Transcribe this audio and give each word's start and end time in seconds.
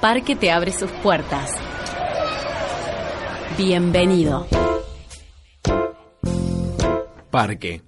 Parque 0.00 0.36
te 0.36 0.50
abre 0.50 0.72
sus 0.72 0.90
puertas. 0.90 1.50
Bienvenido. 3.56 4.46
Parque. 7.30 7.82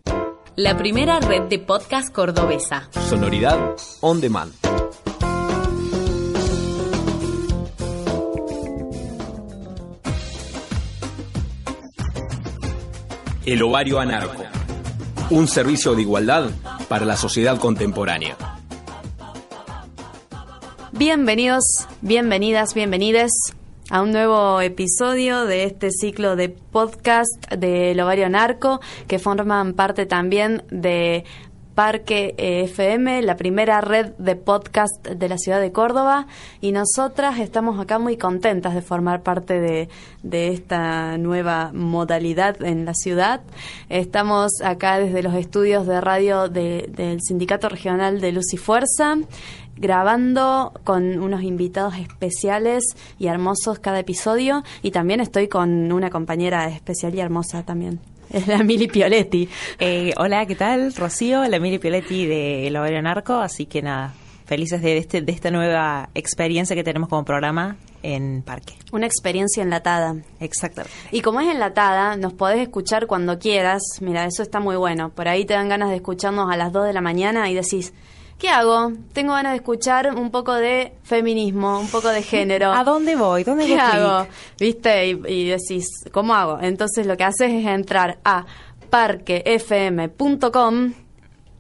La 0.56 0.77
primera 0.77 1.20
red 1.20 1.42
de 1.42 1.59
podcast 1.59 2.12
cordobesa. 2.12 2.88
Sonoridad 3.09 3.77
on 4.00 4.20
demand. 4.23 4.52
El 13.45 13.62
ovario 13.62 14.00
anarco. 14.00 14.45
Un 15.30 15.47
servicio 15.47 15.95
de 15.95 16.02
igualdad 16.02 16.50
para 16.88 17.05
la 17.05 17.16
sociedad 17.16 17.59
contemporánea. 17.59 18.58
Bienvenidos, 20.98 21.87
bienvenidas, 22.02 22.75
bienvenides 22.75 23.30
a 23.91 24.02
un 24.02 24.11
nuevo 24.11 24.61
episodio 24.61 25.45
de 25.45 25.64
este 25.64 25.91
ciclo 25.92 26.34
de 26.34 26.48
podcast 26.48 27.31
del 27.56 28.00
Ovario 28.00 28.28
Narco 28.28 28.81
que 29.06 29.19
forman 29.20 29.75
parte 29.75 30.06
también 30.06 30.64
de 30.70 31.25
Parque 31.77 32.34
FM, 32.37 33.22
la 33.22 33.37
primera 33.37 33.81
red 33.81 34.06
de 34.19 34.34
podcast 34.34 35.06
de 35.06 35.28
la 35.28 35.39
ciudad 35.39 35.61
de 35.61 35.70
Córdoba 35.70 36.27
y 36.61 36.72
nosotras 36.72 37.39
estamos 37.39 37.78
acá 37.78 38.00
muy 38.00 38.17
contentas 38.17 38.75
de 38.75 38.83
formar 38.83 39.22
parte 39.22 39.61
de, 39.61 39.89
de 40.25 40.48
esta 40.48 41.17
nueva 41.19 41.70
modalidad 41.72 42.61
en 42.65 42.84
la 42.84 42.94
ciudad. 42.94 43.42
Estamos 43.89 44.50
acá 44.65 44.98
desde 44.98 45.22
los 45.22 45.34
estudios 45.34 45.87
de 45.87 46.00
radio 46.00 46.48
de- 46.48 46.91
del 46.92 47.20
Sindicato 47.22 47.69
Regional 47.69 48.20
de 48.20 48.33
Luz 48.33 48.53
y 48.53 48.56
Fuerza 48.56 49.17
grabando 49.81 50.73
con 50.84 51.19
unos 51.21 51.43
invitados 51.43 51.97
especiales 51.97 52.84
y 53.19 53.27
hermosos 53.27 53.79
cada 53.79 54.01
episodio 54.01 54.62
y 54.83 54.91
también 54.91 55.21
estoy 55.21 55.48
con 55.48 55.93
una 55.93 56.11
compañera 56.11 56.69
especial 56.69 57.15
y 57.15 57.21
hermosa 57.21 57.62
también. 57.62 58.01
Es 58.31 58.47
la 58.47 58.62
Mili 58.62 58.89
Pioletti. 58.89 59.49
Eh, 59.79 60.12
hola, 60.19 60.45
¿qué 60.45 60.55
tal? 60.55 60.95
Rocío, 60.95 61.47
la 61.47 61.59
Miri 61.59 61.79
Pioletti 61.79 62.27
de 62.27 62.67
El 62.67 62.77
Ovario 62.77 63.01
Narco, 63.01 63.34
así 63.34 63.65
que 63.65 63.81
nada, 63.81 64.12
felices 64.45 64.83
de, 64.83 64.99
este, 64.99 65.23
de 65.23 65.33
esta 65.33 65.51
nueva 65.51 66.11
experiencia 66.15 66.77
que 66.77 66.84
tenemos 66.84 67.09
como 67.09 67.25
programa 67.25 67.77
en 68.03 68.43
Parque. 68.43 68.75
Una 68.93 69.06
experiencia 69.06 69.62
enlatada. 69.62 70.17
Exactamente. 70.41 70.95
Y 71.11 71.21
como 71.21 71.41
es 71.41 71.49
enlatada, 71.49 72.17
nos 72.17 72.33
podés 72.33 72.61
escuchar 72.61 73.06
cuando 73.06 73.39
quieras. 73.39 73.83
Mira, 74.01 74.25
eso 74.25 74.43
está 74.43 74.61
muy 74.61 74.77
bueno. 74.77 75.11
Por 75.11 75.29
ahí 75.29 75.45
te 75.45 75.55
dan 75.55 75.69
ganas 75.69 75.91
de 75.91 75.97
escucharnos 75.97 76.51
a 76.51 76.56
las 76.56 76.73
2 76.73 76.87
de 76.87 76.93
la 76.93 77.01
mañana 77.01 77.51
y 77.51 77.55
decís, 77.55 77.93
¿qué 78.39 78.48
hago? 78.48 78.92
Tengo 79.12 79.34
ganas 79.34 79.53
de 79.53 79.56
escuchar 79.56 80.14
un 80.14 80.31
poco 80.31 80.55
de 80.55 80.94
feminismo, 81.03 81.78
un 81.78 81.89
poco 81.89 82.08
de 82.08 82.22
género. 82.22 82.72
¿A 82.77 82.84
dónde 82.84 83.17
voy? 83.17 83.44
¿Dónde 83.44 83.67
¿Qué 83.67 83.78
hago? 83.78 84.27
¿Viste? 84.58 85.08
Y, 85.08 85.20
y 85.27 85.48
decís, 85.48 85.86
¿cómo 86.12 86.34
hago? 86.34 86.59
Entonces 86.61 87.06
lo 87.06 87.16
que 87.16 87.25
haces 87.25 87.53
es 87.53 87.66
entrar 87.66 88.19
a 88.25 88.47
parquefm.com, 88.91 90.94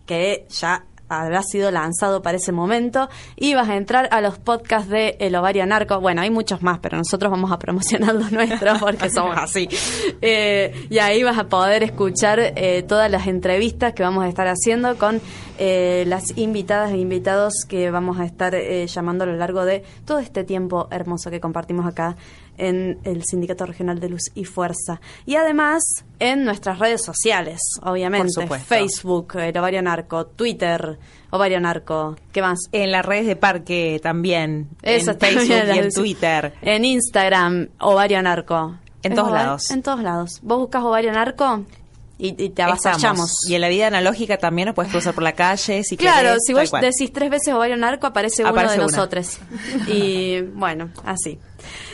que 0.06 0.46
ya 0.48 0.84
habrá 1.08 1.42
sido 1.42 1.70
lanzado 1.70 2.22
para 2.22 2.36
ese 2.36 2.52
momento, 2.52 3.08
y 3.36 3.54
vas 3.54 3.68
a 3.68 3.76
entrar 3.76 4.08
a 4.12 4.20
los 4.20 4.38
podcasts 4.38 4.90
de 4.90 5.16
El 5.20 5.34
Ovario 5.36 5.66
Narco. 5.66 6.00
Bueno, 6.00 6.22
hay 6.22 6.30
muchos 6.30 6.62
más, 6.62 6.78
pero 6.80 6.98
nosotros 6.98 7.30
vamos 7.30 7.50
a 7.50 7.58
promocionar 7.58 8.14
los 8.14 8.30
nuestros 8.30 8.78
porque 8.80 9.10
somos 9.10 9.36
así. 9.36 9.68
Eh, 10.20 10.86
y 10.90 10.98
ahí 10.98 11.22
vas 11.22 11.38
a 11.38 11.48
poder 11.48 11.82
escuchar 11.82 12.38
eh, 12.40 12.84
todas 12.86 13.10
las 13.10 13.26
entrevistas 13.26 13.94
que 13.94 14.02
vamos 14.02 14.24
a 14.24 14.28
estar 14.28 14.48
haciendo 14.48 14.96
con 14.96 15.20
eh, 15.58 16.04
las 16.06 16.36
invitadas 16.38 16.92
e 16.92 16.98
invitados 16.98 17.52
que 17.68 17.90
vamos 17.90 18.18
a 18.18 18.24
estar 18.24 18.54
eh, 18.54 18.86
llamando 18.86 19.24
a 19.24 19.26
lo 19.26 19.36
largo 19.36 19.64
de 19.64 19.82
todo 20.04 20.18
este 20.18 20.44
tiempo 20.44 20.88
hermoso 20.90 21.30
que 21.30 21.40
compartimos 21.40 21.84
acá 21.86 22.16
en 22.56 22.98
el 23.04 23.22
Sindicato 23.24 23.66
Regional 23.66 24.00
de 24.00 24.08
Luz 24.08 24.22
y 24.34 24.44
Fuerza. 24.44 25.00
Y 25.26 25.36
además 25.36 25.82
en 26.18 26.44
nuestras 26.44 26.78
redes 26.78 27.02
sociales, 27.04 27.60
obviamente. 27.82 28.46
Por. 28.46 28.58
Facebook, 28.58 29.34
el 29.36 29.56
Ovario 29.58 29.82
Narco, 29.82 30.26
Twitter, 30.26 30.98
Ovario 31.30 31.60
Narco, 31.60 32.16
¿qué 32.32 32.40
más? 32.42 32.58
En 32.72 32.90
las 32.90 33.04
redes 33.04 33.26
de 33.26 33.36
Parque 33.36 34.00
también, 34.02 34.68
Eso 34.82 35.12
en 35.12 35.18
también 35.18 35.40
Facebook 35.46 35.74
y 35.74 35.78
en 35.78 35.90
Twitter. 35.92 36.54
En 36.62 36.84
Instagram, 36.84 37.68
Ovario 37.80 38.22
Narco. 38.22 38.76
En 39.02 39.12
¿Es 39.12 39.16
todos 39.16 39.30
ovar- 39.30 39.44
lados. 39.44 39.70
En 39.70 39.82
todos 39.82 40.02
lados. 40.02 40.40
Vos 40.42 40.58
buscas 40.58 40.82
Ovario 40.82 41.12
Narco 41.12 41.64
y, 42.18 42.42
y 42.42 42.48
te 42.50 42.62
avasallamos. 42.62 43.30
Y 43.48 43.54
en 43.54 43.60
la 43.60 43.68
vida 43.68 43.86
analógica 43.86 44.36
también 44.38 44.66
nos 44.66 44.74
puedes 44.74 44.90
cruzar 44.90 45.14
por 45.14 45.22
la 45.22 45.32
calle 45.32 45.84
si 45.84 45.96
Claro, 45.96 46.28
querés, 46.30 46.42
si 46.46 46.52
vos 46.52 46.68
cual. 46.70 46.82
decís 46.82 47.12
tres 47.12 47.30
veces 47.30 47.54
ovario 47.54 47.76
narco, 47.76 48.06
aparece, 48.08 48.42
Aparece 48.42 48.74
uno 48.74 48.86
de 48.86 48.88
una. 48.88 48.96
nosotros. 48.96 49.38
Y 49.86 50.40
bueno, 50.42 50.90
así. 51.04 51.38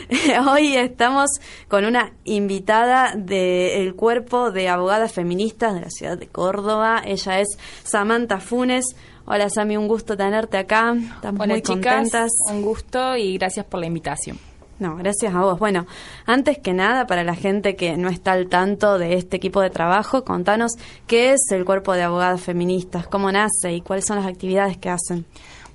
Hoy 0.51 0.75
estamos 0.75 1.29
con 1.67 1.85
una 1.85 2.13
invitada 2.23 3.13
del 3.15 3.95
cuerpo 3.95 4.51
de 4.51 4.69
abogadas 4.69 5.11
feministas 5.13 5.73
de 5.73 5.81
la 5.81 5.89
ciudad 5.89 6.17
de 6.17 6.27
Córdoba. 6.27 7.01
Ella 7.05 7.39
es 7.39 7.57
Samantha 7.83 8.39
Funes. 8.39 8.95
Hola 9.27 9.49
Sami, 9.49 9.75
un 9.77 9.87
gusto 9.87 10.15
tenerte 10.15 10.57
acá. 10.57 10.95
Estamos 11.15 11.41
Hola 11.41 11.53
muy 11.55 11.61
chicas, 11.63 11.95
contentas. 11.95 12.31
un 12.51 12.61
gusto 12.61 13.17
y 13.17 13.37
gracias 13.39 13.65
por 13.65 13.79
la 13.79 13.87
invitación. 13.87 14.37
No, 14.77 14.97
gracias 14.97 15.33
a 15.33 15.41
vos. 15.41 15.57
Bueno, 15.57 15.85
antes 16.25 16.59
que 16.59 16.73
nada, 16.73 17.07
para 17.07 17.23
la 17.23 17.35
gente 17.35 17.75
que 17.75 17.95
no 17.95 18.09
está 18.09 18.33
al 18.33 18.47
tanto 18.49 18.97
de 18.97 19.13
este 19.13 19.37
equipo 19.37 19.61
de 19.61 19.69
trabajo, 19.69 20.25
contanos 20.25 20.73
qué 21.07 21.31
es 21.31 21.49
el 21.51 21.63
cuerpo 21.63 21.93
de 21.93 22.03
abogadas 22.03 22.41
feministas, 22.41 23.07
cómo 23.07 23.31
nace 23.31 23.73
y 23.73 23.81
cuáles 23.81 24.05
son 24.05 24.17
las 24.17 24.27
actividades 24.27 24.77
que 24.77 24.89
hacen. 24.89 25.25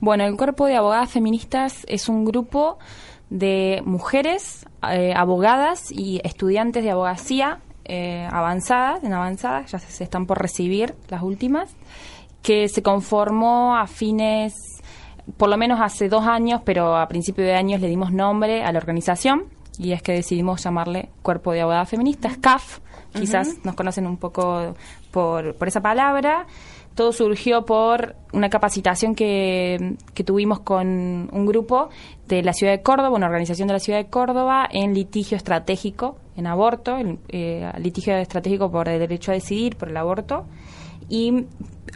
Bueno, 0.00 0.25
el 0.25 0.34
Cuerpo 0.37 0.65
de 0.65 0.77
Abogadas 0.77 1.10
Feministas 1.10 1.84
es 1.87 2.09
un 2.09 2.25
grupo 2.25 2.78
de 3.28 3.83
mujeres 3.84 4.66
eh, 4.91 5.12
abogadas 5.15 5.93
y 5.93 6.22
estudiantes 6.25 6.83
de 6.83 6.91
abogacía 6.91 7.60
eh, 7.84 8.27
avanzadas, 8.31 9.05
en 9.05 9.12
avanzadas, 9.12 9.71
ya 9.71 9.78
se, 9.78 9.93
se 9.93 10.05
están 10.05 10.25
por 10.25 10.41
recibir 10.41 10.94
las 11.09 11.22
últimas, 11.22 11.71
que 12.43 12.69
se 12.71 12.83
conformó 12.83 13.77
a 13.77 13.87
fines, 13.87 14.55
por 15.36 15.48
lo 15.48 15.56
menos 15.56 15.80
hace 15.80 16.08
dos 16.08 16.26
años, 16.26 16.60
pero 16.64 16.96
a 16.96 17.06
principio 17.08 17.44
de 17.44 17.54
años 17.54 17.80
le 17.80 17.88
dimos 17.88 18.12
nombre 18.12 18.62
a 18.62 18.72
la 18.72 18.78
organización 18.78 19.44
y 19.78 19.92
es 19.92 20.02
que 20.02 20.12
decidimos 20.12 20.62
llamarle 20.62 21.08
Cuerpo 21.22 21.52
de 21.52 21.62
Abogadas 21.62 21.88
Feministas, 21.88 22.36
CAF, 22.38 22.80
quizás 23.12 23.64
nos 23.64 23.74
conocen 23.74 24.06
un 24.06 24.18
poco 24.18 24.74
por, 25.10 25.54
por 25.56 25.68
esa 25.68 25.80
palabra. 25.80 26.46
Todo 26.94 27.12
surgió 27.12 27.64
por 27.64 28.16
una 28.32 28.50
capacitación 28.50 29.14
que, 29.14 29.96
que 30.12 30.24
tuvimos 30.24 30.60
con 30.60 30.86
un 31.32 31.47
grupo 31.47 31.88
de 32.26 32.42
la 32.42 32.52
ciudad 32.52 32.72
de 32.72 32.82
Córdoba, 32.82 33.16
una 33.16 33.26
organización 33.26 33.68
de 33.68 33.74
la 33.74 33.80
ciudad 33.80 33.98
de 33.98 34.10
Córdoba, 34.10 34.68
en 34.70 34.92
litigio 34.92 35.36
estratégico, 35.36 36.18
en 36.36 36.47
aborto, 36.47 36.97
el, 36.97 37.18
eh, 37.28 37.70
litigio 37.78 38.16
estratégico 38.16 38.70
por 38.70 38.88
el 38.88 38.98
derecho 38.98 39.30
a 39.30 39.34
decidir, 39.34 39.76
por 39.76 39.88
el 39.88 39.97
aborto. 39.97 40.44
Y 41.08 41.47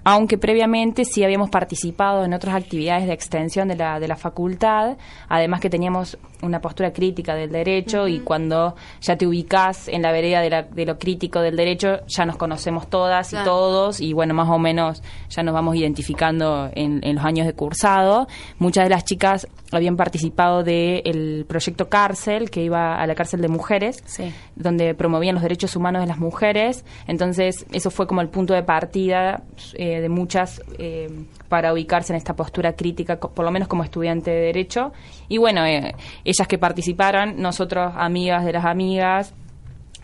aunque 0.05 0.39
previamente 0.39 1.05
sí 1.05 1.25
habíamos 1.25 1.51
participado 1.51 2.25
en 2.25 2.35
otras 2.35 2.55
actividades 2.55 3.07
de 3.07 3.13
extensión 3.15 3.69
de 3.69 3.77
la, 3.77 3.99
de 3.99 4.09
la 4.09 4.17
facultad, 4.17 4.97
además 5.29 5.61
que 5.61 5.71
teníamos 5.71 6.19
una 6.43 6.61
postura 6.61 6.93
crítica 6.93 7.35
del 7.35 7.51
derecho 7.51 8.07
y 8.07 8.21
cuando 8.21 8.77
ya 9.01 9.17
te 9.17 9.27
ubicas 9.27 9.89
en 9.89 10.03
la 10.03 10.13
vereda 10.13 10.41
de, 10.43 10.51
la- 10.51 10.63
de 10.63 10.85
lo 10.85 10.99
crítico 10.99 11.41
del 11.41 11.57
derecho, 11.57 12.01
ya 12.07 12.27
nos 12.27 12.37
conocemos 12.37 12.89
todas 12.91 13.33
y 13.33 13.37
todos 13.45 14.01
y 14.01 14.13
bueno, 14.13 14.35
más 14.35 14.49
o 14.51 14.59
menos 14.59 15.03
ya 15.31 15.43
nos 15.43 15.55
vamos 15.55 15.75
identificando 15.77 16.69
en, 16.75 17.01
en 17.03 17.17
los 17.17 17.25
años 17.25 17.47
de 17.47 17.55
cursado. 17.55 18.27
Muchas 18.59 18.85
de 18.85 18.91
las 18.91 19.05
chicas 19.05 19.49
habían 19.73 19.97
participado 19.97 20.63
del 20.63 21.47
proyecto 21.49 21.89
Cárcel, 21.89 22.51
que 22.51 22.63
iba 22.63 22.95
a 23.01 23.07
la 23.07 23.15
cárcel 23.15 23.41
de 23.41 23.49
mujeres, 23.49 24.03
Sí. 24.07 24.33
donde 24.55 24.95
promovían 24.95 25.35
los 25.35 25.43
derechos 25.43 25.75
humanos 25.77 26.03
de 26.03 26.07
las 26.09 26.19
mujeres. 26.19 26.85
Entonces, 27.07 27.65
eso 27.73 27.91
fue 27.91 28.07
como 28.07 28.21
el 28.21 28.29
punto 28.29 28.53
de 28.55 28.63
partida 28.63 29.43
eh, 29.75 29.94
de 30.01 30.09
muchas 30.09 30.63
eh, 30.79 31.09
para 31.49 31.73
ubicarse 31.73 32.13
en 32.13 32.17
esta 32.17 32.35
postura 32.35 32.75
crítica, 32.75 33.19
por 33.19 33.45
lo 33.45 33.51
menos 33.51 33.69
como 33.69 33.85
estudiante 33.85 34.31
de 34.31 34.41
Derecho. 34.41 34.93
Y 35.29 35.39
bueno, 35.39 35.65
eh, 35.65 35.95
ellas 36.25 36.49
que 36.49 36.59
participaron, 36.59 37.41
nosotros, 37.41 37.93
amigas 37.97 38.45
de 38.45 38.53
las 38.53 38.65
amigas, 38.65 39.35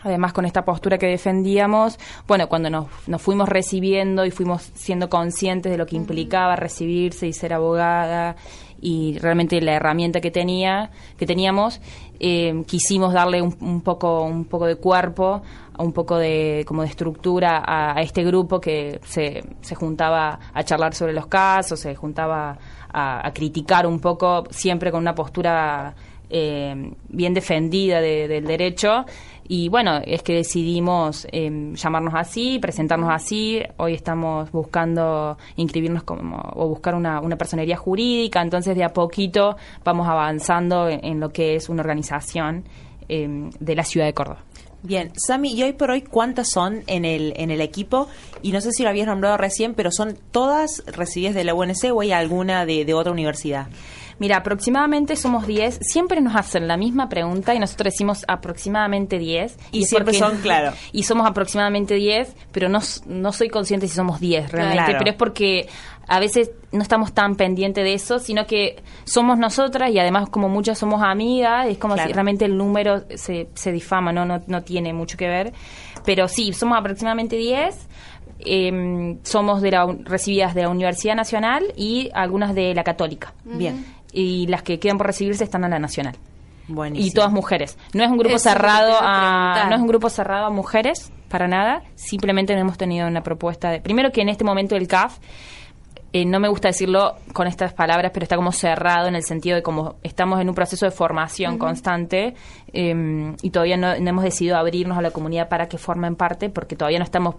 Además, 0.03 0.33
con 0.33 0.45
esta 0.45 0.65
postura 0.65 0.97
que 0.97 1.05
defendíamos, 1.05 1.99
bueno, 2.27 2.49
cuando 2.49 2.69
nos, 2.69 2.87
nos 3.07 3.21
fuimos 3.21 3.47
recibiendo 3.47 4.25
y 4.25 4.31
fuimos 4.31 4.63
siendo 4.73 5.09
conscientes 5.09 5.71
de 5.71 5.77
lo 5.77 5.85
que 5.85 5.95
implicaba 5.95 6.55
recibirse 6.55 7.27
y 7.27 7.33
ser 7.33 7.53
abogada 7.53 8.35
y 8.81 9.19
realmente 9.19 9.61
la 9.61 9.73
herramienta 9.73 10.21
que 10.21 10.31
tenía 10.31 10.89
que 11.17 11.27
teníamos 11.27 11.79
eh, 12.19 12.63
quisimos 12.65 13.13
darle 13.13 13.41
un, 13.43 13.55
un, 13.61 13.81
poco 13.81 14.23
un 14.23 14.45
poco 14.45 14.65
de 14.65 14.75
cuerpo 14.75 15.43
un 15.81 15.93
poco 15.93 16.17
de 16.17 16.63
como 16.65 16.83
de 16.83 16.89
estructura 16.89 17.63
a, 17.65 18.01
este 18.01 18.23
grupo 18.23 18.59
que 18.59 18.99
se, 19.03 19.43
se 19.61 19.75
juntaba 19.75 20.39
a 20.53 20.63
charlar 20.63 20.93
sobre 20.93 21.13
los 21.13 21.27
casos 21.27 21.79
se 21.79 21.95
juntaba 21.95 22.57
a, 22.93 23.31
criticar 23.33 23.87
un 23.87 23.99
poco 23.99 24.43
siempre 24.49 24.91
con 24.91 25.01
una 25.01 25.15
postura 25.15 25.93
eh, 26.29 26.93
bien 27.09 27.33
defendida 27.33 27.99
de, 27.99 28.27
del 28.27 28.45
derecho 28.45 29.05
y 29.53 29.67
bueno, 29.67 29.99
es 30.05 30.23
que 30.23 30.33
decidimos 30.33 31.27
eh, 31.29 31.73
llamarnos 31.73 32.13
así, 32.15 32.57
presentarnos 32.59 33.09
así. 33.11 33.61
Hoy 33.75 33.95
estamos 33.95 34.49
buscando 34.49 35.37
inscribirnos 35.57 36.03
como, 36.03 36.41
o 36.53 36.69
buscar 36.69 36.95
una, 36.95 37.19
una 37.19 37.35
personería 37.35 37.75
jurídica, 37.75 38.41
entonces 38.41 38.77
de 38.77 38.85
a 38.85 38.93
poquito 38.93 39.57
vamos 39.83 40.07
avanzando 40.07 40.87
en, 40.87 41.19
lo 41.19 41.31
que 41.31 41.55
es 41.55 41.67
una 41.67 41.81
organización 41.81 42.63
eh, 43.09 43.49
de 43.59 43.75
la 43.75 43.83
ciudad 43.83 44.05
de 44.05 44.13
Córdoba. 44.13 44.45
Bien, 44.83 45.11
Sami, 45.15 45.53
¿y 45.53 45.61
hoy 45.61 45.73
por 45.73 45.91
hoy 45.91 46.01
cuántas 46.01 46.49
son 46.49 46.83
en 46.87 47.05
el, 47.05 47.33
en 47.37 47.51
el 47.51 47.61
equipo? 47.61 48.07
Y 48.41 48.51
no 48.51 48.61
sé 48.61 48.71
si 48.71 48.81
lo 48.81 48.89
habías 48.89 49.05
nombrado 49.05 49.37
recién, 49.37 49.75
pero 49.75 49.91
¿son 49.91 50.17
todas 50.31 50.83
recibidas 50.87 51.35
de 51.35 51.43
la 51.43 51.53
UNC 51.53 51.93
o 51.93 52.01
hay 52.01 52.11
alguna 52.11 52.65
de, 52.65 52.83
de 52.83 52.93
otra 52.95 53.11
universidad? 53.11 53.67
Mira, 54.21 54.37
aproximadamente 54.37 55.15
somos 55.15 55.47
10. 55.47 55.79
Siempre 55.81 56.21
nos 56.21 56.35
hacen 56.35 56.67
la 56.67 56.77
misma 56.77 57.09
pregunta 57.09 57.55
y 57.55 57.59
nosotros 57.59 57.91
decimos 57.91 58.23
aproximadamente 58.27 59.17
10. 59.17 59.57
Y, 59.71 59.79
y 59.79 59.85
siempre 59.85 60.13
son, 60.13 60.37
claro. 60.41 60.73
Y 60.91 61.01
somos 61.01 61.27
aproximadamente 61.27 61.95
10, 61.95 62.35
pero 62.51 62.69
no, 62.69 62.81
no 63.07 63.31
soy 63.33 63.49
consciente 63.49 63.87
si 63.87 63.95
somos 63.95 64.19
10 64.19 64.51
realmente. 64.51 64.83
Claro. 64.83 64.99
Pero 64.99 65.09
es 65.09 65.17
porque 65.17 65.69
a 66.07 66.19
veces 66.19 66.51
no 66.71 66.83
estamos 66.83 67.13
tan 67.13 67.35
pendientes 67.35 67.83
de 67.83 67.95
eso, 67.95 68.19
sino 68.19 68.45
que 68.45 68.83
somos 69.05 69.39
nosotras 69.39 69.89
y 69.89 69.97
además 69.97 70.29
como 70.29 70.49
muchas 70.49 70.77
somos 70.77 71.01
amigas, 71.01 71.65
es 71.65 71.79
como 71.79 71.95
claro. 71.95 72.07
si 72.07 72.13
realmente 72.13 72.45
el 72.45 72.55
número 72.55 73.01
se, 73.15 73.49
se 73.55 73.71
difama, 73.71 74.13
¿no? 74.13 74.23
¿no? 74.25 74.43
No 74.45 74.61
tiene 74.61 74.93
mucho 74.93 75.17
que 75.17 75.27
ver. 75.29 75.51
Pero 76.05 76.27
sí, 76.27 76.53
somos 76.53 76.77
aproximadamente 76.77 77.37
10. 77.37 77.87
Eh, 78.43 79.17
somos 79.21 79.61
de 79.61 79.71
la, 79.71 79.85
recibidas 80.03 80.53
de 80.53 80.63
la 80.63 80.69
Universidad 80.69 81.15
Nacional 81.15 81.73
y 81.75 82.11
algunas 82.13 82.53
de 82.53 82.75
la 82.75 82.83
Católica. 82.83 83.33
Bien 83.43 83.83
y 84.11 84.47
las 84.47 84.63
que 84.63 84.79
quedan 84.79 84.97
por 84.97 85.07
recibirse 85.07 85.43
están 85.43 85.63
a 85.63 85.69
la 85.69 85.79
nacional. 85.79 86.15
Buenísimo. 86.67 87.07
Y 87.07 87.11
todas 87.11 87.31
mujeres. 87.31 87.77
No 87.93 88.03
es 88.03 88.09
un 88.09 88.17
grupo 88.17 88.35
Eso 88.35 88.49
cerrado 88.49 88.93
a, 89.01 89.63
a 89.63 89.69
no 89.69 89.75
es 89.75 89.81
un 89.81 89.87
grupo 89.87 90.09
cerrado 90.09 90.45
a 90.45 90.49
mujeres 90.49 91.11
para 91.31 91.47
nada, 91.47 91.81
simplemente 91.95 92.53
hemos 92.53 92.77
tenido 92.77 93.07
una 93.07 93.23
propuesta 93.23 93.71
de 93.71 93.79
primero 93.79 94.11
que 94.11 94.21
en 94.21 94.29
este 94.29 94.43
momento 94.43 94.75
el 94.75 94.87
CAF 94.87 95.17
eh, 96.13 96.25
no 96.25 96.41
me 96.41 96.49
gusta 96.49 96.67
decirlo 96.67 97.15
con 97.31 97.47
estas 97.47 97.73
palabras, 97.73 98.11
pero 98.13 98.25
está 98.25 98.35
como 98.35 98.51
cerrado 98.51 99.07
en 99.07 99.15
el 99.15 99.23
sentido 99.23 99.55
de 99.55 99.63
como 99.63 99.95
estamos 100.03 100.41
en 100.41 100.49
un 100.49 100.55
proceso 100.55 100.85
de 100.85 100.91
formación 100.91 101.53
uh 101.53 101.55
-huh. 101.55 101.59
constante 101.59 102.35
eh, 102.73 103.33
y 103.41 103.49
todavía 103.49 103.77
no, 103.77 103.97
no, 103.97 104.09
hemos 104.09 104.25
decidido 104.25 104.57
abrirnos 104.57 104.97
a 104.97 105.01
la 105.01 105.11
comunidad 105.11 105.47
para 105.47 105.69
que 105.69 105.77
formen 105.77 106.17
parte, 106.17 106.49
porque 106.49 106.75
todavía 106.75 106.99
no 106.99 107.05
estamos 107.05 107.35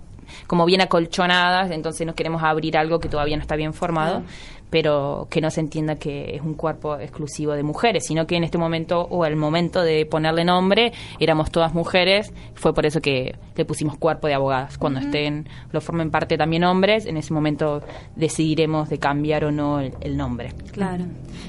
como 0.46 0.64
bien 0.64 0.80
acolchonadas, 0.80 1.70
entonces 1.70 2.06
no 2.06 2.14
queremos 2.14 2.42
abrir 2.42 2.78
algo 2.78 2.98
que 2.98 3.10
todavía 3.10 3.36
no 3.36 3.42
está 3.42 3.56
bien 3.56 3.74
formado. 3.74 4.20
Uh 4.20 4.22
-huh 4.22 4.61
pero 4.72 5.26
que 5.28 5.42
no 5.42 5.50
se 5.50 5.60
entienda 5.60 5.96
que 5.96 6.34
es 6.34 6.40
un 6.40 6.54
cuerpo 6.54 6.96
exclusivo 6.96 7.52
de 7.52 7.62
mujeres, 7.62 8.06
sino 8.06 8.26
que 8.26 8.36
en 8.36 8.42
este 8.42 8.56
momento 8.56 9.02
o 9.02 9.26
el 9.26 9.36
momento 9.36 9.82
de 9.82 10.06
ponerle 10.06 10.46
nombre 10.46 10.94
éramos 11.20 11.50
todas 11.50 11.74
mujeres, 11.74 12.32
fue 12.54 12.72
por 12.72 12.86
eso 12.86 13.02
que 13.02 13.36
le 13.54 13.66
pusimos 13.66 13.98
cuerpo 13.98 14.28
de 14.28 14.34
abogadas. 14.34 14.78
Cuando 14.78 14.98
uh 15.00 15.02
-huh. 15.02 15.06
estén, 15.06 15.46
lo 15.72 15.82
formen 15.82 16.10
parte 16.10 16.38
también 16.38 16.64
hombres, 16.64 17.04
en 17.04 17.18
ese 17.18 17.34
momento 17.34 17.82
decidiremos 18.16 18.88
de 18.88 18.96
cambiar 18.96 19.44
o 19.44 19.52
no 19.52 19.78
el, 19.78 19.92
el 20.00 20.16
nombre. 20.16 20.54
Claro. 20.72 21.04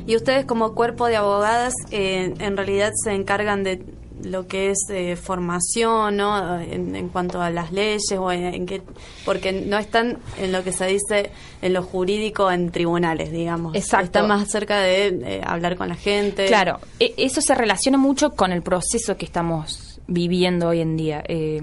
Y 0.06 0.18
ustedes 0.18 0.44
como 0.44 0.75
cuerpo 0.75 1.08
de 1.08 1.16
abogadas 1.16 1.74
eh, 1.92 2.34
en 2.38 2.58
realidad 2.58 2.92
se 3.06 3.14
encargan 3.14 3.64
de 3.64 3.86
lo 4.24 4.48
que 4.48 4.69
es 4.69 4.77
eh, 4.89 5.15
formación, 5.15 6.18
¿no? 6.18 6.60
En, 6.60 6.95
en, 6.95 7.10
cuanto 7.10 7.42
a 7.42 7.50
las 7.50 7.71
leyes 7.71 8.12
o 8.18 8.31
en, 8.31 8.54
en 8.54 8.65
qué, 8.65 8.81
porque 9.25 9.51
no 9.51 9.77
están 9.77 10.19
en 10.39 10.51
lo 10.51 10.63
que 10.63 10.71
se 10.71 10.86
dice 10.86 11.31
en 11.62 11.74
lo 11.74 11.83
jurídico 11.83 12.51
en 12.51 12.71
tribunales, 12.71 13.31
digamos. 13.31 13.75
Exacto. 13.75 14.06
Está 14.06 14.24
más 14.24 14.50
cerca 14.50 14.80
de 14.80 15.07
eh, 15.07 15.42
hablar 15.44 15.75
con 15.77 15.89
la 15.89 15.95
gente. 15.95 16.45
Claro, 16.45 16.80
e, 17.00 17.13
eso 17.18 17.42
se 17.42 17.56
relaciona 17.56 17.98
mucho 17.98 18.31
con 18.31 18.51
el 18.51 18.62
proceso 18.62 19.18
que 19.18 19.25
estamos 19.25 20.00
viviendo 20.07 20.69
hoy 20.69 20.81
en 20.81 20.98
día. 20.98 21.24
Eh, 21.27 21.62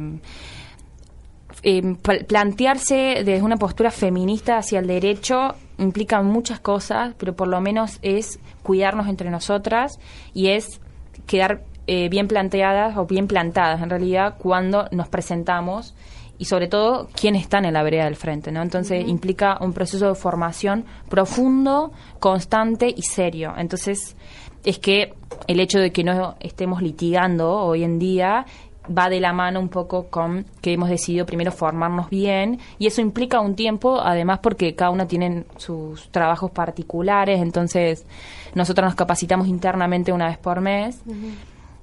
eh, 1.62 1.96
plantearse 2.26 3.22
desde 3.24 3.42
una 3.42 3.56
postura 3.56 3.90
feminista 3.90 4.56
hacia 4.56 4.78
el 4.78 4.86
derecho 4.86 5.54
implica 5.76 6.22
muchas 6.22 6.58
cosas, 6.60 7.14
pero 7.18 7.36
por 7.36 7.48
lo 7.48 7.60
menos 7.60 7.98
es 8.00 8.38
cuidarnos 8.62 9.08
entre 9.08 9.30
nosotras 9.30 9.98
y 10.32 10.48
es 10.48 10.80
quedar 11.26 11.62
eh, 11.86 12.08
bien 12.08 12.28
planteadas 12.28 12.96
o 12.96 13.06
bien 13.06 13.26
plantadas 13.26 13.82
en 13.82 13.90
realidad 13.90 14.36
cuando 14.38 14.86
nos 14.90 15.08
presentamos 15.08 15.94
y 16.38 16.46
sobre 16.46 16.68
todo 16.68 17.08
quiénes 17.14 17.42
están 17.42 17.66
en 17.66 17.74
la 17.74 17.82
vereda 17.82 18.04
del 18.04 18.16
frente, 18.16 18.50
¿no? 18.50 18.62
Entonces 18.62 19.02
uh 19.02 19.06
-huh. 19.06 19.10
implica 19.10 19.58
un 19.60 19.72
proceso 19.74 20.08
de 20.08 20.14
formación 20.14 20.84
profundo, 21.08 21.92
constante 22.18 22.92
y 22.94 23.02
serio. 23.02 23.52
Entonces 23.58 24.16
es 24.64 24.78
que 24.78 25.12
el 25.46 25.60
hecho 25.60 25.78
de 25.78 25.92
que 25.92 26.02
no 26.02 26.36
estemos 26.40 26.80
litigando 26.80 27.50
hoy 27.50 27.84
en 27.84 27.98
día 27.98 28.46
va 28.88 29.08
de 29.08 29.20
la 29.20 29.32
mano 29.32 29.60
un 29.60 29.68
poco 29.68 30.06
con 30.08 30.46
que 30.60 30.72
hemos 30.72 30.88
decidido 30.88 31.26
primero 31.26 31.52
formarnos 31.52 32.08
bien 32.08 32.58
y 32.78 32.86
eso 32.86 33.00
implica 33.00 33.40
un 33.40 33.54
tiempo, 33.54 34.00
además 34.00 34.40
porque 34.42 34.74
cada 34.74 34.90
uno 34.90 35.06
tiene 35.06 35.44
sus 35.58 36.08
trabajos 36.10 36.50
particulares, 36.50 37.40
entonces 37.40 38.06
nosotros 38.54 38.86
nos 38.86 38.94
capacitamos 38.94 39.46
internamente 39.46 40.12
una 40.12 40.28
vez 40.28 40.38
por 40.38 40.60
mes. 40.60 41.02
Uh 41.06 41.12
-huh. 41.12 41.34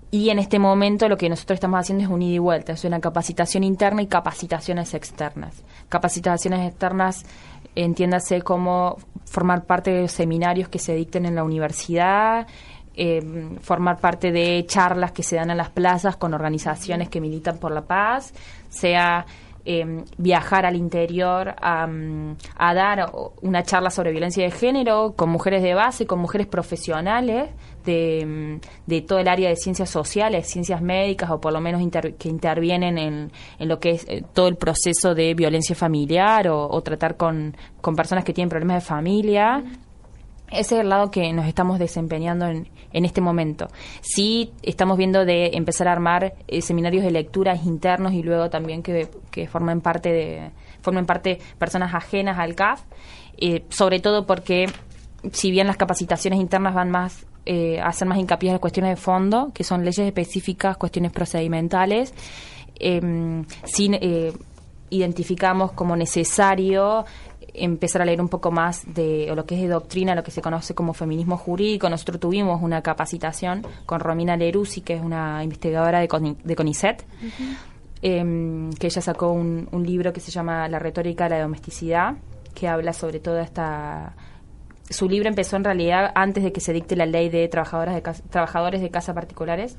Y 0.09 0.29
en 0.29 0.39
este 0.39 0.57
momento 0.57 1.09
lo 1.09 1.17
que 1.17 1.29
nosotros 1.29 1.57
estamos 1.57 1.79
haciendo 1.79 2.05
es 2.05 2.09
un 2.09 2.21
ida 2.21 2.35
y 2.35 2.39
vuelta, 2.39 2.73
es 2.73 2.83
una 2.85 3.01
capacitación 3.01 3.63
interna 3.63 4.01
y 4.01 4.07
capacitaciones 4.07 4.93
externas. 4.93 5.63
Capacitaciones 5.89 6.67
externas, 6.67 7.25
entiéndase 7.75 8.41
como 8.41 8.97
formar 9.25 9.65
parte 9.65 9.91
de 9.91 10.07
seminarios 10.07 10.69
que 10.69 10.79
se 10.79 10.95
dicten 10.95 11.25
en 11.25 11.35
la 11.35 11.43
universidad, 11.43 12.47
eh, 12.95 13.21
formar 13.61 13.99
parte 13.99 14.31
de 14.31 14.65
charlas 14.65 15.11
que 15.11 15.23
se 15.23 15.35
dan 15.35 15.51
en 15.51 15.57
las 15.57 15.69
plazas 15.69 16.15
con 16.15 16.33
organizaciones 16.33 17.09
que 17.09 17.19
militan 17.19 17.57
por 17.57 17.71
la 17.71 17.81
paz, 17.81 18.33
sea 18.69 19.25
eh, 19.65 20.05
viajar 20.17 20.65
al 20.65 20.77
interior 20.77 21.53
a, 21.61 21.89
a, 22.55 22.73
dar 22.73 23.11
una 23.41 23.63
charla 23.63 23.89
sobre 23.89 24.11
violencia 24.11 24.45
de 24.45 24.51
género 24.51 25.13
con 25.17 25.29
mujeres 25.29 25.61
de 25.61 25.73
base, 25.73 26.07
con 26.07 26.19
mujeres 26.19 26.47
profesionales 26.47 27.49
de, 27.87 28.59
de 28.85 29.01
todo 29.01 29.19
el 29.19 29.27
área 29.27 29.49
de 29.49 29.55
ciencias 29.55 29.89
sociales, 29.89 30.47
ciencias 30.47 30.81
médicas 30.81 31.31
o 31.31 31.39
por 31.39 31.53
lo 31.53 31.61
menos 31.61 31.81
inter, 31.81 32.15
que 32.15 32.29
intervienen 32.29 32.97
en, 32.97 33.31
en, 33.57 33.67
lo 33.67 33.79
que 33.79 33.91
es 33.91 34.05
eh, 34.07 34.23
todo 34.33 34.47
el 34.47 34.57
proceso 34.57 35.15
de 35.15 35.33
violencia 35.33 35.75
familiar 35.75 36.49
o, 36.49 36.69
o 36.69 36.81
tratar 36.83 37.17
con, 37.17 37.55
con, 37.81 37.95
personas 37.95 38.23
que 38.23 38.33
tienen 38.33 38.49
problemas 38.49 38.83
de 38.83 38.87
familia. 38.87 39.63
Ese 40.51 40.75
es 40.75 40.81
el 40.81 40.89
lado 40.89 41.09
que 41.09 41.33
nos 41.33 41.47
estamos 41.47 41.79
desempeñando 41.79 42.45
en, 42.45 42.69
en 42.93 43.05
este 43.05 43.21
momento. 43.21 43.67
Sí 44.01 44.51
estamos 44.61 44.97
viendo 44.97 45.25
de 45.25 45.51
empezar 45.53 45.87
a 45.87 45.93
armar 45.93 46.35
eh, 46.47 46.61
seminarios 46.61 47.03
de 47.03 47.11
lecturas 47.11 47.65
internos 47.65 48.13
y 48.13 48.23
luego 48.23 48.49
también 48.49 48.83
que, 48.83 49.09
que 49.31 49.47
formen 49.47 49.81
parte 49.81 50.11
de 50.11 50.51
formen 50.81 51.05
parte 51.05 51.39
personas 51.57 51.93
ajenas 51.93 52.37
al 52.37 52.55
CAF, 52.55 52.81
eh, 53.37 53.63
sobre 53.69 53.99
todo 53.99 54.25
porque 54.25 54.67
si 55.31 55.51
bien 55.51 55.67
las 55.67 55.77
capacitaciones 55.77 56.39
internas 56.39 56.73
van 56.73 56.91
más 56.91 57.25
eh, 57.49 57.79
hacer 57.79 58.07
más 58.07 58.17
hincapié 58.17 58.49
en 58.49 58.53
las 58.55 58.61
cuestiones 58.61 58.91
de 58.91 59.01
fondo, 59.01 59.51
que 59.53 59.63
son 59.63 59.85
leyes 59.85 60.05
específicas, 60.05 60.77
cuestiones 60.77 61.11
procedimentales, 61.11 62.13
eh, 62.79 63.43
sin 63.63 63.95
identificamos 64.89 65.71
como 65.73 65.95
necesario 65.95 67.05
empezar 67.53 68.01
a 68.01 68.05
leer 68.05 68.21
un 68.21 68.29
poco 68.29 68.51
más 68.51 68.83
de 68.93 69.31
lo 69.35 69.45
que 69.45 69.55
es 69.55 69.61
de 69.61 69.67
doctrina, 69.67 70.15
lo 70.15 70.23
que 70.23 70.31
se 70.31 70.41
conoce 70.41 70.75
como 70.75 70.93
feminismo 70.93 71.37
jurídico. 71.37 71.89
Nosotros 71.89 72.19
tuvimos 72.19 72.61
una 72.61 72.81
capacitación 72.81 73.65
con 73.85 73.99
Romina 73.99 74.37
Leruzzi, 74.37 74.81
que 74.81 74.93
es 74.93 75.01
una 75.01 75.43
investigadora 75.43 75.99
de, 75.99 76.07
Con, 76.07 76.37
de 76.43 76.55
CONICET, 76.55 77.01
uh 77.01 77.25
-huh. 77.25 77.57
eh, 78.01 78.75
que 78.79 78.87
ella 78.87 79.01
sacó 79.01 79.31
un, 79.31 79.67
un, 79.71 79.85
libro 79.85 80.13
que 80.13 80.19
se 80.19 80.31
llama 80.31 80.67
La 80.67 80.79
retórica 80.79 81.25
de 81.25 81.31
la 81.31 81.41
domesticidad, 81.41 82.15
que 82.53 82.67
habla 82.67 82.93
sobre 82.93 83.19
toda 83.19 83.41
esta... 83.41 84.13
Su 84.89 85.09
libro 85.09 85.27
empezó 85.27 85.57
en 85.57 85.63
realidad 85.63 86.11
antes 86.15 86.43
de 86.43 86.51
que 86.51 86.61
se 86.61 86.73
dicte 86.73 86.95
la 86.95 87.05
ley 87.05 87.29
de, 87.29 87.47
trabajadoras 87.47 87.95
de 87.95 88.01
casa, 88.01 88.23
trabajadores 88.29 88.81
de 88.81 88.89
casa 88.89 89.13
particulares 89.13 89.77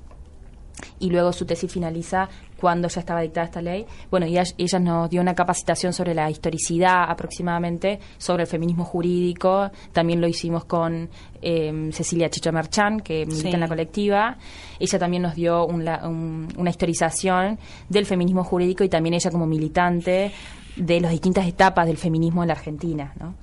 y 0.98 1.10
luego 1.10 1.32
su 1.32 1.44
tesis 1.44 1.72
finaliza 1.72 2.28
cuando 2.60 2.88
ya 2.88 3.00
estaba 3.00 3.20
dictada 3.20 3.46
esta 3.46 3.62
ley. 3.62 3.86
Bueno, 4.10 4.26
y 4.26 4.36
ella 4.36 4.78
nos 4.78 5.10
dio 5.10 5.20
una 5.20 5.34
capacitación 5.34 5.92
sobre 5.92 6.14
la 6.14 6.30
historicidad 6.30 7.04
aproximadamente, 7.08 8.00
sobre 8.18 8.42
el 8.42 8.48
feminismo 8.48 8.84
jurídico. 8.84 9.70
También 9.92 10.20
lo 10.20 10.26
hicimos 10.26 10.64
con 10.64 11.08
eh, 11.40 11.90
Cecilia 11.92 12.28
Chicho 12.30 12.52
Merchan, 12.52 13.00
que 13.00 13.26
milita 13.26 13.48
sí. 13.48 13.54
en 13.54 13.60
la 13.60 13.68
colectiva. 13.68 14.36
Ella 14.78 14.98
también 14.98 15.22
nos 15.22 15.34
dio 15.34 15.66
un, 15.66 15.88
un, 15.88 16.48
una 16.56 16.70
historización 16.70 17.58
del 17.88 18.06
feminismo 18.06 18.42
jurídico 18.42 18.82
y 18.82 18.88
también 18.88 19.14
ella 19.14 19.30
como 19.30 19.46
militante 19.46 20.32
de 20.76 21.00
las 21.00 21.10
distintas 21.10 21.46
etapas 21.46 21.86
del 21.86 21.96
feminismo 21.96 22.42
en 22.42 22.48
la 22.48 22.54
Argentina, 22.54 23.12
¿no? 23.18 23.34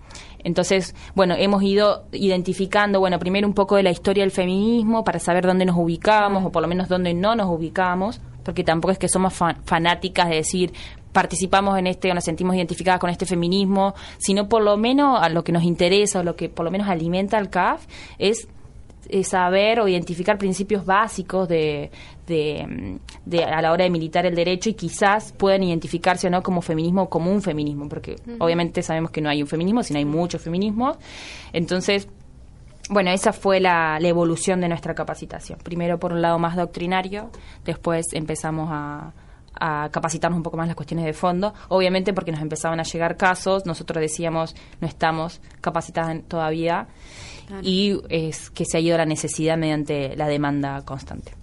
Entonces, 0.46 0.96
bueno, 1.16 1.34
hemos 1.38 1.64
ido 1.64 2.06
identificando, 2.12 3.00
bueno, 3.00 3.18
primero 3.18 3.48
un 3.48 3.56
poco 3.56 3.76
de 3.76 3.84
la 3.84 3.90
historia 3.90 4.24
del 4.24 4.32
feminismo 4.32 5.04
para 5.04 5.18
saber 5.20 5.46
dónde 5.46 5.66
nos 5.66 5.76
ubicamos 5.76 6.46
o 6.46 6.52
por 6.52 6.62
lo 6.62 6.68
menos 6.68 6.88
dónde 6.88 7.16
no 7.16 7.36
nos 7.36 7.50
ubicamos, 7.50 8.22
porque 8.44 8.64
tampoco 8.64 8.92
es 8.92 9.00
que 9.00 9.10
somos 9.10 9.34
fanáticas 9.34 10.30
de 10.30 10.36
decir 10.36 10.72
participamos 11.12 11.80
en 11.80 11.88
este 11.88 12.12
o 12.12 12.14
nos 12.14 12.26
sentimos 12.26 12.56
identificadas 12.56 13.00
con 13.00 13.10
este 13.10 13.26
feminismo, 13.26 13.96
sino 14.18 14.48
por 14.48 14.62
lo 14.62 14.78
menos 14.78 15.18
a 15.20 15.30
lo 15.30 15.44
que 15.44 15.52
nos 15.52 15.64
interesa 15.64 16.20
o 16.20 16.24
lo 16.24 16.36
que 16.36 16.50
por 16.50 16.64
lo 16.64 16.72
menos 16.72 16.90
alimenta 16.90 17.38
al 17.38 17.50
CAF 17.50 17.86
es 18.20 18.48
saber 19.24 19.80
o 19.80 19.88
identificar 19.88 20.38
principios 20.38 20.86
básicos 20.86 21.48
de, 21.48 21.92
de, 22.26 23.44
a 23.44 23.62
la 23.62 23.72
hora 23.72 23.84
de 23.84 23.90
militar 23.90 24.26
el 24.26 24.36
derecho 24.36 24.70
y 24.70 24.74
quizás 24.74 25.34
puedan 25.34 25.64
identificarse 25.64 26.28
o 26.28 26.30
no 26.30 26.42
como 26.42 26.62
feminismo 26.62 27.04
o 27.04 27.10
como 27.10 27.32
un 27.32 27.42
feminismo, 27.42 27.88
porque 27.88 28.16
obviamente 28.40 28.82
sabemos 28.82 29.12
que 29.12 29.22
no 29.22 29.30
hay 29.30 29.42
un 29.42 29.48
feminismo, 29.48 29.84
sino 29.84 30.00
hay 30.00 30.06
muchos 30.06 30.42
feminismos. 30.42 30.98
Entonces, 31.54 32.08
bueno, 32.90 33.10
esa 33.12 33.34
fue 33.34 33.60
la, 33.60 34.00
la, 34.00 34.08
evolución 34.08 34.62
de 34.62 34.68
nuestra 34.68 34.94
capacitación. 34.94 35.60
Primero 35.60 36.00
por 36.00 36.14
un 36.14 36.22
lado 36.22 36.38
más 36.38 36.56
doctrinario, 36.56 37.32
después 37.64 38.14
empezamos 38.14 38.70
a, 38.72 39.14
a 39.60 39.90
capacitarnos 39.90 40.38
un 40.38 40.44
poco 40.44 40.58
más 40.58 40.68
las 40.68 40.76
cuestiones 40.76 41.06
de 41.06 41.14
fondo, 41.14 41.54
obviamente 41.70 42.14
porque 42.14 42.32
nos 42.32 42.42
empezaban 42.42 42.80
a 42.80 42.84
llegar 42.84 43.18
casos, 43.18 43.66
nosotros 43.66 44.02
decíamos 44.02 44.56
no 44.82 44.88
estamos 44.88 45.42
capacitadas 45.62 46.22
todavía 46.28 46.88
y 47.62 48.00
es 48.10 48.50
que 48.50 48.66
se 48.66 48.78
ha 48.78 48.80
ido 48.80 48.98
la 48.98 49.06
necesidad 49.06 49.58
mediante 49.58 50.16
la 50.16 50.28
demanda 50.28 50.84
constante. 50.84 51.34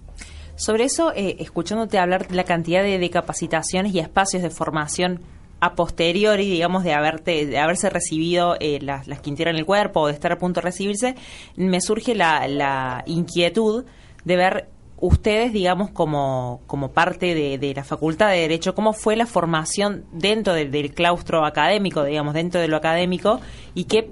Sobre 0.55 0.83
eso, 0.83 1.11
eh, 1.15 1.37
escuchándote 1.39 1.97
hablar 1.97 2.27
de 2.27 2.35
la 2.35 2.43
cantidad 2.43 2.83
de, 2.83 3.09
capacitaciones 3.09 3.93
y 3.93 3.99
espacios 3.99 4.43
de 4.43 4.49
formación 4.49 5.21
a 5.59 5.75
posteriori, 5.75 6.49
digamos, 6.49 6.83
de 6.83 6.93
haberte, 6.93 7.45
de 7.45 7.57
haberse 7.57 7.89
recibido 7.89 8.55
eh, 8.59 8.79
las, 8.81 9.07
las 9.07 9.21
que 9.21 9.29
integran 9.29 9.55
el 9.55 9.65
cuerpo 9.65 10.01
o 10.01 10.07
de 10.07 10.13
estar 10.13 10.31
a 10.31 10.37
punto 10.37 10.59
de 10.59 10.65
recibirse, 10.65 11.15
me 11.55 11.81
surge 11.81 12.15
la, 12.15 12.47
la 12.47 13.03
inquietud 13.07 13.85
de 14.25 14.35
ver 14.35 14.69
ustedes, 14.97 15.51
digamos, 15.51 15.89
como, 15.89 16.61
como 16.67 16.91
parte 16.91 17.33
de, 17.33 17.57
de, 17.57 17.73
la 17.73 17.83
Facultad 17.83 18.29
de 18.29 18.37
Derecho, 18.37 18.75
cómo 18.75 18.93
fue 18.93 19.15
la 19.15 19.25
formación 19.25 20.05
dentro 20.13 20.53
del 20.53 20.93
claustro 20.93 21.45
académico, 21.45 22.03
digamos, 22.03 22.33
dentro 22.33 22.61
de 22.61 22.69
lo 22.69 22.77
académico, 22.77 23.41
y 23.73 23.83
qué 23.83 24.09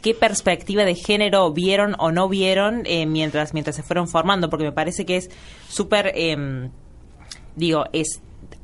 qué 0.00 0.14
perspectiva 0.14 0.84
de 0.84 0.94
género 0.94 1.52
vieron 1.52 1.94
o 1.98 2.12
no 2.12 2.28
vieron 2.28 2.82
eh, 2.84 3.06
mientras 3.06 3.54
mientras 3.54 3.76
se 3.76 3.82
fueron 3.82 4.08
formando 4.08 4.48
porque 4.50 4.64
me 4.64 4.72
parece 4.72 5.04
que 5.04 5.16
es 5.16 5.30
súper 5.68 6.12
eh, 6.14 6.70
digo 7.56 7.84
es 7.92 8.20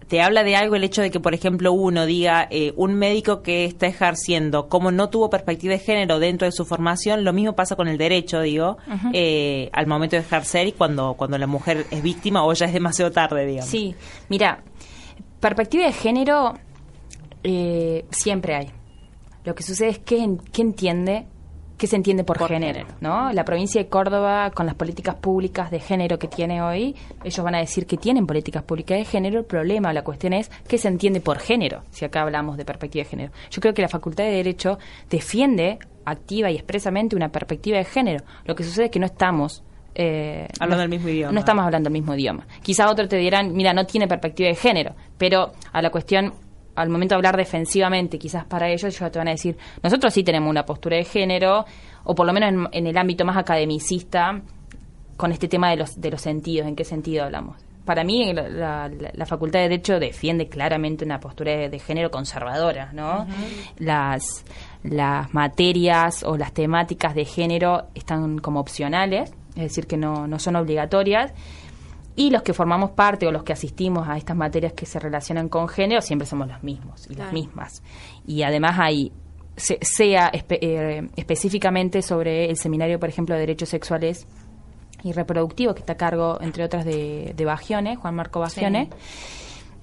te 0.08 0.20
habla 0.20 0.44
de 0.44 0.54
algo 0.54 0.76
el 0.76 0.84
hecho 0.84 1.02
de 1.02 1.10
que 1.10 1.18
por 1.18 1.34
ejemplo 1.34 1.72
uno 1.72 2.06
diga 2.06 2.46
eh, 2.50 2.72
un 2.76 2.94
médico 2.94 3.42
que 3.42 3.64
está 3.64 3.86
ejerciendo 3.86 4.68
como 4.68 4.90
no 4.90 5.08
tuvo 5.08 5.30
perspectiva 5.30 5.72
de 5.72 5.80
género 5.80 6.18
dentro 6.18 6.46
de 6.46 6.52
su 6.52 6.64
formación 6.64 7.24
lo 7.24 7.32
mismo 7.32 7.54
pasa 7.54 7.74
con 7.74 7.88
el 7.88 7.98
derecho 7.98 8.40
digo 8.40 8.76
eh, 9.12 9.70
al 9.72 9.86
momento 9.86 10.16
de 10.16 10.22
ejercer 10.22 10.68
y 10.68 10.72
cuando 10.72 11.14
cuando 11.14 11.38
la 11.38 11.46
mujer 11.46 11.86
es 11.90 12.02
víctima 12.02 12.44
o 12.44 12.52
ya 12.52 12.66
es 12.66 12.72
demasiado 12.72 13.10
tarde 13.10 13.46
digamos. 13.46 13.70
Sí 13.70 13.94
mira 14.28 14.62
perspectiva 15.40 15.86
de 15.86 15.92
género 15.92 16.54
siempre 18.10 18.54
hay 18.54 18.83
lo 19.44 19.54
que 19.54 19.62
sucede 19.62 19.90
es 19.90 19.98
que 19.98 20.26
qué 20.52 20.62
entiende 20.62 21.26
qué 21.76 21.86
se 21.86 21.96
entiende 21.96 22.24
por, 22.24 22.38
género, 22.46 22.86
¿no? 23.00 23.32
La 23.32 23.44
provincia 23.44 23.82
de 23.82 23.88
Córdoba, 23.88 24.50
con 24.52 24.66
las 24.66 24.74
políticas 24.74 25.16
públicas 25.16 25.70
de 25.70 25.80
género 25.80 26.18
que 26.18 26.28
tiene 26.28 26.62
hoy, 26.62 26.94
ellos 27.24 27.44
van 27.44 27.56
a 27.56 27.58
decir 27.58 27.86
que 27.86 27.96
tienen 27.96 28.26
políticas 28.26 28.62
públicas 28.62 28.96
de 28.96 29.04
género. 29.04 29.40
El 29.40 29.44
problema, 29.44 29.92
la 29.92 30.02
cuestión 30.02 30.34
es 30.34 30.50
qué 30.68 30.78
se 30.78 30.88
entiende 30.88 31.20
por 31.20 31.38
género, 31.38 31.82
si 31.90 32.04
acá 32.04 32.22
hablamos 32.22 32.56
de 32.56 32.64
perspectiva 32.64 33.04
de 33.04 33.10
género. 33.10 33.32
Yo 33.50 33.60
creo 33.60 33.74
que 33.74 33.82
la 33.82 33.88
Facultad 33.88 34.24
de 34.24 34.30
Derecho 34.30 34.78
defiende 35.10 35.78
activa 36.04 36.50
y 36.50 36.54
expresamente 36.54 37.16
una 37.16 37.30
perspectiva 37.30 37.78
de 37.78 37.84
género. 37.84 38.24
Lo 38.44 38.54
que 38.54 38.62
sucede 38.62 38.86
es 38.86 38.90
que 38.90 39.00
no 39.00 39.06
estamos 39.06 39.64
eh, 39.94 40.48
hablando 40.60 40.82
del 40.82 40.90
mismo 40.90 41.08
idioma. 41.08 41.32
No 41.32 41.40
estamos 41.40 41.64
hablando 41.64 41.88
del 41.88 41.92
mismo 41.92 42.14
idioma. 42.14 42.46
Quizá 42.62 42.90
otros 42.90 43.08
te 43.08 43.16
dirán, 43.16 43.52
mira, 43.52 43.72
no 43.72 43.86
tiene 43.86 44.08
perspectiva 44.08 44.48
de 44.48 44.54
género, 44.54 44.94
pero 45.18 45.52
a 45.72 45.82
la 45.82 45.90
cuestión 45.90 46.34
al 46.74 46.88
momento 46.88 47.14
de 47.14 47.16
hablar 47.16 47.36
defensivamente, 47.36 48.18
quizás 48.18 48.44
para 48.44 48.68
ellos, 48.68 48.84
ellos 48.84 49.12
te 49.12 49.18
van 49.18 49.28
a 49.28 49.32
decir, 49.32 49.56
nosotros 49.82 50.12
sí 50.12 50.22
tenemos 50.22 50.50
una 50.50 50.64
postura 50.64 50.96
de 50.96 51.04
género, 51.04 51.64
o 52.04 52.14
por 52.14 52.26
lo 52.26 52.32
menos 52.32 52.68
en, 52.72 52.86
el 52.86 52.96
ámbito 52.96 53.24
más 53.24 53.36
academicista, 53.36 54.40
con 55.16 55.32
este 55.32 55.48
tema 55.48 55.70
de 55.70 55.76
los, 55.76 56.00
de 56.00 56.10
los 56.10 56.20
sentidos, 56.20 56.66
¿en 56.66 56.74
qué 56.74 56.84
sentido 56.84 57.24
hablamos? 57.24 57.56
Para 57.84 58.02
mí, 58.02 58.32
la, 58.32 58.90
Facultad 59.26 59.60
de 59.60 59.68
Derecho 59.68 60.00
defiende 60.00 60.48
claramente 60.48 61.04
una 61.04 61.20
postura 61.20 61.68
de, 61.68 61.78
género 61.78 62.10
conservadora, 62.10 62.92
¿no? 62.94 63.26
Las 63.78 64.44
las 64.84 65.32
materias 65.32 66.22
o 66.22 66.36
las 66.36 66.52
temáticas 66.52 67.14
de 67.14 67.24
género 67.24 67.84
están 67.94 68.38
como 68.38 68.60
opcionales, 68.60 69.32
es 69.56 69.62
decir, 69.62 69.86
que 69.86 69.96
no, 69.96 70.26
no 70.26 70.38
son 70.38 70.56
obligatorias, 70.56 71.32
y 72.16 72.30
los 72.30 72.42
que 72.42 72.52
formamos 72.52 72.90
parte 72.90 73.26
o 73.26 73.32
los 73.32 73.42
que 73.42 73.52
asistimos 73.52 74.08
a 74.08 74.16
estas 74.16 74.36
materias 74.36 74.72
que 74.72 74.86
se 74.86 74.98
relacionan 74.98 75.48
con 75.48 75.68
género 75.68 76.00
siempre 76.00 76.26
somos 76.26 76.48
los 76.48 76.62
mismos 76.62 77.08
y 77.10 77.14
las 77.14 77.32
mismas. 77.32 77.82
Y 78.26 78.42
además 78.42 78.76
hay, 78.78 79.12
sea 79.56 80.30
eh, 80.32 81.08
específicamente 81.16 82.02
sobre 82.02 82.48
el 82.50 82.56
seminario, 82.56 83.00
por 83.00 83.08
ejemplo, 83.08 83.34
de 83.34 83.40
derechos 83.40 83.68
sexuales 83.68 84.26
y 85.02 85.12
reproductivos, 85.12 85.74
que 85.74 85.80
está 85.80 85.94
a 85.94 85.96
cargo, 85.96 86.38
entre 86.40 86.64
otras, 86.64 86.84
de, 86.84 87.34
de 87.36 87.44
Bagione, 87.44 87.96
Juan 87.96 88.14
Marco 88.14 88.40
Bagione. 88.40 88.90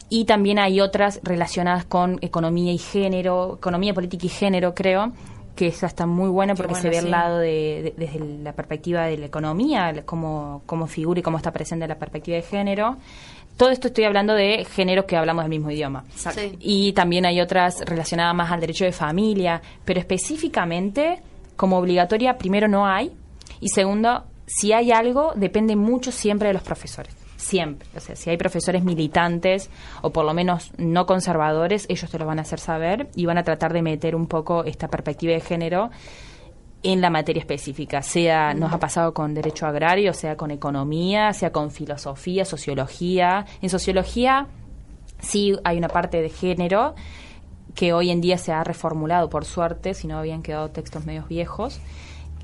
Y 0.09 0.25
también 0.25 0.59
hay 0.59 0.81
otras 0.81 1.21
relacionadas 1.23 1.85
con 1.85 2.17
economía 2.21 2.73
y 2.73 2.77
género, 2.77 3.55
economía 3.55 3.93
política 3.93 4.25
y 4.25 4.29
género, 4.29 4.73
creo, 4.73 5.13
que 5.55 5.67
esa 5.67 5.88
está 5.88 6.05
muy 6.05 6.29
buena 6.29 6.55
porque 6.55 6.75
se 6.75 6.89
ve 6.89 6.98
el 7.00 7.12
lado 7.12 7.39
de, 7.39 7.93
desde 7.98 8.20
la 8.20 8.53
perspectiva 8.53 9.05
de 9.05 9.17
la 9.17 9.25
economía, 9.25 10.03
cómo, 10.05 10.63
cómo 10.65 10.88
figura 10.88 11.20
y 11.20 11.24
cómo 11.24 11.38
está 11.38 11.51
presente 11.51 11.88
la 11.88 11.98
perspectiva 11.98 12.38
de 12.38 12.43
género. 12.43 12.98
Todo 13.58 13.70
esto 13.70 13.89
estoy 13.89 14.05
hablando 14.05 14.34
de 14.34 14.65
géneros 14.65 15.05
que 15.05 15.17
hablamos 15.17 15.43
del 15.43 15.50
mismo 15.50 15.70
idioma. 15.70 16.03
Y 16.60 16.93
también 16.93 17.25
hay 17.25 17.41
otras 17.41 17.81
relacionadas 17.86 18.34
más 18.34 18.51
al 18.51 18.60
derecho 18.60 18.86
de 18.86 18.91
familia, 18.91 19.62
pero 19.86 20.00
específicamente 20.00 21.22
como 21.55 21.77
obligatoria, 21.77 22.38
primero 22.38 22.67
no 22.67 22.88
hay, 22.88 23.12
y 23.60 23.70
segundo, 23.70 24.24
si 24.48 24.74
hay 24.74 24.91
algo, 24.91 25.34
depende 25.36 25.75
mucho 25.75 26.12
siempre 26.12 26.48
de 26.48 26.53
los 26.53 26.63
profesores 26.63 27.20
siempre. 27.41 27.88
O 27.95 28.00
sea, 28.00 28.15
si 28.15 28.29
hay 28.29 28.38
profesores 28.38 28.83
militantes 28.83 29.69
o 30.01 30.12
por 30.12 30.25
lo 30.25 30.33
menos 30.33 30.71
no 30.77 31.05
conservadores, 31.05 31.86
ellos 31.89 32.10
te 32.10 32.19
lo 32.19 32.25
van 32.25 32.39
a 32.39 32.43
hacer 32.43 32.60
saber 32.60 33.10
y 33.15 33.25
van 33.25 33.38
a 33.38 33.43
tratar 33.43 33.74
de 33.74 33.81
meter 33.81 34.15
un 34.15 34.27
poco 34.27 34.63
esta 34.63 34.88
perspectiva 34.88 35.33
de 35.33 35.41
género 35.41 35.89
en 36.83 37.01
la 37.01 37.10
materia 37.10 37.39
específica, 37.39 38.01
sea 38.01 38.55
nos 38.55 38.74
ha 38.74 38.79
pasado 38.79 39.13
con 39.13 39.36
derecho 39.36 39.67
agrario, 39.67 40.13
sea 40.13 40.36
con 40.36 40.50
economía, 40.50 41.31
sea 41.33 41.51
con 41.51 41.69
filosofía, 41.69 42.43
sociología. 42.43 43.45
En 43.62 43.69
sociología 43.69 44.48
sí 45.19 45.55
hay 45.63 45.77
una 45.77 45.89
parte 45.89 46.21
de 46.21 46.29
género 46.29 46.95
que 47.75 47.93
hoy 47.93 48.10
en 48.10 48.19
día 48.19 48.38
se 48.38 48.51
ha 48.51 48.63
reformulado 48.63 49.29
por 49.29 49.45
suerte, 49.45 49.93
si 49.93 50.07
no 50.07 50.17
habían 50.17 50.41
quedado 50.41 50.69
textos 50.69 51.05
medios 51.05 51.27
viejos 51.27 51.79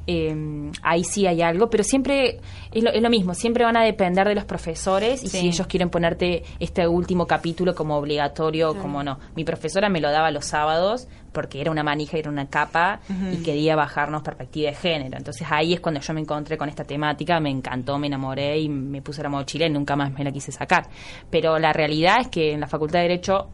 eh, 0.07 0.71
ahí 0.83 1.03
sí 1.03 1.27
hay 1.27 1.41
algo, 1.41 1.69
pero 1.69 1.83
siempre 1.83 2.39
es 2.71 2.81
lo, 2.81 2.91
es 2.91 3.01
lo, 3.01 3.09
mismo, 3.09 3.33
siempre 3.33 3.65
van 3.65 3.75
a 3.75 3.83
depender 3.83 4.27
de 4.27 4.35
los 4.35 4.45
profesores 4.45 5.21
y 5.21 5.27
si 5.27 5.47
ellos 5.47 5.67
quieren 5.67 5.89
ponerte 5.89 6.43
este 6.59 6.87
último 6.87 7.27
capítulo 7.27 7.75
como 7.75 7.97
obligatorio, 7.97 8.75
como 8.75 9.03
no. 9.03 9.19
Mi 9.35 9.43
profesora 9.43 9.89
me 9.89 9.99
lo 9.99 10.09
daba 10.09 10.31
los 10.31 10.45
sábados 10.45 11.07
porque 11.33 11.61
era 11.61 11.71
una 11.71 11.83
manija, 11.83 12.17
era 12.17 12.29
una 12.29 12.49
capa 12.49 13.01
y 13.31 13.43
quería 13.43 13.75
bajarnos 13.75 14.23
perspectiva 14.23 14.69
de 14.69 14.75
género. 14.75 15.17
Entonces 15.17 15.45
ahí 15.49 15.73
es 15.73 15.81
cuando 15.81 15.99
yo 15.99 16.13
me 16.13 16.21
encontré 16.21 16.57
con 16.57 16.69
esta 16.69 16.83
temática, 16.83 17.39
me 17.39 17.49
encantó, 17.49 17.99
me 17.99 18.07
enamoré 18.07 18.57
y 18.57 18.69
me 18.69 19.01
puse 19.01 19.21
la 19.21 19.29
mochila 19.29 19.67
y 19.67 19.69
nunca 19.69 19.95
más 19.95 20.11
me 20.13 20.23
la 20.23 20.31
quise 20.31 20.51
sacar. 20.51 20.87
Pero 21.29 21.59
la 21.59 21.73
realidad 21.73 22.21
es 22.21 22.29
que 22.29 22.53
en 22.53 22.61
la 22.61 22.67
Facultad 22.67 22.99
de 22.99 23.09
Derecho 23.09 23.49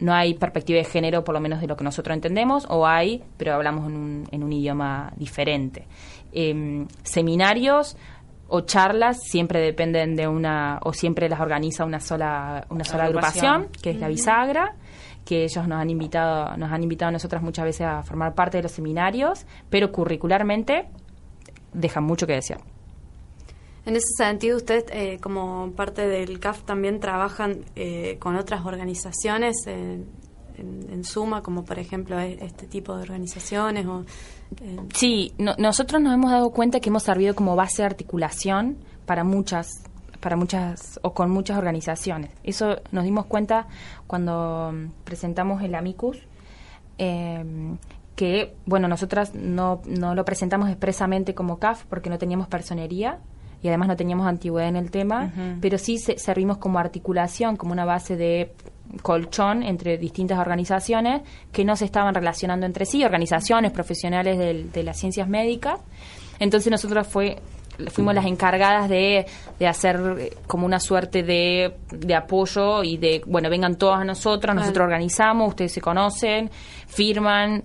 no 0.00 0.12
hay 0.12 0.34
perspectiva 0.34 0.78
de 0.78 0.84
género, 0.84 1.24
por 1.24 1.34
lo 1.34 1.40
menos 1.40 1.60
de 1.60 1.66
lo 1.66 1.76
que 1.76 1.84
nosotros 1.84 2.14
entendemos, 2.14 2.66
o 2.68 2.86
hay, 2.86 3.22
pero 3.36 3.54
hablamos 3.54 3.86
en 3.86 3.96
un, 3.96 4.24
en 4.30 4.42
un 4.42 4.52
idioma 4.52 5.12
diferente. 5.16 5.86
Em, 6.32 6.86
seminarios 7.02 7.96
o 8.48 8.62
charlas 8.62 9.18
siempre 9.22 9.60
dependen 9.60 10.16
de 10.16 10.26
una, 10.26 10.80
o 10.82 10.92
siempre 10.92 11.28
las 11.28 11.40
organiza 11.40 11.84
una 11.84 12.00
sola, 12.00 12.66
una 12.70 12.84
sola 12.84 13.04
agrupación, 13.04 13.68
que 13.80 13.90
es 13.90 14.00
la 14.00 14.08
bisagra 14.08 14.74
que 15.24 15.44
ellos 15.44 15.68
nos 15.68 15.80
han 15.80 15.90
invitado, 15.90 16.56
nos 16.56 16.72
han 16.72 16.82
invitado 16.82 17.10
a 17.10 17.12
nosotras 17.12 17.42
muchas 17.42 17.64
veces 17.64 17.86
a 17.86 18.02
formar 18.02 18.34
parte 18.34 18.56
de 18.56 18.64
los 18.64 18.72
seminarios, 18.72 19.46
pero 19.68 19.92
curricularmente 19.92 20.88
dejan 21.72 22.04
mucho 22.04 22.26
que 22.26 22.32
desear. 22.32 22.60
En 23.86 23.96
ese 23.96 24.08
sentido, 24.16 24.56
usted 24.56 24.84
eh, 24.92 25.18
como 25.20 25.72
parte 25.72 26.06
del 26.06 26.38
CAF 26.38 26.62
también 26.62 27.00
trabajan 27.00 27.64
eh, 27.76 28.16
con 28.18 28.36
otras 28.36 28.64
organizaciones 28.66 29.66
en, 29.66 30.06
suma, 31.02 31.42
como 31.42 31.64
por 31.64 31.78
ejemplo 31.78 32.20
e, 32.20 32.38
este 32.44 32.66
tipo 32.66 32.94
de 32.94 33.02
organizaciones. 33.02 33.86
O, 33.86 34.04
eh, 34.60 34.76
Sí, 34.94 35.32
nosotros 35.38 36.02
nos 36.02 36.12
hemos 36.12 36.30
dado 36.30 36.50
cuenta 36.50 36.80
que 36.80 36.90
hemos 36.90 37.04
servido 37.04 37.34
como 37.34 37.56
base 37.56 37.80
de 37.80 37.86
articulación 37.86 38.76
para 39.06 39.24
muchas 39.24 39.82
para 40.20 40.36
muchas 40.36 41.00
o 41.02 41.14
con 41.14 41.30
muchas 41.30 41.56
organizaciones. 41.56 42.30
Eso 42.44 42.76
nos 42.92 43.04
dimos 43.04 43.26
cuenta 43.26 43.66
cuando 44.06 44.72
presentamos 45.04 45.62
el 45.62 45.74
Amicus, 45.74 46.18
eh, 46.98 47.42
que, 48.16 48.54
bueno, 48.66 48.86
nosotras 48.86 49.34
no, 49.34 49.80
no 49.86 50.14
lo 50.14 50.24
presentamos 50.26 50.68
expresamente 50.68 51.34
como 51.34 51.58
CAF 51.58 51.84
porque 51.86 52.10
no 52.10 52.18
teníamos 52.18 52.48
personería 52.48 53.18
y 53.62 53.68
además 53.68 53.88
no 53.88 53.96
teníamos 53.96 54.26
antigüedad 54.26 54.68
en 54.68 54.76
el 54.76 54.90
tema, 54.90 55.32
pero 55.60 55.78
sí 55.78 55.98
servimos 55.98 56.58
como 56.58 56.78
articulación, 56.78 57.56
como 57.56 57.72
una 57.72 57.84
base 57.84 58.16
de 58.16 58.52
colchón 59.02 59.62
entre 59.62 59.98
distintas 59.98 60.38
organizaciones 60.38 61.22
que 61.52 61.64
no 61.64 61.76
se 61.76 61.84
estaban 61.84 62.14
relacionando 62.14 62.66
entre 62.66 62.86
sí, 62.86 63.04
organizaciones 63.04 63.72
profesionales 63.72 64.38
de, 64.72 64.82
las 64.82 64.98
ciencias 64.98 65.28
médicas. 65.28 65.80
Entonces 66.38 66.70
nosotros 66.70 67.06
fue 67.06 67.38
fuimos 67.92 68.14
las 68.14 68.26
encargadas 68.26 68.90
de, 68.90 69.24
de 69.58 69.66
hacer 69.66 69.98
eh, 70.18 70.36
como 70.46 70.66
una 70.66 70.78
suerte 70.78 71.22
de, 71.22 71.76
de, 71.90 72.14
apoyo 72.14 72.82
y 72.84 72.98
de, 72.98 73.22
bueno, 73.26 73.48
vengan 73.48 73.76
todos 73.76 73.96
a 73.96 74.04
nosotros, 74.04 74.54
nosotros 74.54 74.84
organizamos, 74.84 75.48
ustedes 75.48 75.72
se 75.72 75.80
conocen, 75.80 76.50
firman 76.86 77.64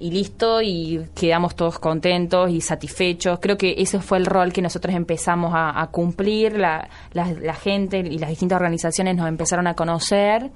y 0.00 0.10
listo 0.10 0.62
y 0.62 1.06
quedamos 1.14 1.54
todos 1.54 1.78
contentos 1.78 2.50
y 2.50 2.60
satisfechos. 2.60 3.38
Creo 3.40 3.56
que 3.56 3.74
ese 3.78 4.00
fue 4.00 4.18
el 4.18 4.26
rol 4.26 4.52
que 4.52 4.62
nosotros 4.62 4.94
empezamos 4.94 5.52
a, 5.54 5.86
cumplir, 5.92 6.58
la, 6.58 6.88
la, 7.12 7.54
gente 7.54 7.98
y 7.98 8.18
las 8.18 8.30
distintas 8.30 8.56
organizaciones 8.56 9.16
nos 9.16 9.28
empezaron 9.28 9.66
a 9.66 9.74
conocer, 9.74 10.50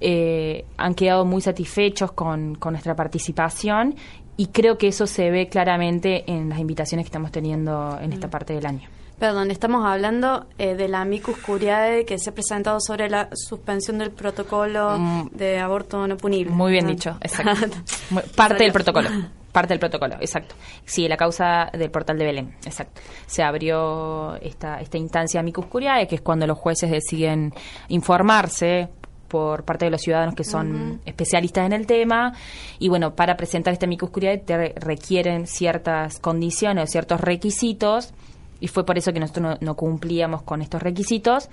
eh, 0.00 0.64
han 0.76 0.94
quedado 0.94 1.24
muy 1.24 1.40
satisfechos 1.40 2.12
con, 2.12 2.54
con 2.54 2.74
nuestra 2.74 2.94
participación 2.94 3.94
y 4.36 4.46
creo 4.48 4.76
que 4.78 4.88
eso 4.88 5.06
se 5.06 5.30
ve 5.30 5.48
claramente 5.48 6.30
en 6.30 6.48
las 6.48 6.58
invitaciones 6.58 7.04
que 7.04 7.08
estamos 7.08 7.32
teniendo 7.32 7.98
en 8.00 8.12
esta 8.12 8.28
parte 8.28 8.54
del 8.54 8.66
año. 8.66 8.88
Perdón, 9.18 9.50
estamos 9.50 9.86
hablando 9.86 10.44
eh, 10.58 10.74
de 10.74 10.88
la 10.88 11.00
amicus 11.00 11.38
curiae 11.38 12.04
que 12.04 12.18
se 12.18 12.30
ha 12.30 12.34
presentado 12.34 12.80
sobre 12.80 13.08
la 13.08 13.30
suspensión 13.32 13.96
del 13.96 14.10
protocolo 14.10 14.98
mm. 14.98 15.28
de 15.32 15.58
aborto 15.58 16.06
no 16.06 16.18
punible. 16.18 16.52
Muy 16.52 16.72
bien 16.72 16.86
dicho, 16.86 17.16
exacto. 17.22 17.78
parte 18.36 18.64
del 18.64 18.72
protocolo. 18.72 19.08
Parte 19.52 19.72
del 19.72 19.78
protocolo, 19.78 20.16
exacto. 20.20 20.54
Sí, 20.84 21.08
la 21.08 21.16
causa 21.16 21.70
del 21.72 21.90
portal 21.90 22.18
de 22.18 22.26
Belén, 22.26 22.56
exacto. 22.66 23.00
Se 23.26 23.42
abrió 23.42 24.36
esta, 24.42 24.82
esta 24.82 24.98
instancia 24.98 25.40
amicus 25.40 25.64
curiae, 25.64 26.06
que 26.06 26.16
es 26.16 26.20
cuando 26.20 26.46
los 26.46 26.58
jueces 26.58 26.90
deciden 26.90 27.54
informarse 27.88 28.90
por 29.28 29.64
parte 29.64 29.86
de 29.86 29.92
los 29.92 30.02
ciudadanos 30.02 30.34
que 30.34 30.44
son 30.44 31.00
especialistas 31.06 31.64
en 31.64 31.72
el 31.72 31.86
tema. 31.86 32.34
Y 32.78 32.90
bueno, 32.90 33.14
para 33.14 33.38
presentar 33.38 33.72
esta 33.72 33.86
amicus 33.86 34.10
curiae 34.10 34.36
te 34.36 34.74
requieren 34.76 35.46
ciertas 35.46 36.18
condiciones 36.18 36.84
o 36.84 36.86
ciertos 36.86 37.22
requisitos 37.22 38.12
y 38.60 38.68
fue 38.68 38.84
por 38.84 38.98
eso 38.98 39.12
que 39.12 39.20
nosotros 39.20 39.58
no, 39.60 39.76
cumplíamos 39.76 40.42
con 40.42 40.62
estos 40.62 40.82
requisitos 40.82 41.48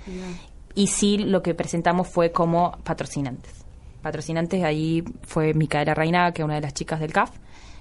y 0.74 0.88
sí 0.88 1.18
lo 1.18 1.42
que 1.42 1.54
presentamos 1.54 2.08
fue 2.08 2.32
como 2.32 2.72
patrocinantes. 2.84 3.64
Patrocinantes, 4.02 4.62
ahí 4.64 5.02
fue 5.22 5.54
Micaela 5.54 5.94
Reina, 5.94 6.32
que 6.32 6.42
es 6.42 6.44
una 6.44 6.56
de 6.56 6.60
las 6.60 6.74
chicas 6.74 7.00
del 7.00 7.12
CAF, 7.12 7.30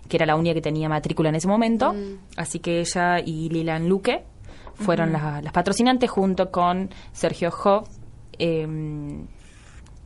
que 0.08 0.18
era 0.18 0.26
la 0.26 0.36
única 0.36 0.54
que 0.54 0.62
tenía 0.62 0.88
matrícula 0.88 1.30
en 1.30 1.36
ese 1.36 1.48
momento, 1.48 1.94
mm. 1.94 2.38
así 2.38 2.60
que 2.60 2.80
ella 2.80 3.20
y 3.20 3.50
Lilan 3.50 3.90
Luque 3.90 4.24
fueron 4.76 5.12
las, 5.12 5.52
patrocinantes 5.52 6.10
junto 6.10 6.52
con 6.52 6.90
Sergio 7.12 7.50
Hoff 7.50 7.90
em, 8.38 9.28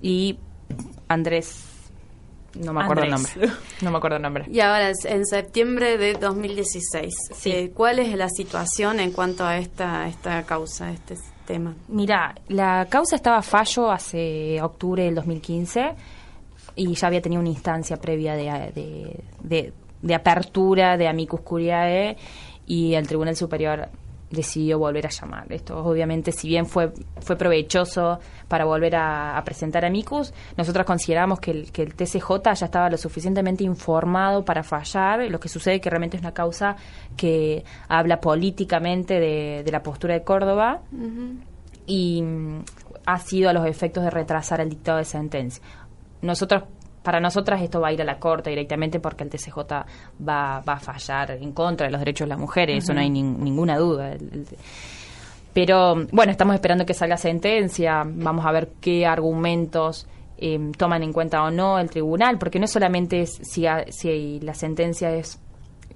y 0.01 0.37
Andrés 1.07 1.66
no 2.63 2.73
me 2.73 2.83
acuerdo 2.83 3.03
el 3.03 3.11
nombre. 3.11 3.31
No 3.81 3.91
me 3.91 3.97
acuerdo 3.97 4.17
el 4.17 4.23
nombre. 4.23 4.45
Y 4.49 4.59
ahora, 4.59 4.91
en 5.05 5.25
septiembre 5.25 5.97
de 5.97 6.13
2016, 6.13 7.13
eh, 7.45 7.71
¿cuál 7.73 7.99
es 7.99 8.15
la 8.15 8.29
situación 8.29 8.99
en 8.99 9.11
cuanto 9.11 9.45
a 9.45 9.57
esta, 9.57 10.07
esta 10.07 10.43
causa, 10.43 10.91
este 10.91 11.15
tema? 11.45 11.75
Mira, 11.87 12.35
la 12.47 12.87
causa 12.89 13.15
estaba 13.15 13.41
fallo 13.41 13.91
hace 13.91 14.61
octubre 14.61 15.03
del 15.03 15.15
2015 15.15 15.95
y 16.75 16.93
ya 16.93 17.07
había 17.07 17.21
tenido 17.21 17.41
una 17.41 17.49
instancia 17.49 17.97
previa 17.97 18.35
de, 18.35 19.21
de, 19.43 19.73
de 20.01 20.15
apertura 20.15 20.97
de 20.97 21.07
amicus 21.07 21.41
curiae 21.41 22.17
y 22.65 22.93
el 22.93 23.07
Tribunal 23.07 23.35
Superior 23.35 23.89
decidió 24.29 24.77
volver 24.77 25.05
a 25.05 25.09
llamar. 25.09 25.51
Esto 25.51 25.77
obviamente, 25.83 26.31
si 26.31 26.47
bien 26.47 26.65
fue, 26.65 26.91
fue 27.21 27.35
provechoso 27.35 28.19
para 28.47 28.65
volver 28.65 28.95
a, 28.95 29.41
presentar 29.45 29.85
a 29.85 29.89
Micus, 29.89 30.33
nosotros 30.57 30.85
consideramos 30.85 31.39
que 31.39 31.51
el, 31.51 31.71
que 31.71 31.83
el 31.83 31.95
TCJ 31.95 32.53
ya 32.55 32.65
estaba 32.65 32.89
lo 32.89 32.97
suficientemente 32.97 33.63
informado 33.63 34.43
para 34.43 34.63
fallar. 34.63 35.29
Lo 35.29 35.39
que 35.39 35.49
sucede 35.49 35.79
que 35.79 35.89
realmente 35.89 36.17
es 36.17 36.21
una 36.23 36.33
causa 36.33 36.75
que 37.15 37.63
habla 37.87 38.19
políticamente 38.19 39.19
de, 39.19 39.71
la 39.71 39.81
postura 39.83 40.13
de 40.13 40.23
Córdoba 40.23 40.81
y 41.85 42.21
mm, 42.21 42.63
ha 43.05 43.19
sido 43.19 43.49
a 43.49 43.53
los 43.53 43.65
efectos 43.65 44.03
de 44.03 44.09
retrasar 44.09 44.61
el 44.61 44.69
dictado 44.69 44.97
de 44.97 45.05
sentencia. 45.05 45.63
Nosotros 46.21 46.63
para 47.07 47.21
nosotras 47.21 47.61
esto 47.61 47.79
va 47.79 47.87
a 47.87 47.93
ir 47.93 48.01
a 48.01 48.03
la 48.03 48.19
Corte 48.19 48.49
directamente 48.49 48.99
porque 48.99 49.23
el 49.23 49.29
TCJ 49.29 49.59
va, 50.27 50.59
va 50.59 50.73
a 50.73 50.77
fallar 50.77 51.31
en 51.31 51.53
contra 51.53 51.87
de 51.87 51.91
los 51.93 52.01
derechos 52.01 52.25
de 52.25 52.31
las 52.31 52.37
mujeres, 52.37 52.83
eso 52.83 52.93
no 52.93 52.99
hay 52.99 53.09
ninguna 53.09 53.77
duda. 53.77 54.17
pero 55.53 55.95
bueno, 56.11 56.33
estamos 56.33 56.53
esperando 56.53 56.85
que 56.85 56.93
salga 56.93 57.15
sentencia, 57.15 58.03
vamos 58.05 58.45
a 58.45 58.51
ver 58.51 58.71
qué 58.81 59.05
argumentos 59.05 60.05
em, 60.37 60.73
toman 60.73 61.01
en 61.01 61.13
cuenta 61.13 61.43
o 61.43 61.49
no 61.49 61.79
el 61.79 61.89
tribunal, 61.89 62.37
porque 62.37 62.59
no 62.59 62.67
solamente 62.67 63.21
es 63.21 63.39
si, 63.41 63.65
si 63.87 64.41
la 64.41 64.53
sentencia 64.53 65.09
es 65.11 65.39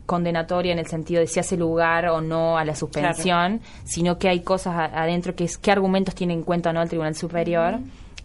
condenatoria 0.05 0.71
en 0.71 0.79
el 0.79 0.87
sentido 0.87 1.19
de 1.19 1.27
si 1.27 1.41
hace 1.41 1.57
lugar 1.57 2.07
o 2.07 2.21
no 2.21 2.57
a 2.57 2.63
la 2.63 2.73
suspensión, 2.73 3.59
sino 3.83 4.17
que 4.17 4.29
hay 4.29 4.43
cosas 4.43 4.75
adentro 4.93 5.35
que 5.35 5.43
es 5.43 5.57
qué 5.57 5.73
argumentos 5.73 6.15
tiene 6.15 6.33
en 6.33 6.43
cuenta 6.43 6.69
o 6.69 6.73
no 6.73 6.81
el 6.81 6.87
Tribunal 6.87 7.15
Superior 7.15 7.81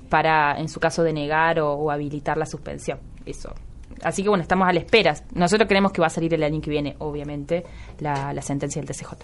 para, 0.09 0.59
en 0.59 0.69
su 0.69 0.81
caso, 0.81 1.03
denegar 1.03 1.61
o, 1.61 1.91
habilitar 1.91 2.37
la 2.37 2.47
suspensión. 2.47 2.99
Eso. 3.25 3.53
Así 4.03 4.23
que 4.23 4.29
bueno, 4.29 4.43
estamos 4.43 4.69
a 4.69 4.73
la 4.73 4.81
espera. 4.81 5.15
Nosotros 5.35 5.69
creemos 5.69 5.93
que 5.93 6.01
va 6.01 6.09
a 6.09 6.11
salir 6.11 6.33
el 6.35 6.43
año 6.43 6.61
que 6.61 6.71
viene, 6.71 6.97
obviamente, 6.99 7.65
la, 7.99 8.33
la 8.33 8.43
sentencia 8.43 8.81
del 8.81 8.89
TCJ. 8.89 9.15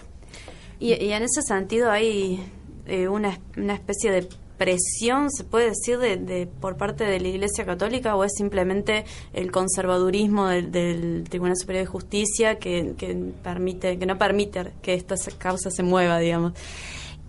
Y, 0.79 0.93
en 0.93 1.23
ese 1.23 1.41
sentido 1.41 1.91
hay 1.91 2.43
eh, 2.87 3.07
una, 3.07 3.39
una 3.55 3.73
especie 3.73 4.11
de 4.11 4.27
presión, 4.57 5.31
se 5.31 5.43
puede 5.43 5.69
decir, 5.69 5.97
de, 5.97 6.47
por 6.47 6.77
parte 6.77 7.03
de 7.03 7.19
la 7.19 7.27
Iglesia 7.27 7.65
Católica 7.65 8.15
o 8.15 8.23
es 8.23 8.33
simplemente 8.35 9.03
el 9.33 9.51
conservadurismo 9.51 10.47
del, 10.47 11.25
Tribunal 11.29 11.57
Superior 11.57 11.85
de 11.85 11.91
Justicia 11.91 12.59
que, 12.59 12.93
que, 12.97 13.15
permite, 13.43 13.97
que 13.97 14.05
no 14.05 14.17
permite 14.17 14.71
que 14.81 14.93
esta 14.93 15.15
causa 15.37 15.69
se 15.71 15.83
mueva, 15.83 16.19
digamos? 16.19 16.53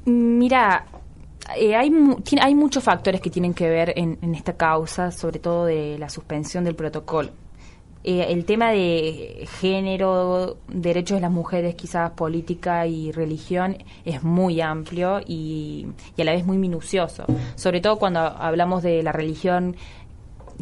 Mira, 0.05 0.87
eh, 1.57 1.77
hay, 1.77 1.93
hay 2.41 2.55
muchos 2.55 2.83
factores 2.83 3.21
que 3.21 3.31
tienen 3.31 3.55
que 3.55 3.69
ver 3.69 3.93
en, 3.97 4.35
esta 4.35 4.55
causa, 4.55 5.11
sobre 5.11 5.39
todo 5.39 5.67
de 5.67 5.99
la 5.99 6.09
suspensión 6.09 6.65
del 6.65 6.75
protocolo. 6.75 7.31
Eh, 8.03 8.27
el 8.29 8.45
tema 8.45 8.71
de 8.71 9.49
género, 9.61 10.59
derechos 10.69 11.17
de 11.17 11.23
las 11.23 11.31
mujeres, 11.31 11.75
quizás 11.75 12.11
política 12.11 12.87
y 12.87 13.13
religión, 13.13 13.79
es 14.05 14.23
muy 14.23 14.61
amplio 14.61 15.21
y, 15.27 15.87
a 16.19 16.25
la 16.25 16.33
vez 16.33 16.45
muy 16.45 16.59
minucioso. 16.59 17.25
Sobre 17.57 17.81
todo 17.81 17.99
cuando 17.99 18.21
hablamos 18.21 18.83
de 18.83 19.03
la 19.03 19.13
religión 19.13 19.77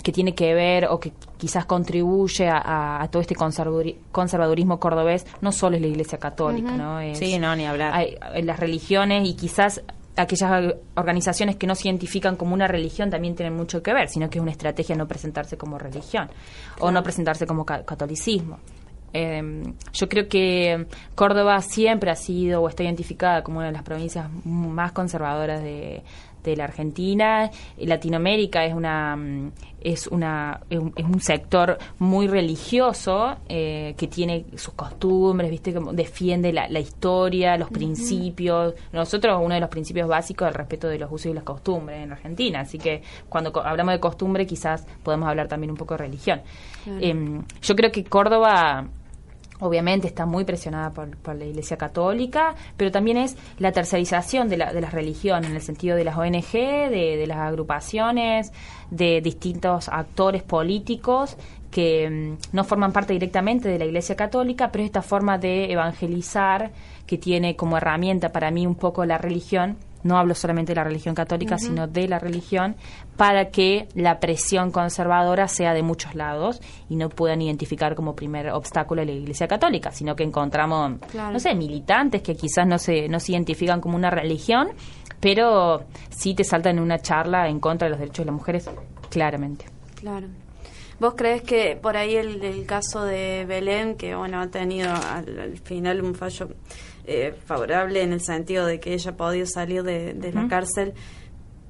que 0.03 0.13
tiene 0.13 0.35
que 0.35 0.55
ver 0.55 0.87
o 0.87 1.01
que 1.01 1.13
quizás 1.37 1.67
contribuye 1.67 2.49
a, 2.49 3.07
todo 3.11 3.21
este 3.21 3.35
conservadurismo 3.35 4.79
cordobés, 4.79 5.27
no 5.41 5.53
solo 5.53 5.77
es 5.77 5.83
la 5.83 5.89
Iglesia 5.89 6.19
Católica, 6.19 6.73
¿no? 6.77 7.01
sí, 7.15 7.39
no, 7.39 7.55
ni 7.57 7.67
hablar. 7.67 7.93
Hay, 7.93 8.17
las 8.43 8.59
religiones 8.59 9.29
y 9.29 9.35
quizás 9.35 9.83
aquellas 10.17 10.75
organizaciones 10.95 11.57
que 11.57 11.67
no 11.67 11.75
se 11.75 11.89
identifican 11.89 12.37
como 12.37 12.55
una 12.55 12.67
religión 12.67 13.11
también 13.11 13.35
tienen 13.35 13.55
mucho 13.55 13.83
que 13.83 13.93
ver, 13.93 14.09
sino 14.09 14.29
que 14.29 14.39
es 14.39 14.43
una 14.43 14.53
estrategia 14.53 14.95
no 14.95 15.07
presentarse 15.07 15.57
como 15.57 15.79
religión 15.79 16.29
o 16.81 16.91
no 16.91 17.03
presentarse 17.03 17.47
como 17.47 17.65
catolicismo. 17.65 18.59
Em, 19.15 19.75
yo 19.93 20.09
creo 20.09 20.27
que 20.27 20.87
Córdoba 21.15 21.61
siempre 21.61 22.11
ha 22.11 22.17
sido 22.17 22.63
o 22.63 22.69
está 22.69 22.83
identificada 22.83 23.43
como 23.43 23.59
una 23.59 23.67
de 23.67 23.73
las 23.73 23.83
provincias 23.83 24.27
más 24.45 24.93
conservadoras 24.93 25.63
de, 25.63 26.03
de 26.43 26.57
la 26.57 26.65
Argentina. 26.65 27.51
Latinoamérica 27.79 28.65
es 28.65 28.75
una 28.75 29.17
mm, 29.17 29.53
es 29.81 30.07
una 30.07 30.61
es 30.71 30.79
un, 30.79 31.21
sector 31.21 31.79
muy 31.99 32.29
religioso 32.29 33.37
eh, 33.49 33.95
que 33.97 34.07
tiene 34.07 34.45
sus 34.57 34.75
costumbres, 34.75 35.51
viste, 35.51 35.75
como 35.75 35.93
defiende 35.93 36.53
la, 36.53 36.81
historia, 36.81 37.57
los 37.57 37.71
principios. 37.71 38.75
Nosotros 38.93 39.41
uno 39.43 39.55
de 39.55 39.61
los 39.61 39.69
principios 39.69 40.09
básicos 40.09 40.47
es 40.47 40.55
el 40.55 40.59
respeto 40.59 40.89
de 40.89 40.99
los 40.99 41.11
usos 41.11 41.27
y 41.27 41.35
las 41.35 41.45
costumbres 41.45 42.03
en 42.03 42.13
Argentina, 42.13 42.61
así 42.61 42.79
que 42.79 43.03
cuando 43.29 43.53
hablamos 43.63 43.95
de 43.95 44.01
costumbre 44.01 44.47
quizás 44.47 44.87
podemos 45.03 45.29
hablar 45.29 45.49
también 45.49 45.71
un 45.71 45.77
poco 45.77 45.95
de 45.95 45.99
religión. 45.99 46.43
Em, 46.87 47.43
yo 47.61 47.77
creo 47.77 47.91
que 47.91 48.05
Córdoba 48.05 48.87
obviamente 49.63 50.09
está 50.09 50.27
muy 50.27 50.45
presionada 50.45 50.91
por, 50.91 51.37
la 51.37 51.45
Iglesia 51.45 51.77
Católica, 51.77 52.55
pero 52.77 52.91
también 52.91 53.17
es 53.17 53.37
la 53.59 53.71
tercerización 53.71 54.49
de, 54.49 54.57
la, 54.57 54.73
de 54.73 54.81
las 54.81 54.93
religiones, 54.93 55.49
en 55.49 55.57
el 55.57 55.63
sentido 55.63 55.97
de 55.97 56.05
las 56.05 56.17
ONG, 56.19 56.53
de, 56.53 57.25
las 57.27 57.39
agrupaciones, 57.39 58.53
de 58.91 59.21
distintos 59.21 59.89
actores 59.89 60.43
políticos 60.43 61.37
que 61.71 62.11
mm, 62.11 62.57
no 62.57 62.65
forman 62.65 62.93
parte 62.93 63.13
directamente 63.13 63.69
de 63.69 63.79
la 63.79 63.85
Iglesia 63.85 64.17
Católica, 64.17 64.71
pero 64.73 64.85
esta 64.85 65.01
forma 65.01 65.39
de 65.39 65.73
evangelizar 65.73 66.73
que 67.07 67.17
tiene 67.17 67.55
como 67.55 67.77
herramienta 67.77 68.31
para 68.31 68.51
mí 68.51 68.67
un 68.67 68.75
poco 68.75 69.05
la 69.05 69.17
religión, 69.17 69.77
no 70.03 70.19
hablo 70.19 70.35
solamente 70.35 70.73
de 70.73 70.77
la 70.77 70.85
religión 70.85 71.15
católica, 71.15 71.59
sino 71.59 71.87
de 71.87 72.09
la 72.09 72.19
religión, 72.19 72.77
para 73.17 73.51
que 73.51 73.89
la 73.95 74.19
presión 74.21 74.71
conservadora 74.71 75.49
sea 75.49 75.75
de 75.75 75.83
muchos 75.83 76.15
lados 76.15 76.61
y 76.89 76.97
no 76.97 77.09
puedan 77.09 77.41
identificar 77.43 77.95
como 77.95 78.15
primer 78.17 78.51
obstáculo 78.51 79.03
a 79.03 79.05
la 79.05 79.13
Iglesia 79.13 79.47
Católica, 79.49 79.91
sino 79.93 80.17
que 80.17 80.25
encontramos, 80.25 80.99
Claro. 81.11 81.33
no 81.33 81.39
sé, 81.39 81.55
militantes 81.55 82.23
que 82.23 82.35
quizás 82.35 82.67
no 82.67 82.79
se, 82.79 83.09
no 83.09 83.21
se 83.21 83.33
identifican 83.33 83.81
como 83.81 83.97
una 83.97 84.11
religión, 84.11 84.69
pero 85.21 85.85
sí 86.11 86.35
te 86.35 86.43
saltan 86.45 86.79
en 86.79 86.83
una 86.83 86.99
charla 86.99 87.49
en 87.49 87.61
contra 87.61 87.87
de 87.87 87.91
los 87.91 88.01
derechos 88.01 88.25
de 88.25 88.33
las 88.33 88.35
mujeres, 88.35 88.71
claramente. 89.11 89.67
Claro. 90.01 90.27
¿Vos 90.99 91.15
crees 91.17 91.43
que 91.43 91.77
por 91.81 91.97
ahí 91.97 92.15
el, 92.17 92.43
el 92.45 92.65
caso 92.65 93.05
de 93.05 93.45
Belén, 93.47 93.97
que 93.97 94.15
bueno 94.15 94.41
ha 94.41 94.47
tenido 94.49 94.91
al, 94.93 95.39
al 95.39 95.59
final 95.59 96.01
un 96.03 96.15
fallo 96.15 96.49
eh, 97.07 97.35
favorable 97.45 98.03
en 98.03 98.13
el 98.13 98.21
sentido 98.21 98.67
de 98.67 98.81
que 98.81 98.95
ella 98.95 99.11
ha 99.13 99.17
podido 99.17 99.47
salir 99.47 99.83
de, 99.83 100.15
de 100.15 100.33
la 100.33 100.49
cárcel, 100.49 100.95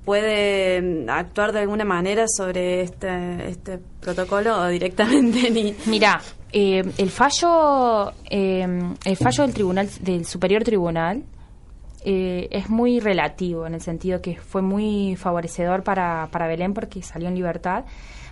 puede 0.05 0.81
mm, 0.83 1.09
actuar 1.09 1.53
de 1.53 1.61
alguna 1.61 1.85
manera 1.85 2.27
sobre 2.29 2.83
este, 2.83 3.49
este 3.49 3.79
protocolo 4.01 4.59
o 4.59 4.67
directamente 4.69 5.51
ni... 5.51 5.75
Mira, 5.87 6.21
eh, 6.53 6.83
el 6.99 7.11
fallo, 7.11 8.13
eh, 8.29 8.67
el 9.05 9.17
fallo 9.17 9.45
del 9.45 9.55
tribunal, 9.55 9.89
del 10.01 10.25
superior 10.27 10.65
tribunal, 10.65 11.23
eh, 12.05 12.49
es 12.51 12.69
muy 12.69 13.01
relativo 13.01 13.67
en 13.67 13.75
el 13.75 13.81
sentido 13.81 14.21
que 14.21 14.37
fue 14.37 14.61
muy 14.61 15.17
favorecedor 15.17 15.85
para, 15.85 16.29
para 16.33 16.49
Belén 16.49 16.75
porque 16.75 17.01
salió 17.03 17.29
en 17.29 17.37
libertad, 17.37 17.85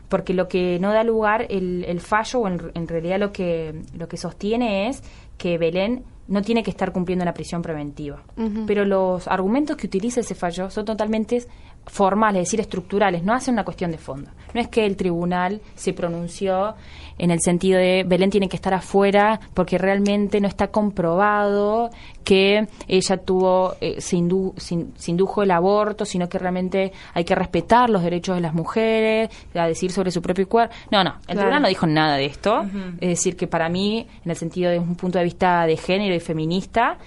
porque 0.08 0.34
lo 0.34 0.48
que 0.48 0.80
no 0.80 0.92
da 0.92 1.04
lugar 1.04 1.46
el, 1.50 1.84
el 1.84 2.00
fallo 2.00 2.40
o 2.40 2.48
en, 2.48 2.60
en 2.74 2.88
realidad 2.88 3.20
lo 3.20 3.30
que 3.30 3.80
lo 3.96 4.08
que 4.08 4.16
sostiene 4.16 4.88
es 4.88 5.04
que 5.38 5.56
Belén 5.56 6.04
no 6.30 6.42
tiene 6.42 6.62
que 6.62 6.70
estar 6.70 6.92
cumpliendo 6.92 7.24
una 7.24 7.34
prisión 7.34 7.60
preventiva. 7.60 8.22
Pero 8.66 8.84
los 8.84 9.26
argumentos 9.26 9.76
que 9.76 9.88
utiliza 9.88 10.20
ese 10.20 10.36
fallo 10.36 10.70
son 10.70 10.84
totalmente 10.84 11.44
formales, 11.86 12.42
es 12.42 12.46
decir, 12.48 12.60
estructurales, 12.60 13.22
no 13.24 13.32
hacen 13.34 13.54
una 13.54 13.64
cuestión 13.64 13.90
de 13.90 13.98
fondo. 13.98 14.30
No 14.54 14.60
es 14.60 14.68
que 14.68 14.84
el 14.86 14.96
tribunal 14.96 15.60
se 15.76 15.92
pronunció 15.92 16.74
en 17.18 17.30
el 17.30 17.40
sentido 17.40 17.78
de 17.78 18.04
Belén 18.06 18.30
tiene 18.30 18.48
que 18.48 18.56
estar 18.56 18.74
afuera 18.74 19.38
porque 19.54 19.76
realmente 19.78 20.40
no 20.40 20.48
está 20.48 20.68
comprobado 20.68 21.90
que 22.24 22.66
ella 22.88 23.16
tuvo, 23.18 23.74
eh, 23.80 24.00
se, 24.00 24.16
indu- 24.16 24.52
se 24.56 24.74
in- 24.74 24.92
se 24.96 25.10
indujo 25.10 25.42
el 25.42 25.50
aborto, 25.50 26.04
sino 26.04 26.28
que 26.28 26.38
realmente 26.38 26.92
hay 27.14 27.24
que 27.24 27.34
respetar 27.34 27.90
los 27.90 28.02
derechos 28.02 28.34
de 28.36 28.40
las 28.40 28.54
mujeres, 28.54 29.28
a 29.54 29.66
decir 29.66 29.90
sobre 29.92 30.10
su 30.10 30.22
propio 30.22 30.48
cuerpo. 30.48 30.74
No, 30.90 31.02
no, 31.04 31.10
el 31.10 31.24
Claro. 31.26 31.40
tribunal 31.40 31.62
no 31.62 31.68
dijo 31.68 31.86
nada 31.86 32.16
de 32.16 32.26
esto. 32.26 32.62
Es 33.00 33.08
decir, 33.08 33.36
que 33.36 33.46
para 33.46 33.68
mí, 33.68 34.06
en 34.24 34.30
el 34.30 34.36
sentido 34.36 34.70
de 34.70 34.78
un 34.78 34.94
punto 34.96 35.18
de 35.18 35.24
vista 35.24 35.66
de 35.66 35.76
género 35.76 36.14
y 36.14 36.20
feminista, 36.20 36.98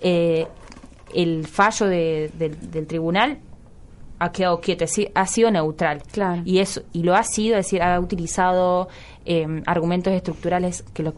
eh, 0.00 0.46
el 1.14 1.46
fallo 1.46 1.86
de- 1.86 2.30
del 2.38 2.86
tribunal 2.86 3.38
ha 4.18 4.32
quedado 4.32 4.60
decir, 4.78 5.10
ha 5.14 5.26
sido 5.26 5.50
neutral. 5.50 6.02
Claro. 6.12 6.42
Y 6.44 6.58
eso 6.58 6.82
y 6.92 7.02
lo 7.02 7.14
ha 7.14 7.22
sido, 7.22 7.56
es 7.58 7.66
decir, 7.66 7.82
ha 7.82 7.98
utilizado 8.00 8.88
eh, 9.24 9.46
argumentos 9.66 10.12
estructurales 10.12 10.82
que 10.94 11.02
lo 11.02 11.14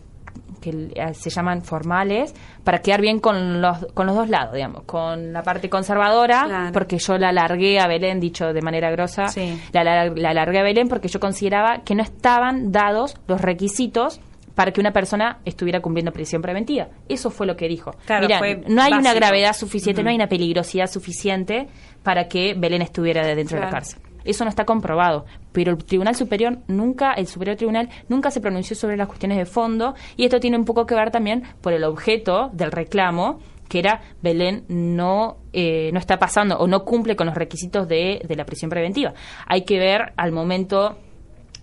que 0.60 0.90
eh, 0.94 1.14
se 1.14 1.30
llaman 1.30 1.62
formales 1.62 2.34
para 2.64 2.82
quedar 2.82 3.00
bien 3.00 3.18
con 3.18 3.62
los 3.62 3.78
con 3.94 4.06
los 4.06 4.14
dos 4.14 4.28
lados, 4.28 4.54
digamos, 4.54 4.82
con 4.82 5.32
la 5.32 5.42
parte 5.42 5.70
conservadora, 5.70 6.44
Claro. 6.44 6.72
porque 6.72 6.98
yo 6.98 7.16
la 7.16 7.32
largué 7.32 7.80
a 7.80 7.86
Belén, 7.86 8.20
dicho 8.20 8.52
de 8.52 8.60
manera 8.60 8.90
grosa, 8.90 9.28
Sí. 9.28 9.58
la, 9.72 9.82
la, 9.84 10.06
la 10.10 10.34
largué 10.34 10.58
a 10.58 10.62
Belén 10.62 10.88
porque 10.88 11.08
yo 11.08 11.18
consideraba 11.18 11.78
que 11.82 11.94
no 11.94 12.02
estaban 12.02 12.72
dados 12.72 13.16
los 13.26 13.40
requisitos 13.40 14.20
para 14.54 14.72
que 14.72 14.80
una 14.80 14.92
persona 14.92 15.38
estuviera 15.46 15.80
cumpliendo 15.80 16.12
prisión 16.12 16.42
preventiva. 16.42 16.88
Eso 17.08 17.30
fue 17.30 17.46
lo 17.46 17.56
que 17.56 17.66
dijo. 17.66 17.92
Claro, 18.04 18.28
no 18.68 18.82
hay 18.82 18.92
una 18.92 19.14
gravedad 19.14 19.54
suficiente, 19.54 20.02
no 20.02 20.10
hay 20.10 20.16
una 20.16 20.28
peligrosidad 20.28 20.90
suficiente 20.90 21.68
para 22.02 22.28
que 22.28 22.54
Belén 22.54 22.82
estuviera 22.82 23.26
de 23.26 23.34
dentro 23.34 23.58
de 23.58 23.64
la 23.64 23.70
cárcel. 23.70 24.00
Eso 24.24 24.44
no 24.44 24.50
está 24.50 24.64
comprobado, 24.64 25.24
pero 25.52 25.72
el 25.72 25.78
Tribunal 25.84 26.14
Superior 26.14 26.58
nunca, 26.68 27.12
el 27.12 27.26
Superior 27.26 27.56
Tribunal 27.56 27.88
nunca 28.08 28.30
se 28.30 28.40
pronunció 28.40 28.76
sobre 28.76 28.96
las 28.96 29.08
cuestiones 29.08 29.38
de 29.38 29.46
fondo 29.46 29.94
y 30.16 30.24
esto 30.24 30.40
tiene 30.40 30.58
un 30.58 30.64
poco 30.64 30.86
que 30.86 30.94
ver 30.94 31.10
también 31.10 31.44
por 31.60 31.72
el 31.72 31.84
objeto 31.84 32.50
del 32.52 32.70
reclamo 32.70 33.40
que 33.68 33.78
era 33.78 34.00
Belén 34.20 34.64
no 34.68 35.36
eh, 35.52 35.90
no 35.92 36.00
está 36.00 36.18
pasando 36.18 36.58
o 36.58 36.66
no 36.66 36.84
cumple 36.84 37.14
con 37.14 37.28
los 37.28 37.36
requisitos 37.36 37.86
de, 37.86 38.20
de 38.26 38.36
la 38.36 38.44
prisión 38.44 38.68
preventiva. 38.68 39.14
Hay 39.46 39.62
que 39.62 39.78
ver 39.78 40.12
al 40.16 40.32
momento 40.32 40.98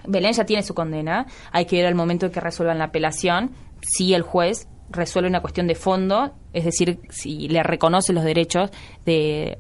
Belén 0.08 0.32
ya 0.32 0.46
tiene 0.46 0.64
su 0.64 0.74
condena, 0.74 1.28
hay 1.52 1.66
que 1.66 1.76
ver 1.76 1.86
al 1.86 1.96
momento 1.96 2.32
que 2.32 2.40
resuelvan 2.40 2.78
la 2.78 2.86
apelación 2.86 3.52
si 3.82 4.14
el 4.14 4.22
juez 4.22 4.68
resuelve 4.90 5.30
una 5.30 5.42
cuestión 5.42 5.68
de 5.68 5.76
fondo, 5.76 6.32
es 6.54 6.64
decir, 6.64 7.00
si 7.10 7.50
le 7.50 7.62
reconoce 7.62 8.14
los 8.14 8.24
derechos 8.24 8.72
de, 9.06 9.58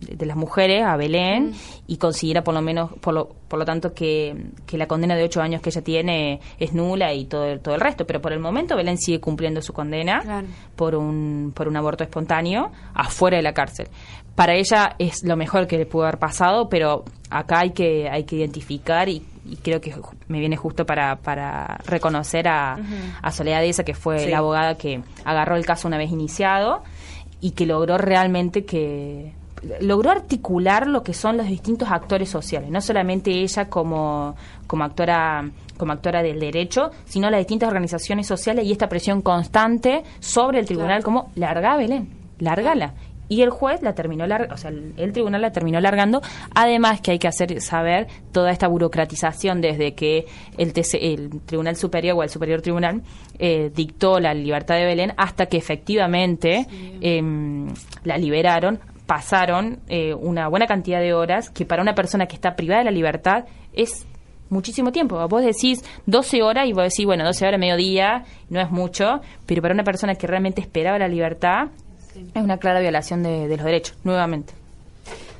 de 0.00 0.26
las 0.26 0.36
mujeres 0.36 0.84
a 0.84 0.96
Belén 0.96 1.52
y 1.86 1.96
considera 1.98 2.42
por 2.42 2.54
lo 2.54 2.62
menos, 2.62 2.90
por 3.00 3.14
lo, 3.14 3.28
por 3.48 3.58
lo 3.58 3.64
tanto, 3.64 3.92
que, 3.92 4.46
que 4.66 4.78
la 4.78 4.86
condena 4.86 5.14
de 5.16 5.24
ocho 5.24 5.40
años 5.42 5.60
que 5.60 5.70
ella 5.70 5.82
tiene 5.82 6.40
es 6.58 6.72
nula 6.72 7.12
y 7.12 7.26
todo 7.26 7.44
el, 7.46 7.60
todo 7.60 7.74
el 7.74 7.80
resto. 7.80 8.06
Pero 8.06 8.20
por 8.20 8.32
el 8.32 8.38
momento 8.40 8.76
Belén 8.76 8.98
sigue 8.98 9.20
cumpliendo 9.20 9.60
su 9.62 9.72
condena 9.72 10.20
Claro. 10.20 10.46
por, 10.76 10.94
un, 10.94 11.52
por 11.54 11.68
un 11.68 11.76
aborto 11.76 12.02
espontáneo 12.04 12.70
afuera 12.94 13.36
de 13.36 13.42
la 13.42 13.52
cárcel. 13.52 13.88
Para 14.34 14.54
ella 14.54 14.94
es 14.98 15.22
lo 15.24 15.36
mejor 15.36 15.66
que 15.66 15.76
le 15.76 15.86
pudo 15.86 16.04
haber 16.04 16.18
pasado, 16.18 16.68
pero 16.68 17.04
acá 17.28 17.60
hay 17.60 17.70
que, 17.70 18.08
hay 18.08 18.24
que 18.24 18.36
identificar 18.36 19.08
y, 19.08 19.22
y 19.44 19.56
creo 19.56 19.80
que 19.80 19.92
me 20.28 20.38
viene 20.38 20.56
justo 20.56 20.86
para, 20.86 21.16
para 21.16 21.78
reconocer 21.84 22.48
a, 22.48 22.78
a 23.20 23.32
Soledad 23.32 23.64
Esa, 23.64 23.84
que 23.84 23.92
fue 23.94 24.20
Sí. 24.20 24.30
la 24.30 24.38
abogada 24.38 24.76
que 24.76 25.02
agarró 25.24 25.56
el 25.56 25.66
caso 25.66 25.88
una 25.88 25.98
vez 25.98 26.10
iniciado 26.10 26.82
y 27.42 27.50
que 27.50 27.66
logró 27.66 27.98
realmente 27.98 28.64
que 28.64 29.32
logró 29.80 30.10
articular 30.10 30.86
lo 30.86 31.02
que 31.02 31.14
son 31.14 31.36
los 31.36 31.46
distintos 31.46 31.90
actores 31.90 32.28
sociales, 32.28 32.70
no 32.70 32.80
solamente 32.80 33.30
ella 33.30 33.68
como, 33.68 34.36
como 34.66 34.84
actora 34.84 35.50
como 35.76 35.92
actora 35.92 36.22
del 36.22 36.38
derecho, 36.38 36.90
sino 37.06 37.30
las 37.30 37.40
distintas 37.40 37.68
organizaciones 37.68 38.26
sociales 38.26 38.66
y 38.66 38.72
esta 38.72 38.88
presión 38.90 39.22
constante 39.22 40.04
sobre 40.20 40.60
el 40.60 40.66
tribunal 40.66 41.02
como 41.02 41.32
larga 41.34 41.74
Belén, 41.76 42.10
largala. 42.38 42.92
Y 43.30 43.42
el 43.42 43.50
juez 43.50 43.80
la 43.80 43.94
terminó 43.94 44.24
o 44.24 44.56
sea, 44.56 44.70
el, 44.70 45.12
tribunal 45.12 45.40
la 45.40 45.52
terminó 45.52 45.80
largando. 45.80 46.20
Además 46.52 47.00
que 47.00 47.12
hay 47.12 47.18
que 47.20 47.28
hacer 47.28 47.60
saber 47.62 48.08
toda 48.32 48.50
esta 48.50 48.66
burocratización 48.66 49.60
desde 49.60 49.94
que 49.94 50.26
el, 50.58 50.72
TC 50.72 50.98
el 51.00 51.40
Tribunal 51.46 51.76
Superior 51.76 52.18
o 52.18 52.24
el 52.24 52.28
Superior 52.28 52.60
Tribunal 52.60 53.02
eh, 53.38 53.70
dictó 53.72 54.18
la 54.18 54.34
libertad 54.34 54.74
de 54.74 54.84
Belén 54.84 55.12
hasta 55.16 55.46
que 55.46 55.58
efectivamente 55.58 56.66
em, 57.00 57.68
la 58.02 58.18
liberaron 58.18 58.80
pasaron 59.10 59.80
eh, 59.88 60.14
una 60.14 60.46
buena 60.46 60.68
cantidad 60.68 61.00
de 61.00 61.12
horas 61.14 61.50
que 61.50 61.66
para 61.66 61.82
una 61.82 61.96
persona 61.96 62.26
que 62.26 62.36
está 62.36 62.54
privada 62.54 62.78
de 62.78 62.84
la 62.84 62.90
libertad 62.92 63.44
es 63.72 64.06
muchísimo 64.50 64.92
tiempo. 64.92 65.26
Vos 65.26 65.42
decís 65.42 65.82
12 66.06 66.44
horas 66.44 66.68
y 66.68 66.72
vos 66.72 66.84
decís, 66.84 67.06
bueno, 67.06 67.24
12 67.24 67.44
horas, 67.44 67.58
mediodía, 67.58 68.22
no 68.50 68.60
es 68.60 68.70
mucho, 68.70 69.20
pero 69.46 69.62
para 69.62 69.74
una 69.74 69.82
persona 69.82 70.14
que 70.14 70.28
realmente 70.28 70.60
esperaba 70.60 70.96
la 70.96 71.08
libertad 71.08 71.70
es 72.14 72.40
una 72.40 72.58
clara 72.58 72.78
violación 72.78 73.24
de, 73.24 73.48
de 73.48 73.56
los 73.56 73.66
derechos, 73.66 73.96
nuevamente. 74.04 74.52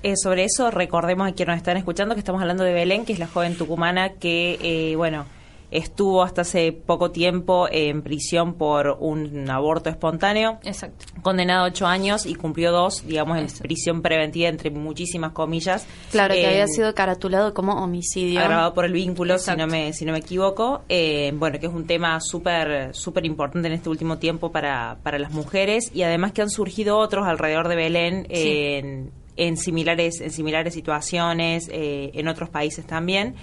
Eh, 0.02 0.16
sobre 0.16 0.42
eso, 0.46 0.72
recordemos 0.72 1.28
a 1.28 1.32
quienes 1.32 1.52
nos 1.52 1.58
están 1.58 1.76
escuchando 1.76 2.16
que 2.16 2.18
estamos 2.18 2.40
hablando 2.42 2.64
de 2.64 2.72
Belén, 2.72 3.04
que 3.04 3.12
es 3.12 3.20
la 3.20 3.28
joven 3.28 3.56
tucumana 3.56 4.14
que, 4.14 4.58
eh, 4.62 4.96
bueno, 4.96 5.26
estuvo 5.70 6.22
hasta 6.22 6.42
hace 6.42 6.72
poco 6.72 7.10
tiempo 7.10 7.68
en 7.70 8.02
prisión 8.02 8.54
por 8.54 8.96
un 9.00 9.48
aborto 9.48 9.88
espontáneo. 9.90 10.58
Exacto. 10.64 11.06
Condenado 11.22 11.64
a 11.64 11.68
ocho 11.68 11.86
años 11.86 12.26
y 12.26 12.34
cumplió 12.34 12.72
dos, 12.72 13.06
digamos, 13.06 13.38
en 13.38 13.46
prisión 13.62 14.02
preventiva, 14.02 14.48
entre 14.48 14.70
muchísimas 14.70 15.32
comillas. 15.32 15.86
Claro, 16.10 16.34
que 16.34 16.46
había 16.46 16.66
sido 16.66 16.94
caratulado 16.94 17.54
como 17.54 17.72
homicidio. 17.74 18.40
agravado 18.40 18.74
por 18.74 18.84
el 18.84 18.92
vínculo, 18.92 19.38
si 19.38 19.54
no 19.56 19.66
me 19.66 19.92
si 19.92 20.04
no 20.04 20.12
me 20.12 20.18
equivoco. 20.18 20.82
Eh, 20.88 21.32
bueno, 21.34 21.58
que 21.60 21.66
es 21.66 21.72
un 21.72 21.86
tema 21.86 22.20
súper 22.20 22.94
súper 22.94 23.24
importante 23.26 23.68
en 23.68 23.74
este 23.74 23.88
último 23.88 24.18
tiempo 24.18 24.50
para, 24.50 24.98
para 25.02 25.18
las 25.18 25.32
mujeres 25.32 25.90
y 25.94 26.02
además 26.02 26.32
que 26.32 26.42
han 26.42 26.50
surgido 26.50 26.98
otros 26.98 27.26
alrededor 27.26 27.68
de 27.68 27.76
Belén 27.76 28.26
en, 28.30 29.10
en 29.36 29.56
similares 29.56 30.20
en 30.20 30.30
similares 30.30 30.74
situaciones 30.74 31.68
eh, 31.72 32.10
en 32.14 32.28
otros 32.28 32.48
países 32.50 32.84
también. 32.86 33.34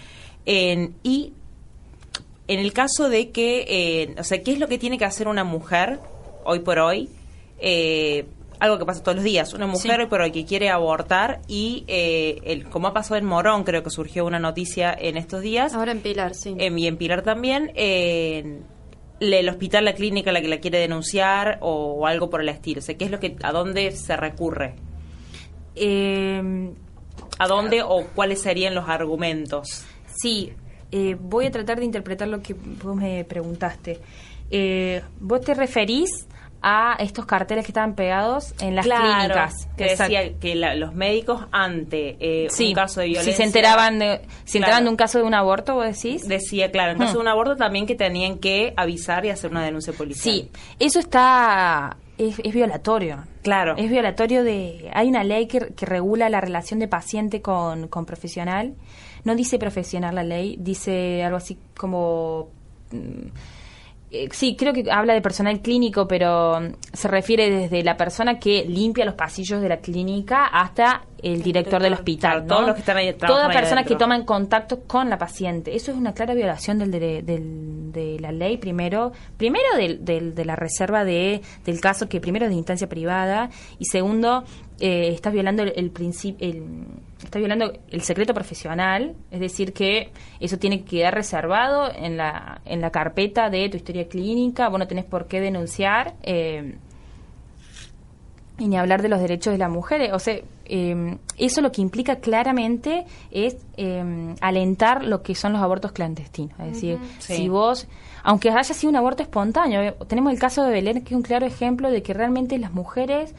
En- 0.46 0.96
y 1.04 1.34
en 2.48 2.60
el 2.60 2.74
caso 2.74 3.10
de 3.10 3.32
que, 3.32 3.66
eh, 3.68 4.16
o 4.20 4.24
sea, 4.24 4.42
¿qué 4.42 4.52
es 4.54 4.60
lo 4.60 4.68
que 4.68 4.78
tiene 4.78 4.98
que 4.98 5.06
hacer 5.06 5.28
una 5.28 5.44
mujer 5.44 6.00
hoy 6.46 6.60
por 6.60 6.80
hoy? 6.80 7.10
Eh, 7.60 8.26
algo 8.60 8.80
que 8.80 8.86
pasa 8.86 9.04
todos 9.04 9.16
los 9.18 9.24
días. 9.24 9.54
Una 9.54 9.68
mujer 9.68 9.96
Sí. 9.98 10.02
hoy 10.02 10.06
por 10.08 10.22
hoy 10.22 10.32
que 10.32 10.46
quiere 10.46 10.70
abortar 10.70 11.42
y, 11.48 11.84
eh, 11.88 12.40
el, 12.44 12.70
como 12.70 12.88
ha 12.88 12.94
pasado 12.94 13.18
en 13.18 13.26
Morón, 13.26 13.64
creo 13.64 13.84
que 13.84 13.90
surgió 13.92 14.26
una 14.26 14.40
noticia 14.40 14.96
en 14.98 15.16
estos 15.18 15.42
días, 15.42 15.74
Ahora 15.76 15.92
en 15.92 16.00
Pilar, 16.02 16.34
sí. 16.34 16.56
en, 16.58 16.80
y 16.80 16.88
en 16.88 16.98
Pilar 16.98 17.22
también, 17.22 17.72
eh, 17.76 18.62
le- 19.20 19.40
el 19.40 19.50
hospital, 19.50 19.86
la 19.86 19.94
clínica, 19.94 20.32
la 20.32 20.42
que 20.42 20.48
la 20.48 20.58
quiere 20.60 20.80
denunciar 20.80 21.60
o, 21.62 21.94
o 22.00 22.08
algo 22.08 22.30
por 22.32 22.42
el 22.42 22.50
estilo. 22.50 22.80
O 22.80 22.82
sea, 22.82 22.98
¿qué 22.98 23.06
es 23.06 23.12
lo 23.12 23.20
que, 23.20 23.36
a 23.44 23.52
dónde 23.52 23.92
se 23.92 24.16
recurre? 24.18 24.74
Eh, 25.76 26.72
¿A 27.40 27.48
dónde 27.48 27.84
o 27.84 28.06
cuáles 28.16 28.42
serían 28.42 28.74
los 28.74 28.90
argumentos? 28.90 29.84
Sí, 30.20 30.54
eh, 30.92 31.18
voy 31.20 31.48
a 31.48 31.52
tratar 31.52 31.80
de 31.80 31.86
interpretar 31.86 32.28
lo 32.28 32.42
que 32.42 32.54
vos 32.54 32.96
me 32.96 33.24
preguntaste. 33.26 34.00
Eh, 34.50 35.02
vos 35.20 35.42
te 35.42 35.54
referís 35.54 36.28
a 36.62 36.96
estos 37.00 37.26
carteles 37.26 37.66
que 37.66 37.72
estaban 37.72 37.94
pegados 37.94 38.54
en 38.60 38.76
las 38.76 38.86
clínicas. 38.86 39.68
Que 39.78 39.96
decía 39.96 40.34
que 40.40 40.56
los 40.56 40.94
médicos 40.94 41.46
ante 41.52 42.18
eh, 42.20 42.48
un 42.60 42.74
caso 42.74 43.02
de 43.02 43.08
violencia... 43.08 43.34
Si 43.34 43.38
se 43.38 43.44
enteraban 43.44 44.00
de, 44.00 44.22
si 44.46 44.58
enteraban 44.58 44.86
de 44.86 44.90
un 44.90 44.96
caso 44.96 45.20
de 45.20 45.26
un 45.26 45.34
aborto, 45.34 45.76
vos 45.76 45.86
decís. 45.86 46.28
Decía, 46.28 46.72
claro, 46.72 46.94
en 46.94 46.98
caso 46.98 47.14
de 47.14 47.20
un 47.20 47.28
aborto 47.28 47.56
también 47.56 47.86
que 47.86 47.96
tenían 47.96 48.40
que 48.40 48.74
avisar 48.76 49.26
y 49.26 49.30
hacer 49.30 49.52
una 49.52 49.64
denuncia 49.64 49.94
policial. 49.94 50.36
Sí, 50.36 50.52
eso 50.80 51.00
está... 51.00 51.98
Es, 52.18 52.38
violatorio. 52.52 53.26
Claro. 53.44 53.76
Es 53.78 53.90
violatorio 53.92 54.44
de... 54.44 54.90
Hay 54.94 55.08
una 55.08 55.24
ley 55.24 55.48
que, 55.48 55.74
que 55.76 55.86
regula 55.86 56.30
la 56.30 56.42
relación 56.42 56.80
de 56.80 56.88
paciente 56.88 57.42
con, 57.44 57.88
con 57.88 58.08
profesional. 58.08 58.74
No 59.24 59.36
dice 59.36 59.60
profesional 59.60 60.16
la 60.16 60.24
ley, 60.24 60.58
dice 60.60 61.24
algo 61.24 61.38
así 61.38 61.58
como... 61.76 62.50
Mm, 62.92 63.28
eh, 64.10 64.30
sí, 64.32 64.56
creo 64.56 64.72
que 64.72 64.90
habla 64.90 65.14
de 65.14 65.22
personal 65.22 65.60
clínico, 65.60 66.08
pero 66.08 66.62
mm, 66.62 66.76
se 66.94 67.08
refiere 67.10 67.50
desde 67.50 67.84
la 67.84 67.98
persona 67.98 68.40
que 68.40 68.64
limpia 68.64 69.04
los 69.04 69.16
pasillos 69.16 69.62
de 69.62 69.68
la 69.68 69.78
clínica 69.78 70.46
hasta 70.46 71.04
el 71.22 71.44
director 71.44 71.82
del 71.82 71.94
hospital. 71.94 72.46
Todos 72.48 72.68
los 72.68 72.76
que 72.76 72.80
están 72.80 72.98
ahí 72.98 73.14
Toda 73.14 73.50
persona 73.50 73.84
que 73.84 73.96
toma 73.96 74.16
en 74.16 74.24
contacto 74.24 74.84
con 74.84 75.10
la 75.10 75.18
paciente. 75.18 75.76
Eso 75.76 75.92
es 75.92 75.98
una 75.98 76.14
clara 76.14 76.34
violación 76.36 76.80
del, 76.80 76.92
de, 76.92 78.18
la 78.22 78.32
ley, 78.32 78.58
primero, 78.58 79.12
primero 79.36 79.76
del, 79.76 80.06
de 80.06 80.46
la 80.46 80.56
reserva 80.56 81.04
de, 81.04 81.42
del 81.66 81.82
caso, 81.82 82.08
que 82.08 82.22
primero 82.22 82.46
es 82.46 82.52
de 82.52 82.58
instancia 82.58 82.88
privada, 82.88 83.50
y 83.78 83.86
segundo, 83.86 84.46
eh, 84.80 85.10
estás 85.10 85.34
violando 85.34 85.64
el, 85.64 85.92
principio. 85.92 86.48
Está 87.28 87.40
violando 87.40 87.74
el 87.90 88.02
secreto 88.02 88.34
profesional, 88.34 89.16
es 89.32 89.40
decir, 89.40 89.74
que 89.74 90.12
eso 90.40 90.58
tiene 90.58 90.80
que 90.80 90.98
quedar 90.98 91.14
reservado 91.14 91.92
en 91.94 92.18
la, 92.18 92.62
en 92.66 92.82
la 92.82 92.90
carpeta 92.90 93.50
de 93.50 93.70
tu 93.70 93.78
historia 93.78 94.08
clínica, 94.08 94.70
vos 94.70 94.80
no 94.80 94.88
tenés 94.88 95.06
por 95.06 95.28
qué 95.28 95.42
denunciar. 95.42 96.16
Eh, 96.24 96.78
y 98.60 98.68
ni 98.68 98.78
hablar 98.78 99.02
de 99.02 99.10
los 99.10 99.20
derechos 99.20 99.52
de 99.52 99.60
las 99.60 99.70
mujeres. 99.70 100.12
O 100.14 100.20
sea, 100.20 100.40
em, 100.66 101.20
eso 101.38 101.62
lo 101.62 101.72
que 101.72 101.82
implica 101.82 102.16
claramente 102.16 103.06
es 103.30 103.58
em, 103.76 104.36
alentar 104.42 105.04
lo 105.04 105.22
que 105.22 105.36
son 105.36 105.54
los 105.54 105.62
abortos 105.62 105.92
clandestinos. 105.92 106.60
Es 106.60 106.74
decir, 106.74 106.98
si 107.20 107.50
vos, 107.50 107.88
aunque 108.24 108.50
haya 108.50 108.74
sido 108.74 108.90
un 108.90 108.96
aborto 108.96 109.22
espontáneo, 109.22 109.82
eh, 109.82 109.96
tenemos 110.08 110.34
el 110.34 110.40
caso 110.40 110.64
de 110.64 110.72
Belén, 110.72 111.04
que 111.04 111.14
es 111.14 111.16
un 111.16 111.22
claro 111.22 111.46
ejemplo 111.46 111.92
de 111.92 112.02
que 112.02 112.14
realmente 112.14 112.58
las 112.58 112.74
mujeres... 112.74 113.36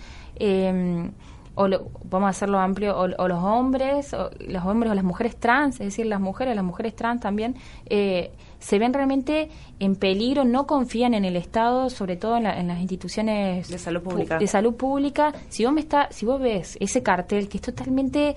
O 1.61 1.69
vamos 2.05 2.29
a 2.29 2.31
hacerlo 2.31 2.61
amplio, 2.61 2.97
o, 2.97 3.29
los 3.29 3.43
hombres, 3.43 4.15
o 4.15 4.31
los 4.39 4.65
hombres 4.65 4.93
o 4.93 4.95
las 4.95 5.03
mujeres 5.03 5.35
trans, 5.35 5.75
es 5.81 5.87
decir, 5.87 6.07
las 6.07 6.21
mujeres, 6.21 6.55
las 6.55 6.65
mujeres 6.65 6.95
trans 6.95 7.21
también, 7.21 7.57
eh, 7.87 8.31
se 8.59 8.79
ven 8.79 8.93
realmente 8.93 9.49
en 9.81 9.95
peligro, 9.95 10.45
no 10.45 10.67
confían 10.67 11.15
en 11.15 11.25
el 11.25 11.37
Estado, 11.37 11.89
sobre 11.91 12.17
todo 12.17 12.37
en, 12.37 12.45
las 12.45 12.81
instituciones 12.81 13.69
de 13.69 13.79
salud 13.79 14.03
pública. 14.03 14.39
De 14.39 14.47
salud 14.47 14.75
pública. 14.75 15.33
Si 15.49 15.65
vos 15.65 15.73
me 15.73 15.81
está, 15.81 16.09
si 16.11 16.27
vos 16.27 16.41
ves 16.41 16.77
ese 16.81 17.03
cartel 17.03 17.49
que 17.49 17.59
es 17.59 17.63
totalmente, 17.63 18.35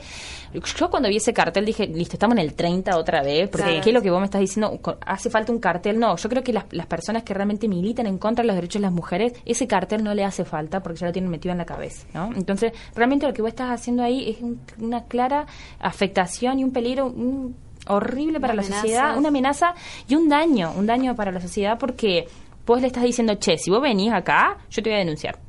yo 0.53 0.89
cuando 0.89 1.09
vi 1.09 1.17
ese 1.17 1.33
cartel 1.33 1.65
dije, 1.65 1.87
listo, 1.87 2.15
estamos 2.15 2.37
en 2.37 2.43
el 2.43 2.53
30 2.53 2.95
otra 2.97 3.23
vez, 3.23 3.49
porque 3.49 3.81
¿qué 3.81 3.89
es 3.89 3.93
lo 3.93 4.01
que 4.01 4.11
vos 4.11 4.19
me 4.19 4.25
estás 4.25 4.41
diciendo? 4.41 4.79
Hace 5.05 5.29
falta 5.29 5.51
un 5.51 5.59
cartel. 5.59 5.99
No, 5.99 6.15
yo 6.15 6.29
creo 6.29 6.43
que 6.43 6.53
las, 6.53 6.65
las 6.71 6.85
personas 6.85 7.23
que 7.23 7.33
realmente 7.33 7.67
militan 7.67 8.05
en 8.05 8.17
contra 8.17 8.43
de 8.43 8.47
los 8.47 8.55
derechos 8.55 8.81
de 8.81 8.87
las 8.87 8.93
mujeres, 8.93 9.33
ese 9.45 9.67
cartel 9.67 10.03
no 10.03 10.13
le 10.13 10.23
hace 10.23 10.45
falta 10.45 10.83
porque 10.83 10.99
ya 10.99 11.07
lo 11.07 11.13
tienen 11.13 11.31
metido 11.31 11.51
en 11.51 11.57
la 11.57 11.65
cabeza, 11.65 12.05
¿no? 12.13 12.31
Entonces, 12.35 12.73
realmente 12.95 13.27
lo 13.27 13.33
que 13.33 13.41
vos 13.41 13.49
estás 13.49 13.71
haciendo 13.71 14.03
ahí 14.03 14.29
es 14.29 14.37
una 14.79 15.05
clara 15.05 15.47
afectación 15.79 16.59
y 16.59 16.63
un 16.63 16.71
peligro, 16.71 17.07
un 17.07 17.55
horrible 17.87 18.39
para 18.39 18.53
la 18.53 18.63
sociedad, 18.63 19.17
una 19.17 19.29
amenaza 19.29 19.73
y 20.07 20.15
un 20.15 20.29
daño, 20.29 20.73
un 20.77 20.85
daño 20.85 21.15
para 21.15 21.31
la 21.31 21.39
sociedad 21.39 21.77
porque 21.77 22.27
vos 22.65 22.81
le 22.81 22.87
estás 22.87 23.03
diciendo, 23.03 23.37
che, 23.39 23.57
si 23.57 23.69
vos 23.69 23.81
venís 23.81 24.11
acá, 24.11 24.57
yo 24.69 24.83
te 24.83 24.89
voy 24.89 24.95
a 24.95 24.99
denunciar. 24.99 25.39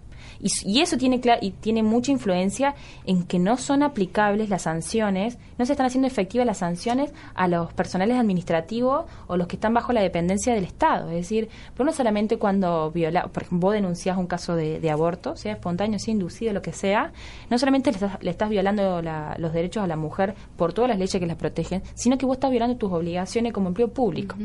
Y, 0.43 0.81
eso 0.81 0.97
tiene, 0.97 1.21
y 1.41 1.51
tiene 1.53 1.85
mucha 1.85 2.11
influencia 2.11 2.75
en 3.07 3.23
que 3.25 3.39
no 3.39 3.57
son 3.57 3.85
aplicables 3.85 4.49
las 4.49 4.63
sanciones, 4.63 5.39
no 5.57 5.65
se 5.65 5.73
están 5.73 5.87
haciendo 5.87 6.09
efectivas 6.09 6.45
las 6.45 6.59
sanciones 6.59 7.13
a 7.35 7.47
los 7.47 7.73
personales 7.73 8.19
administrativos 8.19 9.05
o 9.29 9.37
los 9.37 9.47
que 9.47 9.55
están 9.55 9.73
bajo 9.73 9.93
la 9.93 10.03
dependencia 10.03 10.53
del 10.53 10.65
Estado. 10.65 11.09
Es 11.11 11.15
decir, 11.15 11.49
pero 11.75 11.85
no 11.85 11.93
solamente 11.93 12.39
cuando 12.39 12.91
viola, 12.91 13.29
por 13.29 13.45
ejemplo, 13.45 13.69
vos 13.69 13.75
denunciás 13.75 14.19
un 14.19 14.27
caso 14.27 14.57
de, 14.57 14.91
aborto, 14.91 15.37
sea 15.37 15.53
espontáneo, 15.53 16.01
sea 16.01 16.13
inducido, 16.13 16.53
lo 16.53 16.61
que 16.61 16.73
sea, 16.73 17.13
no 17.49 17.59
solamente 17.59 17.93
le 18.21 18.31
estás, 18.31 18.51
violando 18.51 19.01
los 19.39 19.53
derechos 19.53 19.85
a 19.85 19.87
la 19.87 19.97
mujer 19.97 20.35
por 20.57 20.73
todas 20.73 20.89
las 20.89 20.99
leyes 20.99 21.13
que 21.13 21.27
las 21.27 21.37
protegen, 21.37 21.83
sino 21.95 22.19
que 22.19 22.27
vos 22.27 22.37
estás 22.37 22.51
violando 22.51 22.77
tus 22.77 22.93
obligaciones 22.93 23.53
como 23.53 23.69
empleo 23.69 23.89
público. 23.89 24.37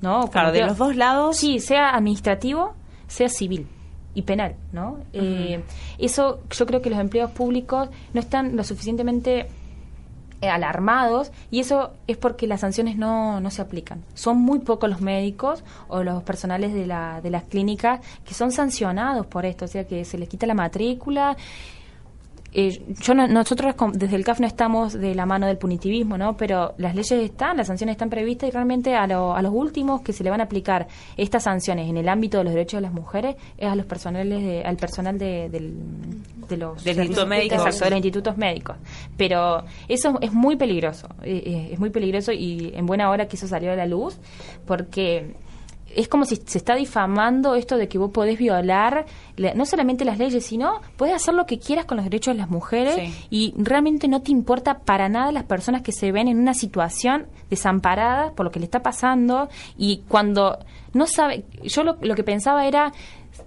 ¿no? 0.00 0.28
claro, 0.28 0.52
de 0.52 0.64
los 0.64 0.78
dos 0.78 0.96
lados. 0.96 1.36
Sí, 1.36 1.60
sea 1.60 1.90
administrativo, 1.90 2.74
sea 3.06 3.28
civil 3.28 3.68
y 4.14 4.22
penal, 4.22 4.54
¿no? 4.72 4.98
Eh, 5.12 5.62
eso 5.98 6.40
yo 6.50 6.66
creo 6.66 6.80
que 6.80 6.90
los 6.90 6.98
empleados 6.98 7.32
públicos 7.32 7.88
no 8.12 8.20
están 8.20 8.56
lo 8.56 8.64
suficientemente 8.64 9.48
eh, 10.40 10.48
alarmados 10.48 11.32
y 11.50 11.60
eso 11.60 11.92
es 12.06 12.16
porque 12.16 12.46
las 12.46 12.60
sanciones 12.60 12.96
no, 12.96 13.40
no 13.40 13.50
se 13.50 13.62
aplican. 13.62 14.02
Son 14.14 14.36
muy 14.36 14.58
pocos 14.58 14.90
los 14.90 15.00
médicos 15.00 15.64
o 15.88 16.02
los 16.02 16.22
personales 16.22 16.74
de, 16.74 16.86
la, 16.86 17.20
de 17.22 17.30
las 17.30 17.44
clínicas 17.44 18.00
que 18.24 18.34
son 18.34 18.52
sancionados 18.52 19.26
por 19.26 19.46
esto, 19.46 19.64
o 19.64 19.68
sea 19.68 19.86
que 19.86 20.04
se 20.04 20.18
les 20.18 20.28
quita 20.28 20.46
la 20.46 20.54
matrícula 20.54 21.36
eh, 22.56 22.80
yo 23.00 23.14
nosotros 23.14 23.74
desde 23.94 24.14
el 24.14 24.24
CAF 24.24 24.38
no 24.38 24.46
estamos 24.46 24.92
de 24.92 25.12
la 25.16 25.26
mano 25.26 25.48
del 25.48 25.58
punitivismo, 25.58 26.16
¿no? 26.16 26.36
Pero 26.36 26.74
las 26.78 26.94
leyes 26.94 27.10
están, 27.10 27.56
las 27.56 27.66
sanciones 27.66 27.94
están 27.94 28.10
previstas 28.10 28.48
y 28.48 28.52
realmente 28.52 28.94
a, 28.94 29.08
los 29.08 29.52
últimos 29.52 30.02
que 30.02 30.12
se 30.12 30.22
le 30.22 30.30
van 30.30 30.40
a 30.40 30.44
aplicar 30.44 30.86
estas 31.16 31.42
sanciones 31.42 31.90
en 31.90 31.96
el 31.96 32.08
ámbito 32.08 32.38
de 32.38 32.44
los 32.44 32.52
derechos 32.52 32.78
de 32.78 32.82
las 32.82 32.92
mujeres 32.92 33.34
es 33.58 33.68
a 33.68 33.74
los 33.74 33.86
personales, 33.86 34.64
al 34.64 34.76
personal 34.76 35.18
de, 35.18 35.48
los 36.56 36.86
institutos 36.86 37.26
médicos, 37.26 37.80
de 37.80 37.90
los 37.90 37.92
institutos 37.96 38.36
médicos. 38.36 38.76
Pero 39.16 39.64
eso 39.88 40.16
es 40.20 40.32
muy 40.32 40.54
peligroso, 40.54 41.08
eh, 41.22 41.42
eh, 41.44 41.68
es 41.72 41.80
muy 41.80 41.90
peligroso 41.90 42.30
y 42.30 42.72
en 42.72 42.86
buena 42.86 43.10
hora 43.10 43.26
que 43.26 43.34
eso 43.34 43.48
salió 43.48 43.72
a 43.72 43.76
la 43.76 43.86
luz 43.86 44.16
porque 44.64 45.34
es 45.96 46.08
como 46.08 46.24
si 46.24 46.36
se 46.36 46.58
está 46.58 46.74
difamando 46.74 47.54
esto 47.54 47.76
de 47.76 47.88
que 47.88 47.98
vos 47.98 48.10
podés 48.10 48.38
violar 48.38 49.06
no 49.54 49.66
solamente 49.66 50.04
las 50.04 50.18
leyes, 50.18 50.44
sino 50.46 50.80
podés 50.96 51.14
hacer 51.14 51.34
lo 51.34 51.46
que 51.46 51.58
quieras 51.58 51.84
con 51.86 51.96
los 51.96 52.04
derechos 52.04 52.34
de 52.34 52.38
las 52.38 52.50
mujeres 52.50 53.12
y 53.30 53.54
realmente 53.56 54.08
no 54.08 54.22
te 54.22 54.32
importa 54.32 54.78
para 54.80 55.08
nada 55.08 55.32
las 55.32 55.44
personas 55.44 55.82
que 55.82 55.92
se 55.92 56.12
ven 56.12 56.28
en 56.28 56.38
una 56.38 56.54
situación 56.54 57.26
desamparada 57.50 58.32
por 58.32 58.44
lo 58.44 58.52
que 58.52 58.60
le 58.60 58.66
está 58.66 58.82
pasando 58.82 59.48
y 59.76 60.02
cuando 60.08 60.58
no 60.92 61.06
sabe, 61.06 61.44
yo 61.62 61.82
lo, 61.82 61.96
lo 62.00 62.14
que 62.14 62.22
pensaba 62.22 62.66
era 62.66 62.92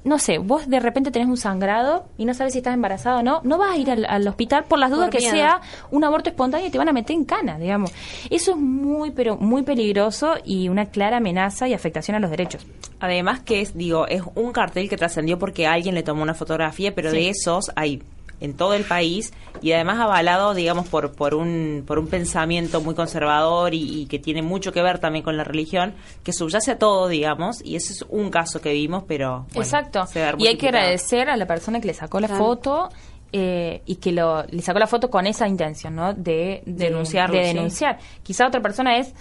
no 0.04 0.20
sé, 0.20 0.38
vos 0.38 0.70
de 0.70 0.80
repente 0.80 1.12
tenés 1.12 1.28
un 1.28 1.38
sangrado 1.38 2.06
y 2.18 2.26
no 2.26 2.34
sabes 2.34 2.54
si 2.54 2.60
estás 2.60 2.74
embarazada 2.74 3.20
o 3.20 3.24
no, 3.24 3.42
no 3.44 3.58
vas 3.58 3.72
a 3.72 3.78
ir 3.78 3.90
al, 3.90 4.28
hospital 4.28 4.66
por 4.66 4.80
las 4.80 4.92
dudas 4.92 5.10
que 5.10 5.22
sea 5.22 5.62
un 5.92 6.04
aborto 6.04 6.30
espontáneo 6.30 6.68
y 6.68 6.70
te 6.70 6.78
van 6.78 6.90
a 6.90 6.94
meter 6.94 7.16
en 7.16 7.26
cana, 7.26 7.58
digamos. 7.58 7.92
Eso 8.30 8.52
es 8.52 8.58
muy, 8.58 9.12
pero 9.12 9.38
muy 9.38 9.64
peligroso 9.64 10.36
y 10.44 10.70
una 10.70 10.86
clara 10.86 11.18
amenaza 11.18 11.68
y 11.68 11.74
afectación 11.74 12.16
a 12.16 12.20
los 12.20 12.30
derechos. 12.30 12.66
Además 13.00 13.42
que 13.42 13.62
es, 13.62 13.78
digo, 13.78 14.08
es 14.08 14.24
un 14.36 14.52
cartel 14.52 14.90
que 14.90 14.98
trascendió 14.98 15.38
porque 15.38 15.68
alguien 15.68 15.96
le 15.96 16.04
tomó 16.04 16.24
una 16.24 16.34
fotografía, 16.34 16.96
pero 16.96 17.12
de 17.12 17.30
esos 17.30 17.72
hay 17.76 18.02
en 18.40 18.54
todo 18.56 18.74
el 18.74 18.84
país 18.84 19.34
y 19.62 19.72
además 19.72 20.00
avalado, 20.00 20.54
digamos, 20.54 20.88
por, 20.88 21.14
por, 21.14 21.34
un, 21.34 21.84
por 21.86 22.00
un 22.00 22.08
pensamiento 22.08 22.82
muy 22.82 22.96
conservador 22.96 23.74
y, 23.74 24.06
que 24.08 24.20
tiene 24.20 24.42
mucho 24.42 24.72
que 24.72 24.82
ver 24.82 25.00
también 25.00 25.24
con 25.24 25.38
la 25.38 25.44
religión, 25.44 25.94
que 26.24 26.34
subyace 26.34 26.72
a 26.72 26.78
todo, 26.78 27.08
digamos, 27.08 27.64
y 27.64 27.76
ese 27.76 27.94
es 27.94 28.06
un 28.10 28.30
caso 28.30 28.62
que 28.62 28.74
vimos, 28.74 29.04
pero... 29.08 29.46
Exacto. 29.54 30.06
Y 30.38 30.48
hay 30.48 30.58
que 30.58 30.68
agradecer 30.68 31.30
a 31.30 31.38
la 31.38 31.46
persona 31.46 31.80
que 31.80 31.88
le 31.88 31.94
sacó 31.94 32.20
la 32.20 32.28
foto 32.28 32.90
eh, 33.34 33.82
y 33.86 33.96
que 33.96 34.14
lo, 34.14 34.44
le 34.44 34.62
sacó 34.62 34.80
la 34.80 34.88
foto 34.88 35.10
con 35.10 35.28
esa 35.28 35.48
intención, 35.48 35.96
¿no? 35.96 36.14
De, 36.14 36.62
denunciar. 36.66 37.30
De 37.30 37.40
denunciar. 37.40 38.00
Quizá 38.24 38.48
otra 38.48 38.62
persona 38.62 38.98
es 38.98 39.14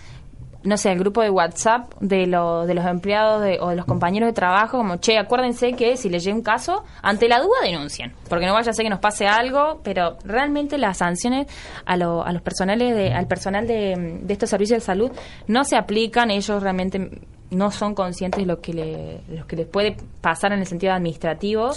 no 0.66 0.76
sé, 0.76 0.92
el 0.92 0.98
grupo 0.98 1.22
de 1.22 1.30
WhatsApp 1.30 1.92
de, 2.00 2.26
lo, 2.26 2.66
de 2.66 2.74
los 2.74 2.84
empleados 2.86 3.42
o 3.60 3.68
de 3.70 3.76
los 3.76 3.86
compañeros 3.86 4.28
de 4.28 4.32
trabajo, 4.32 4.78
como, 4.78 4.96
che, 4.96 5.18
acuérdense 5.18 5.72
que 5.72 5.96
si 5.96 6.08
les 6.08 6.24
llega 6.24 6.36
un 6.36 6.42
caso, 6.42 6.84
ante 7.02 7.28
la 7.28 7.40
duda 7.40 7.56
denuncian, 7.62 8.12
porque 8.28 8.46
no 8.46 8.54
vaya 8.54 8.70
a 8.70 8.74
ser 8.74 8.84
que 8.84 8.90
nos 8.90 9.00
pase 9.00 9.26
algo, 9.26 9.80
pero 9.82 10.18
realmente 10.24 10.78
las 10.78 10.98
sanciones 10.98 11.46
a, 11.84 11.96
lo, 11.96 12.24
a 12.24 12.32
los 12.32 12.42
personales, 12.42 12.94
de, 12.94 13.12
al 13.12 13.26
personal 13.26 13.66
de, 13.66 14.20
de 14.22 14.32
estos 14.32 14.50
servicios 14.50 14.80
de 14.80 14.84
salud 14.84 15.10
no 15.46 15.64
se 15.64 15.76
aplican, 15.76 16.30
ellos 16.30 16.62
realmente 16.62 17.10
no 17.50 17.70
son 17.70 17.94
conscientes 17.94 18.40
de 18.40 18.46
lo 18.46 18.60
que, 18.60 18.72
le, 18.72 19.20
lo 19.28 19.46
que 19.46 19.56
les 19.56 19.66
puede 19.66 19.96
pasar 20.20 20.52
en 20.52 20.60
el 20.60 20.66
sentido 20.66 20.92
administrativo 20.92 21.70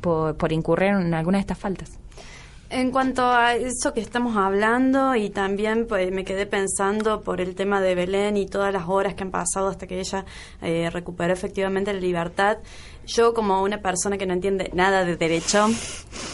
por, 0.00 0.36
por 0.36 0.52
incurrir 0.52 0.90
en 0.90 1.14
alguna 1.14 1.38
de 1.38 1.40
estas 1.40 1.58
faltas. 1.58 1.98
En 2.68 2.90
cuanto 2.90 3.24
a 3.24 3.54
eso 3.54 3.94
que 3.94 4.00
estamos 4.00 4.36
hablando 4.36 5.14
y 5.14 5.30
también 5.30 5.86
pues, 5.86 6.10
me 6.10 6.24
quedé 6.24 6.46
pensando 6.46 7.20
por 7.20 7.40
el 7.40 7.54
tema 7.54 7.80
de 7.80 7.94
Belén 7.94 8.36
y 8.36 8.46
todas 8.46 8.72
las 8.72 8.88
horas 8.88 9.14
que 9.14 9.22
han 9.22 9.30
pasado 9.30 9.68
hasta 9.68 9.86
que 9.86 10.00
ella 10.00 10.24
eh, 10.62 10.90
recuperó 10.90 11.32
efectivamente 11.32 11.92
la 11.92 12.00
libertad, 12.00 12.58
yo 13.06 13.34
como 13.34 13.62
una 13.62 13.78
persona 13.78 14.18
que 14.18 14.26
no 14.26 14.32
entiende 14.32 14.70
nada 14.74 15.04
de 15.04 15.16
derecho, 15.16 15.68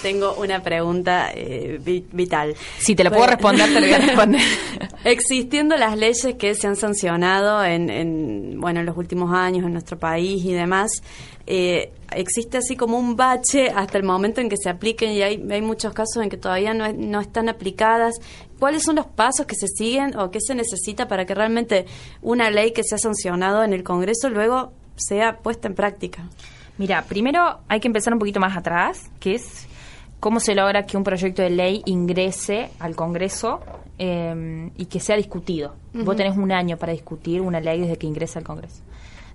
tengo 0.01 0.35
una 0.35 0.63
pregunta 0.63 1.31
eh, 1.35 1.79
vital. 2.13 2.55
Si 2.79 2.95
te 2.95 3.05
la 3.05 3.11
puedo 3.11 3.27
responder, 3.27 3.69
te 3.69 3.81
la 3.81 3.81
voy 3.81 3.93
a 3.93 3.99
responder. 3.99 4.41
Existiendo 5.05 5.77
las 5.77 5.99
leyes 5.99 6.35
que 6.39 6.55
se 6.55 6.67
han 6.67 6.77
sancionado 6.77 7.63
en, 7.63 7.91
en, 7.91 8.59
bueno, 8.59 8.81
en 8.81 8.87
los 8.87 8.97
últimos 8.97 9.35
años 9.35 9.67
en 9.67 9.73
nuestro 9.75 9.99
país 9.99 10.43
y 10.47 10.53
demás, 10.53 11.03
eh, 11.47 11.93
existe 12.17 12.59
así 12.59 12.77
como 12.77 12.99
un 12.99 13.17
bache 13.17 13.71
hasta 13.71 13.99
el 13.99 14.05
momento 14.05 14.41
en 14.41 14.49
que 14.49 14.57
se 14.57 14.69
apliquen 14.71 15.13
y 15.13 15.23
hay, 15.23 15.45
hay 15.51 15.63
muchos 15.63 15.93
casos 15.93 16.23
en 16.23 16.31
que 16.31 16.37
todavía 16.37 16.75
no, 16.75 16.93
no 16.93 17.21
están 17.21 17.49
aplicadas. 17.49 18.15
¿Cuáles 18.59 18.83
son 18.83 18.97
los 18.97 19.07
pasos 19.07 19.47
que 19.47 19.55
se 19.55 19.67
siguen 19.69 20.17
o 20.19 20.31
qué 20.31 20.41
se 20.41 20.55
necesita 20.55 21.09
para 21.09 21.27
que 21.27 21.35
realmente 21.35 21.87
una 22.21 22.51
ley 22.51 22.73
que 22.73 22.85
se 22.85 22.95
ha 22.95 22.99
sancionado 22.99 23.65
en 23.65 23.73
el 23.73 23.83
Congreso 23.83 24.31
luego 24.31 24.73
sea 24.97 25.39
puesta 25.39 25.69
en 25.69 25.75
práctica? 25.75 26.29
Mira, 26.79 27.03
primero 27.03 27.61
hay 27.69 27.81
que 27.81 27.89
empezar 27.89 28.13
un 28.13 28.19
poquito 28.19 28.41
más 28.41 28.57
atrás, 28.57 29.11
que 29.21 29.35
es 29.35 29.67
cómo 30.21 30.41
se 30.41 30.55
logra 30.55 30.87
que 30.87 30.97
un 30.97 31.05
proyecto 31.05 31.43
de 31.43 31.51
ley 31.51 31.83
ingrese 31.85 32.71
al 32.79 32.95
Congreso 32.95 33.61
eh, 33.99 34.71
y 34.77 34.87
que 34.87 35.01
sea 35.01 35.17
discutido. 35.17 35.75
Vos 35.93 36.17
tenés 36.17 36.37
un 36.37 36.53
año 36.53 36.77
para 36.77 36.93
discutir 36.93 37.41
una 37.41 37.61
ley 37.61 37.81
desde 37.81 37.97
que 37.99 38.07
ingresa 38.07 38.39
al 38.39 38.45
Congreso. 38.45 38.83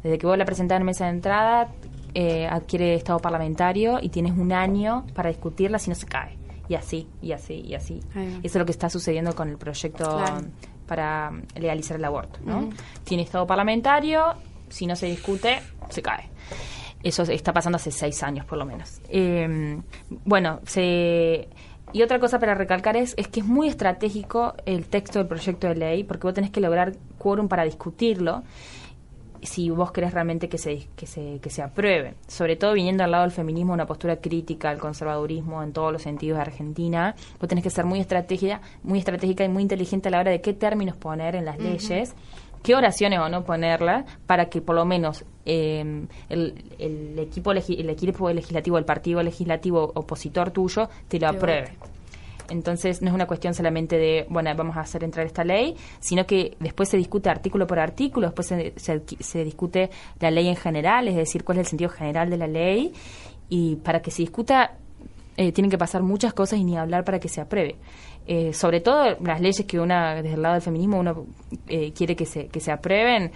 Desde 0.04 0.18
que 0.18 0.26
vos 0.26 0.38
la 0.38 0.46
presentás 0.46 0.80
en 0.80 0.86
mesa 0.86 1.06
de 1.06 1.12
entrada, 1.12 1.70
eh, 2.14 2.48
adquiere 2.48 2.96
estado 2.96 3.20
parlamentario 3.20 4.00
y 4.02 4.10
tienes 4.10 4.34
un 4.38 4.52
año 4.54 5.06
para 5.14 5.30
discutirla 5.30 5.80
si 5.80 5.90
no 5.90 5.96
se 5.96 6.06
cae. 6.06 6.38
Y 6.70 6.76
así, 6.76 7.08
y 7.22 7.32
así, 7.32 7.62
y 7.62 7.76
así. 7.76 8.00
Eso 8.14 8.40
es 8.44 8.56
lo 8.56 8.66
que 8.66 8.72
está 8.72 8.90
sucediendo 8.90 9.34
con 9.36 9.50
el 9.50 9.58
proyecto 9.58 10.04
Claro. 10.04 10.42
para 10.86 11.32
legalizar 11.56 11.96
el 11.98 12.04
aborto. 12.06 12.40
¿no? 12.44 12.70
Tiene 13.06 13.24
estado 13.24 13.48
parlamentario, 13.48 14.34
si 14.70 14.86
no 14.86 14.96
se 14.96 15.06
discute, 15.06 15.60
se 15.90 16.02
cae. 16.02 16.30
Eso 17.04 17.24
está 17.24 17.54
pasando 17.54 17.78
hace 17.78 17.92
seis 17.92 18.22
años, 18.24 18.46
por 18.46 18.58
lo 18.58 18.66
menos. 18.66 19.00
Eh, 19.10 19.80
bueno, 20.26 20.60
se... 20.66 21.48
Y 21.94 22.02
otra 22.02 22.20
cosa 22.20 22.38
para 22.38 22.54
recalcar 22.54 22.98
es, 22.98 23.14
es 23.18 23.30
que 23.30 23.40
es 23.40 23.46
muy 23.46 23.70
estratégico 23.70 24.54
el 24.66 24.88
texto 24.88 25.20
del 25.20 25.28
proyecto 25.30 25.68
de 25.68 25.76
ley, 25.76 26.04
porque 26.04 26.28
vos 26.28 26.34
tenés 26.34 26.52
que 26.52 26.60
lograr 26.60 26.94
quórum 27.18 27.48
para 27.48 27.64
discutirlo 27.64 28.44
si 29.42 29.70
vos 29.70 29.92
querés 29.92 30.14
realmente 30.14 30.50
que 30.50 30.58
se, 30.58 30.88
que 30.96 31.06
se, 31.06 31.40
que 31.42 31.50
se 31.50 31.62
apruebe. 31.62 32.16
Sobre 32.28 32.56
todo 32.56 32.74
viniendo 32.74 33.04
al 33.04 33.12
lado 33.12 33.24
del 33.24 33.32
feminismo, 33.32 33.74
una 33.74 33.86
postura 33.86 34.18
crítica 34.18 34.70
al 34.70 34.80
conservadurismo 34.80 35.64
en 35.64 35.74
todos 35.74 35.92
los 35.92 36.02
sentidos 36.02 36.38
de 36.38 36.42
Argentina, 36.42 37.16
vos 37.40 37.48
tenés 37.48 37.64
que 37.64 37.70
ser 37.70 37.86
muy 37.86 38.00
estratégica, 38.00 38.62
muy 38.84 39.00
estratégica 39.00 39.44
y 39.44 39.50
muy 39.50 39.64
inteligente 39.64 40.10
a 40.10 40.12
la 40.12 40.20
hora 40.20 40.32
de 40.32 40.42
qué 40.42 40.54
términos 40.54 40.96
poner 40.96 41.36
en 41.36 41.46
las 41.46 41.60
leyes, 41.60 42.16
qué 42.64 42.76
oraciones 42.76 43.20
o 43.20 43.30
no 43.30 43.44
ponerlas, 43.44 44.06
para 44.26 44.50
que 44.50 44.62
por 44.62 44.76
lo 44.76 44.86
menos 44.86 45.26
eh, 45.46 46.06
el, 46.30 46.64
el 46.80 47.20
equipo 47.20 47.52
el 47.52 47.90
equipo 47.90 48.32
legislativo, 48.32 48.78
el 48.78 48.86
partido 48.86 49.24
legislativo 49.24 49.92
opositor 49.96 50.52
tuyo, 50.52 50.90
te 51.08 51.20
lo 51.20 51.30
apruebe. 51.30 51.72
Entonces 52.50 53.02
no 53.02 53.10
es 53.10 53.14
una 53.14 53.28
cuestión 53.28 53.54
solamente 53.54 53.98
de, 53.98 54.26
bueno, 54.30 54.50
vamos 54.56 54.78
a 54.78 54.82
hacer 54.82 55.04
entrar 55.04 55.26
esta 55.26 55.44
ley, 55.44 55.76
sino 56.00 56.26
que 56.26 56.56
después 56.60 56.90
se 56.90 56.98
discute 56.98 57.30
artículo 57.30 57.68
por 57.68 57.80
artículo, 57.80 58.28
después 58.28 58.48
se, 58.48 58.74
se, 58.78 59.02
se 59.20 59.44
discute 59.44 59.90
la 60.20 60.32
ley 60.32 60.48
en 60.48 60.56
general, 60.56 61.08
es 61.08 61.16
decir, 61.16 61.44
cuál 61.44 61.58
es 61.60 61.66
el 61.66 61.70
sentido 61.70 61.90
general 61.90 62.30
de 62.30 62.38
la 62.38 62.48
ley, 62.48 62.94
y 63.50 63.78
para 63.78 64.02
que 64.02 64.12
se 64.12 64.22
discuta 64.22 64.78
eh, 65.40 65.52
tienen 65.52 65.70
que 65.70 65.78
pasar 65.78 66.02
muchas 66.02 66.34
cosas 66.34 66.58
y 66.58 66.64
ni 66.64 66.78
hablar 66.78 67.04
para 67.04 67.20
que 67.20 67.30
se 67.30 67.40
apruebe. 67.40 67.76
Eh, 68.26 68.54
sobre 68.54 68.82
todo 68.82 69.16
las 69.24 69.40
leyes 69.40 69.66
que 69.68 69.80
una, 69.80 70.16
desde 70.16 70.34
el 70.34 70.42
lado 70.42 70.56
del 70.56 70.64
feminismo, 70.64 71.00
uno 71.00 71.28
eh, 71.68 71.94
quiere 71.94 72.16
que 72.16 72.26
se, 72.26 72.48
que 72.48 72.60
se 72.60 72.72
aprueben, 72.72 73.32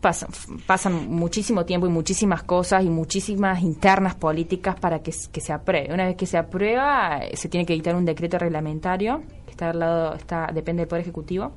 pasan, 0.00 0.30
pasan 0.66 1.08
muchísimo 1.08 1.64
tiempo 1.64 1.86
y 1.86 1.90
muchísimas 1.90 2.42
cosas 2.42 2.84
y 2.84 2.88
muchísimas 2.88 3.62
internas 3.62 4.14
políticas 4.14 4.78
para 4.78 5.00
que, 5.00 5.12
se 5.12 5.52
apruebe. 5.52 5.92
Una 5.92 6.06
vez 6.06 6.16
que 6.16 6.26
se 6.26 6.38
aprueba, 6.38 7.18
eh, 7.18 7.36
se 7.36 7.48
tiene 7.48 7.66
que 7.66 7.72
dictar 7.72 7.94
un 7.94 8.04
decreto 8.04 8.38
reglamentario, 8.38 9.22
que 9.44 9.50
está 9.50 9.70
al 9.70 9.78
lado, 9.78 10.14
está, 10.14 10.50
depende 10.52 10.82
del 10.82 10.88
Poder 10.88 11.02
Ejecutivo, 11.02 11.52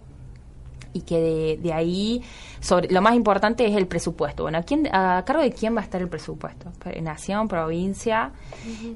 y 0.94 1.02
que 1.02 1.20
de, 1.20 1.60
de 1.62 1.74
ahí, 1.74 2.22
sobre, 2.60 2.92
lo 2.92 3.02
más 3.02 3.16
importante 3.16 3.66
es 3.66 3.76
el 3.76 3.88
presupuesto. 3.88 4.44
Bueno, 4.44 4.58
¿a, 4.58 4.64
quién, 4.64 4.94
¿a 4.94 5.24
cargo 5.26 5.42
de 5.42 5.52
quién 5.52 5.76
va 5.76 5.82
a 5.82 5.84
estar 5.84 6.02
el 6.02 6.10
presupuesto? 6.10 6.72
Nación, 7.02 7.48
provincia, 7.48 8.32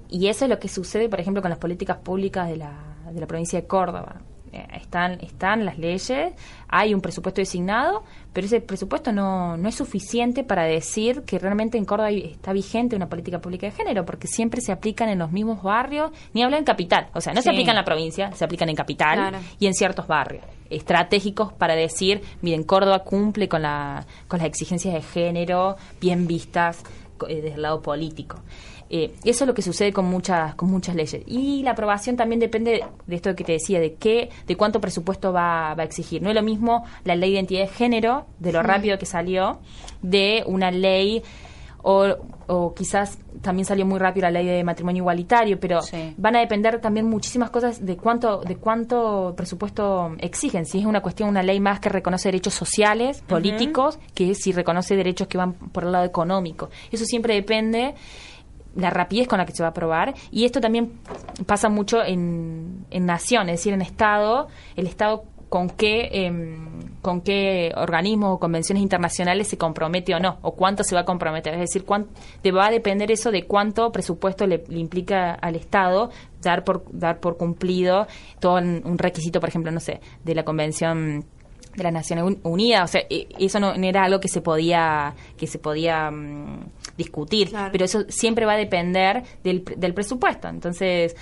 y 0.09 0.27
eso 0.27 0.45
es 0.45 0.49
lo 0.49 0.59
que 0.59 0.67
sucede, 0.67 1.07
por 1.07 1.19
ejemplo, 1.19 1.41
con 1.41 1.49
las 1.49 1.59
políticas 1.59 1.97
públicas 1.97 2.49
de 2.49 2.57
la, 2.57 2.73
de 3.11 3.19
la 3.19 3.27
provincia 3.27 3.61
de 3.61 3.67
Córdoba. 3.67 4.15
Eh, 4.55 4.67
Están, 4.75 5.19
están 5.21 5.65
las 5.65 5.77
leyes, 5.77 6.33
hay 6.69 6.93
un 6.93 7.01
presupuesto 7.01 7.41
designado, 7.41 8.03
pero 8.33 8.47
ese 8.47 8.61
presupuesto 8.61 9.11
no, 9.11 9.57
no 9.57 9.67
es 9.69 9.75
suficiente 9.75 10.43
para 10.43 10.63
decir 10.63 11.23
que 11.23 11.37
realmente 11.39 11.77
en 11.77 11.85
Córdoba 11.85 12.11
está 12.11 12.53
vigente 12.53 12.95
una 12.95 13.09
política 13.09 13.39
pública 13.39 13.65
de 13.67 13.71
género, 13.71 14.05
porque 14.05 14.27
siempre 14.27 14.61
se 14.61 14.71
aplican 14.71 15.09
en 15.09 15.19
los 15.19 15.31
mismos 15.31 15.61
barrios, 15.61 16.11
ni 16.33 16.43
hablan 16.43 16.59
en 16.59 16.65
capital, 16.65 17.07
o 17.13 17.21
sea, 17.21 17.33
no 17.33 17.41
se 17.41 17.49
aplican 17.49 17.71
en 17.71 17.77
la 17.77 17.85
provincia, 17.85 18.31
se 18.33 18.45
aplican 18.45 18.69
en 18.69 18.75
capital 18.75 19.17
Claro. 19.17 19.37
y 19.59 19.67
en 19.67 19.73
ciertos 19.73 20.07
barrios 20.07 20.43
estratégicos 20.69 21.53
para 21.53 21.75
decir, 21.75 22.21
miren, 22.41 22.63
Córdoba 22.63 22.99
cumple 22.99 23.47
con, 23.47 23.61
la, 23.61 24.05
con 24.27 24.39
las 24.39 24.47
exigencias 24.47 24.93
de 24.93 25.01
género 25.01 25.75
bien 26.01 26.27
vistas 26.27 26.83
desde 27.27 27.53
el 27.53 27.61
lado 27.61 27.81
político. 27.81 28.37
Eh, 28.89 29.15
eso 29.23 29.43
es 29.43 29.47
lo 29.47 29.53
que 29.55 29.63
sucede 29.63 29.91
con 29.91 30.05
muchas 30.05 30.55
con 30.55 30.69
muchas 30.69 30.95
leyes. 30.95 31.23
Y 31.25 31.63
la 31.63 31.71
aprobación 31.71 32.15
también 32.15 32.39
depende 32.39 32.83
de 33.07 33.15
esto 33.15 33.35
que 33.35 33.43
te 33.43 33.53
decía 33.53 33.79
de 33.79 33.95
qué 33.95 34.29
de 34.45 34.55
cuánto 34.55 34.79
presupuesto 34.79 35.33
va, 35.33 35.73
va 35.73 35.83
a 35.83 35.85
exigir. 35.85 36.21
No 36.21 36.29
es 36.29 36.35
lo 36.35 36.43
mismo 36.43 36.85
la 37.03 37.15
ley 37.15 37.31
de 37.31 37.35
identidad 37.37 37.61
de 37.61 37.67
género 37.67 38.25
de 38.39 38.51
lo 38.51 38.61
rápido 38.61 38.97
que 38.99 39.05
salió 39.05 39.59
de 40.01 40.43
una 40.45 40.71
ley 40.71 41.23
o, 41.87 42.03
o 42.47 42.73
quizás 42.73 43.19
también 43.41 43.63
salió 43.65 43.85
muy 43.85 43.99
rápido 43.99 44.23
la 44.23 44.31
ley 44.31 44.47
de 44.47 44.63
matrimonio 44.63 45.01
igualitario 45.01 45.59
pero 45.59 45.83
Sí. 45.83 46.15
van 46.17 46.35
a 46.35 46.39
depender 46.39 46.81
también 46.81 47.05
muchísimas 47.07 47.51
cosas 47.51 47.85
de 47.85 47.95
cuánto 47.95 48.41
de 48.41 48.55
cuánto 48.55 49.35
presupuesto 49.37 50.15
exigen. 50.17 50.65
Si 50.65 50.79
es 50.79 50.85
una 50.85 51.01
cuestión 51.01 51.29
una 51.29 51.43
ley 51.43 51.59
más 51.59 51.79
que 51.79 51.89
reconoce 51.89 52.27
derechos 52.29 52.55
sociales 52.55 53.21
políticos 53.27 53.99
que 54.15 54.33
si 54.33 54.51
reconoce 54.51 54.95
derechos 54.95 55.27
que 55.27 55.37
van 55.37 55.53
por 55.53 55.83
el 55.83 55.91
lado 55.91 56.05
económico. 56.05 56.69
Eso 56.91 57.05
siempre 57.05 57.35
depende 57.35 57.93
la 58.75 58.89
rapidez 58.89 59.27
con 59.27 59.37
la 59.37 59.45
que 59.45 59.53
se 59.53 59.61
va 59.61 59.67
a 59.67 59.69
aprobar 59.69 60.15
y 60.31 60.45
esto 60.45 60.59
también 60.59 60.93
pasa 61.45 61.69
mucho 61.69 62.03
en, 62.03 62.85
en 62.89 63.05
nación 63.05 63.47
es 63.49 63.59
decir 63.59 63.73
en 63.73 63.81
estado 63.81 64.47
el 64.75 64.87
estado 64.87 65.23
con 65.55 65.69
qué 65.69 66.09
em, 66.11 66.67
con 67.01 67.21
qué 67.21 67.71
organismos 67.77 68.33
o 68.33 68.39
convenciones 68.39 68.83
internacionales 68.83 69.47
se 69.47 69.57
compromete 69.57 70.13
o 70.13 70.19
no 70.19 70.37
o 70.41 70.51
cuánto 70.53 70.83
se 70.83 70.95
va 70.95 71.01
a 71.01 71.05
comprometer 71.05 71.53
es 71.53 71.61
decir 71.61 71.85
cuán- 71.85 72.07
te 72.41 72.51
va 72.51 72.65
a 72.67 72.71
depender 72.71 73.09
eso 73.09 73.31
de 73.31 73.43
cuánto 73.43 73.89
presupuesto 73.93 74.45
le, 74.47 74.65
le 74.67 74.79
implica 74.79 75.33
al 75.33 75.55
estado 75.55 76.09
dar 76.41 76.65
por 76.65 76.83
dar 76.91 77.21
por 77.21 77.37
cumplido 77.37 78.05
todo 78.41 78.55
un 78.57 78.81
un 78.83 78.97
requisito 78.97 79.39
por 79.39 79.47
ejemplo 79.47 79.71
no 79.71 79.79
sé 79.79 80.01
de 80.25 80.35
la 80.35 80.43
convención 80.43 81.23
de 81.77 81.83
las 81.83 81.93
Naciones 81.93 82.23
Un- 82.25 82.39
Unidas, 82.43 82.83
o 82.83 82.87
sea, 82.93 83.01
e- 83.09 83.27
eso 83.37 83.59
no, 83.59 83.73
era 83.73 84.03
algo 84.03 84.19
que 84.19 84.29
se 84.29 84.41
podía 84.41 85.13
que 85.37 85.45
se 85.47 85.59
podía 85.59 86.09
mm, 86.11 86.65
discutir, 86.97 87.49
Claro. 87.49 87.69
pero 87.71 87.83
eso 87.85 88.03
siempre 88.09 88.45
va 88.45 88.53
a 88.53 88.57
depender 88.57 89.23
del, 89.43 89.63
del 89.77 89.93
presupuesto. 89.93 90.47
Entonces, 90.47 91.15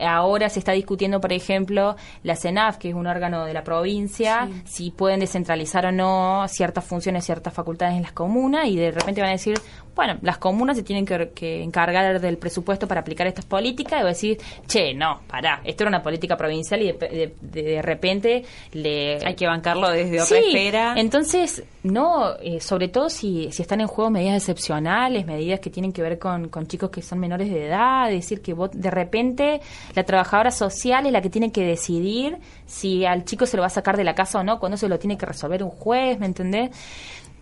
ahora 0.00 0.48
se 0.48 0.58
está 0.58 0.72
discutiendo, 0.72 1.20
por 1.20 1.32
ejemplo, 1.32 1.96
la 2.22 2.36
CENAF, 2.36 2.78
que 2.78 2.88
es 2.88 2.94
un 2.94 3.06
órgano 3.06 3.44
de 3.44 3.52
la 3.54 3.64
provincia, 3.64 4.48
si 4.64 4.90
pueden 4.90 5.20
descentralizar 5.20 5.86
o 5.86 5.92
no 5.92 6.46
ciertas 6.48 6.84
funciones, 6.84 7.24
ciertas 7.24 7.52
facultades 7.54 7.94
en 7.96 8.02
las 8.02 8.12
comunas, 8.12 8.66
y 8.68 8.76
de 8.76 8.90
repente 8.90 9.20
van 9.20 9.30
a 9.30 9.34
decir, 9.34 9.58
bueno, 9.94 10.18
las 10.22 10.38
comunas 10.38 10.76
se 10.76 10.82
tienen 10.82 11.06
que, 11.06 11.30
que 11.34 11.62
encargar 11.62 12.20
del 12.20 12.38
presupuesto 12.38 12.88
para 12.88 13.00
aplicar 13.02 13.26
estas 13.26 13.44
políticas, 13.44 14.00
y 14.00 14.02
va 14.02 14.08
a 14.08 14.12
decir, 14.12 14.38
che, 14.66 14.94
no, 14.94 15.20
pará, 15.28 15.60
esto 15.64 15.84
era 15.84 15.88
una 15.88 16.02
política 16.02 16.36
provincial 16.36 16.82
y 16.82 16.92
de, 16.92 16.98
de- 17.08 17.34
de- 17.40 17.62
de 17.74 17.82
repente 17.82 18.44
le... 18.72 19.18
Hay 19.24 19.34
que 19.34 19.46
bancarlo 19.46 19.88
desde 19.90 20.20
otra 20.20 20.36
Sí, 20.38 20.44
esfera. 20.48 20.94
Entonces, 20.96 21.62
no, 21.84 22.34
eh, 22.40 22.60
sobre 22.60 22.88
todo 22.88 23.10
si, 23.10 23.52
si 23.52 23.60
están 23.60 23.82
en 23.82 23.86
juego 23.86 24.10
medidas 24.10 24.36
excepcionales, 24.36 25.26
medidas 25.26 25.60
que 25.60 25.68
tienen 25.68 25.92
que 25.92 26.00
ver 26.00 26.18
con, 26.18 26.48
con 26.48 26.66
chicos 26.66 26.88
que 26.88 27.02
son 27.02 27.18
menores 27.18 27.50
de 27.50 27.66
edad, 27.66 28.08
decir, 28.08 28.40
que 28.40 28.54
vos, 28.54 28.70
de 28.72 28.90
repente 28.90 29.60
la 29.94 30.02
trabajadora 30.02 30.50
social 30.50 31.04
es 31.04 31.12
la 31.12 31.20
que 31.20 31.28
tiene 31.28 31.52
que 31.52 31.62
decidir 31.62 32.38
si 32.64 33.04
al 33.04 33.26
chico 33.26 33.44
se 33.44 33.58
lo 33.58 33.60
va 33.60 33.66
a 33.66 33.70
sacar 33.70 33.98
de 33.98 34.04
la 34.04 34.14
casa 34.14 34.40
o 34.40 34.42
no, 34.42 34.58
cuando 34.58 34.78
se 34.78 34.88
lo 34.88 34.98
tiene 34.98 35.18
que 35.18 35.26
resolver 35.26 35.62
un 35.62 35.68
juez, 35.68 36.18
¿me 36.18 36.24
entendés? 36.24 36.70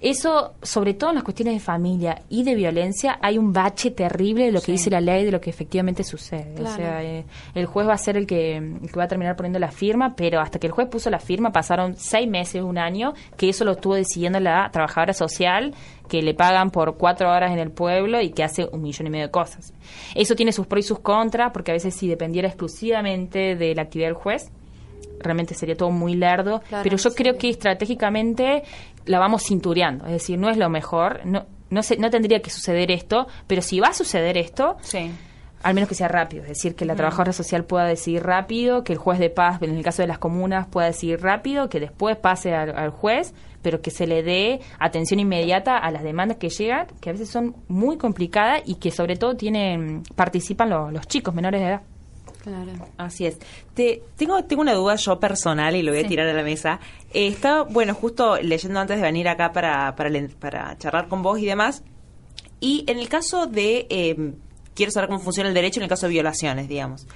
Eso, 0.02 0.54
sobre 0.60 0.94
todo 0.94 1.10
en 1.10 1.14
las 1.14 1.22
cuestiones 1.22 1.54
de 1.54 1.60
familia 1.60 2.22
y 2.28 2.42
de 2.42 2.56
violencia, 2.56 3.20
hay 3.22 3.38
un 3.38 3.52
bache 3.52 3.92
terrible 3.92 4.46
de 4.46 4.50
lo 4.50 4.60
que 4.60 4.72
dice 4.72 4.90
la 4.90 5.00
ley, 5.00 5.24
de 5.24 5.30
lo 5.30 5.40
que 5.40 5.48
efectivamente 5.48 6.02
sucede. 6.02 6.60
O 6.60 6.66
sea, 6.66 7.04
eh, 7.04 7.24
el 7.54 7.66
juez 7.66 7.86
va 7.86 7.92
a 7.92 7.98
ser 7.98 8.16
el 8.16 8.26
que, 8.26 8.56
el 8.56 8.90
que 8.90 8.98
va 8.98 9.04
a 9.04 9.08
terminar 9.08 9.36
poniendo 9.36 9.60
la 9.60 9.70
firma, 9.70 10.14
pero 10.16 10.40
hasta 10.40 10.58
que 10.58 10.66
el 10.66 10.72
juez 10.72 10.88
puso 10.88 11.08
la 11.08 11.20
firma 11.20 11.52
pasaron 11.52 11.94
seis 11.96 12.28
meses, 12.28 12.62
un 12.62 12.78
año, 12.78 13.14
que 13.36 13.48
eso 13.48 13.64
lo 13.64 13.72
estuvo 13.72 13.94
decidiendo 13.94 14.40
la 14.40 14.68
trabajadora 14.72 15.12
social, 15.12 15.72
que 16.08 16.20
le 16.20 16.34
pagan 16.34 16.70
por 16.70 16.96
cuatro 16.96 17.30
horas 17.30 17.52
en 17.52 17.60
el 17.60 17.70
pueblo 17.70 18.20
y 18.20 18.30
que 18.30 18.42
hace 18.42 18.68
un 18.72 18.82
millón 18.82 19.06
y 19.06 19.10
medio 19.10 19.26
de 19.26 19.30
cosas. 19.30 19.72
Eso 20.16 20.34
tiene 20.34 20.50
sus 20.50 20.66
pros 20.66 20.84
y 20.84 20.88
sus 20.88 20.98
contras, 20.98 21.52
porque 21.52 21.70
a 21.70 21.74
veces 21.74 21.94
si 21.94 22.08
dependiera 22.08 22.48
exclusivamente 22.48 23.54
de 23.54 23.72
la 23.76 23.82
actividad 23.82 24.08
del 24.08 24.16
juez, 24.16 24.50
realmente 25.22 25.54
sería 25.54 25.76
todo 25.76 25.90
muy 25.90 26.14
lerdo, 26.14 26.60
Claro, 26.68 26.82
pero 26.84 26.96
yo 26.96 27.10
sí. 27.10 27.16
creo 27.16 27.36
que 27.38 27.48
estratégicamente 27.50 28.62
la 29.06 29.18
vamos 29.18 29.42
cintureando, 29.44 30.06
es 30.06 30.12
decir, 30.12 30.38
no 30.38 30.48
es 30.50 30.56
lo 30.56 30.68
mejor, 30.68 31.20
no, 31.24 31.46
no, 31.70 31.82
se, 31.82 31.96
no 31.96 32.10
tendría 32.10 32.40
que 32.40 32.50
suceder 32.50 32.90
esto, 32.90 33.26
pero 33.46 33.62
si 33.62 33.80
va 33.80 33.88
a 33.88 33.92
suceder 33.94 34.36
esto, 34.38 34.76
Sí. 34.82 35.10
al 35.62 35.74
menos 35.74 35.88
que 35.88 35.94
sea 35.94 36.08
rápido, 36.08 36.42
es 36.42 36.48
decir, 36.50 36.74
que 36.74 36.84
la 36.84 36.94
trabajadora 36.94 37.32
social 37.32 37.64
pueda 37.64 37.84
decidir 37.86 38.22
rápido, 38.22 38.84
que 38.84 38.92
el 38.92 38.98
juez 38.98 39.18
de 39.18 39.30
paz, 39.30 39.60
en 39.62 39.76
el 39.76 39.82
caso 39.84 40.02
de 40.02 40.08
las 40.08 40.18
comunas, 40.18 40.66
pueda 40.68 40.88
decidir 40.88 41.20
rápido, 41.20 41.68
que 41.68 41.80
después 41.80 42.16
pase 42.16 42.54
al, 42.54 42.76
al 42.76 42.90
juez, 42.90 43.34
pero 43.62 43.80
que 43.80 43.90
se 43.92 44.06
le 44.08 44.22
dé 44.24 44.60
atención 44.80 45.20
inmediata 45.20 45.78
a 45.78 45.90
las 45.92 46.02
demandas 46.02 46.38
que 46.38 46.48
llegan, 46.48 46.88
que 47.00 47.10
a 47.10 47.12
veces 47.12 47.28
son 47.30 47.54
muy 47.68 47.96
complicadas 47.96 48.62
y 48.66 48.74
que 48.76 48.90
sobre 48.90 49.14
todo 49.16 49.36
tienen 49.36 50.02
participan 50.16 50.68
lo- 50.70 50.90
los 50.90 51.06
chicos 51.06 51.32
menores 51.34 51.60
de 51.60 51.66
edad. 51.68 51.82
Claro. 52.42 52.72
Así 52.96 53.24
es. 53.24 53.38
Te, 53.72 54.02
tengo, 54.16 54.42
tengo 54.44 54.62
una 54.62 54.74
duda 54.74 54.96
yo 54.96 55.20
personal 55.20 55.76
y 55.76 55.82
lo 55.82 55.92
voy 55.92 56.00
a 56.02 56.08
tirar 56.08 56.26
a 56.26 56.32
la 56.32 56.42
mesa. 56.42 56.80
Eh, 57.14 57.28
estaba, 57.28 57.62
bueno, 57.62 57.94
justo 57.94 58.36
leyendo 58.42 58.80
antes 58.80 58.96
de 58.96 59.02
venir 59.02 59.28
acá 59.28 59.52
para, 59.52 59.94
para, 59.94 60.10
para 60.40 60.76
charlar 60.76 61.06
con 61.06 61.22
vos 61.22 61.38
y 61.38 61.46
demás. 61.46 61.84
Y 62.58 62.84
en 62.88 62.98
el 62.98 63.08
caso 63.08 63.46
de, 63.46 63.86
eh, 63.90 64.32
quiero 64.74 64.90
saber 64.90 65.08
cómo 65.08 65.20
funciona 65.20 65.48
el 65.48 65.54
derecho 65.54 65.78
en 65.78 65.84
el 65.84 65.88
caso 65.88 66.06
de 66.06 66.12
violaciones, 66.14 66.68
digamos. 66.68 67.06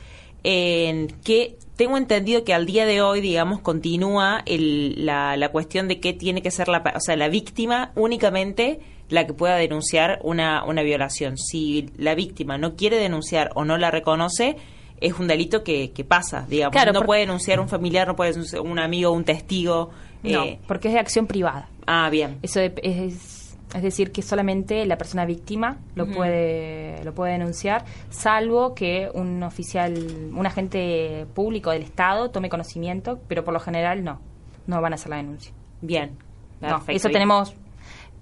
En 0.44 1.08
que 1.24 1.58
tengo 1.74 1.96
entendido 1.96 2.44
que 2.44 2.54
al 2.54 2.64
día 2.64 2.86
de 2.86 3.02
hoy, 3.02 3.20
digamos, 3.20 3.60
continúa 3.60 4.42
el, 4.46 5.04
la, 5.04 5.36
la 5.36 5.48
cuestión 5.48 5.88
de 5.88 5.98
que 5.98 6.12
tiene 6.12 6.40
que 6.40 6.52
ser 6.52 6.68
la, 6.68 6.84
o 6.94 7.00
sea, 7.00 7.16
la 7.16 7.28
víctima 7.28 7.90
únicamente 7.96 8.78
la 9.08 9.26
que 9.26 9.34
pueda 9.34 9.56
denunciar 9.56 10.20
una, 10.22 10.64
una 10.64 10.82
violación. 10.82 11.36
Si 11.36 11.90
la 11.96 12.14
víctima 12.14 12.58
no 12.58 12.76
quiere 12.76 12.96
denunciar 12.96 13.50
o 13.54 13.64
no 13.64 13.76
la 13.76 13.90
reconoce, 13.90 14.56
es 15.00 15.18
un 15.18 15.26
delito 15.28 15.62
que, 15.62 15.92
que 15.92 16.04
pasa, 16.04 16.46
digamos. 16.48 16.72
Claro, 16.72 16.92
no 16.92 17.02
puede 17.02 17.20
denunciar 17.22 17.60
un 17.60 17.68
familiar, 17.68 18.06
no 18.08 18.16
puede 18.16 18.30
denunciar 18.32 18.62
un 18.62 18.78
amigo, 18.78 19.10
un 19.10 19.24
testigo. 19.24 19.90
No, 20.22 20.44
eh, 20.44 20.58
porque 20.66 20.88
es 20.88 20.94
de 20.94 21.00
acción 21.00 21.26
privada. 21.26 21.68
ah, 21.86 22.08
bien. 22.10 22.38
Eso 22.42 22.60
de- 22.60 22.72
es, 22.82 23.56
es 23.74 23.82
decir, 23.82 24.10
que 24.12 24.22
solamente 24.22 24.86
la 24.86 24.96
persona 24.96 25.24
víctima 25.26 25.78
lo 25.94 26.06
puede 26.06 27.02
lo 27.04 27.12
puede 27.14 27.32
denunciar, 27.32 27.84
salvo 28.10 28.74
que 28.74 29.10
un 29.12 29.42
oficial, 29.42 29.94
un 30.34 30.46
agente 30.46 31.26
público 31.34 31.70
del 31.70 31.82
Estado 31.82 32.30
tome 32.30 32.48
conocimiento, 32.48 33.18
pero 33.28 33.44
por 33.44 33.52
lo 33.54 33.60
general 33.60 34.02
no, 34.02 34.20
no 34.66 34.80
van 34.80 34.92
a 34.92 34.94
hacer 34.94 35.10
la 35.10 35.16
denuncia. 35.16 35.52
Bien. 35.82 36.16
No, 36.60 36.82
eso 36.88 37.10
tenemos, 37.10 37.54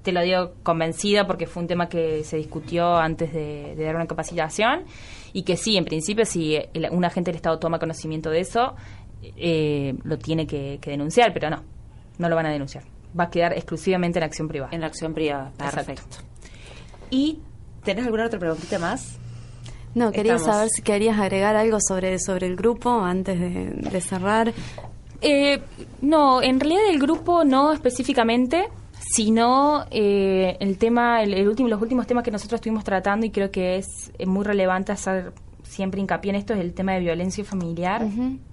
te 0.03 0.11
lo 0.13 0.23
digo 0.23 0.55
convencida 0.65 1.27
porque 1.27 1.47
fue 1.47 1.63
un 1.63 1.69
tema 1.69 1.89
que 1.89 2.25
se 2.25 2.37
discutió 2.37 2.97
antes 2.97 3.33
de, 3.33 3.75
de 3.77 3.85
dar 3.85 3.95
una 3.95 4.07
capacitación 4.07 4.83
y 5.35 5.43
que 5.43 5.59
sí, 5.59 5.77
en 5.77 5.85
principio, 5.85 6.25
si 6.25 6.55
el- 6.57 6.89
un 6.91 7.05
agente 7.05 7.31
del 7.31 7.37
Estado 7.37 7.59
toma 7.59 7.79
conocimiento 7.79 8.31
de 8.31 8.41
eso, 8.41 8.75
eh, 9.37 9.95
lo 10.05 10.17
tiene 10.17 10.47
que, 10.47 10.79
que 10.81 10.91
denunciar, 10.91 11.33
pero 11.35 11.51
no, 11.51 11.63
no 12.19 12.29
lo 12.31 12.37
van 12.37 12.47
a 12.47 12.51
denunciar. 12.51 12.85
Va 13.19 13.25
a 13.25 13.31
quedar 13.31 13.53
exclusivamente 13.53 14.19
en 14.19 14.25
acción 14.25 14.49
privada. 14.49 14.71
En 14.73 14.81
la 14.81 14.87
acción 14.87 15.13
privada. 15.13 15.51
Exacto. 15.59 15.77
Perfecto. 15.77 16.17
¿Y 17.11 17.39
tenés 17.85 18.05
alguna 18.07 18.27
otra 18.27 18.39
preguntita 18.39 18.79
más? 18.79 19.19
No, 19.95 20.11
quería 20.11 20.35
Estamos- 20.37 20.57
saber 20.57 20.69
si 20.71 20.83
querías 20.83 21.19
agregar 21.19 21.55
algo 21.55 21.79
sobre, 21.81 22.19
sobre 22.19 22.47
el 22.49 22.57
grupo 22.57 22.91
antes 23.03 23.39
de, 23.39 23.67
de 23.91 24.01
cerrar. 24.01 24.53
Eh, 25.21 25.61
no, 26.01 26.43
en 26.43 26.59
realidad 26.59 26.83
el 26.91 26.99
grupo 26.99 27.45
no 27.45 27.73
específicamente, 27.73 28.69
sino 29.01 29.85
eh, 29.91 30.57
el 30.61 30.79
tema, 30.79 31.23
el, 31.23 31.35
el 31.35 31.49
último, 31.49 31.69
los 31.69 31.81
últimos 31.81 32.07
temas 32.07 32.25
que 32.25 32.31
nosotros 32.31 32.59
estuvimos 32.59 32.85
tratando 32.85 33.27
y 33.27 33.31
creo 33.31 33.51
que 33.51 33.77
es 33.77 34.13
eh, 34.19 34.27
muy 34.27 34.45
relevante 34.45 34.93
hacer 34.93 35.33
siempre 35.63 36.01
hincapié 36.01 36.31
en 36.31 36.37
esto 36.37 36.53
es 36.55 36.61
el 36.61 36.73
tema 36.75 36.93
de 36.93 37.01
violencia 37.01 37.45
familiar. 37.45 38.03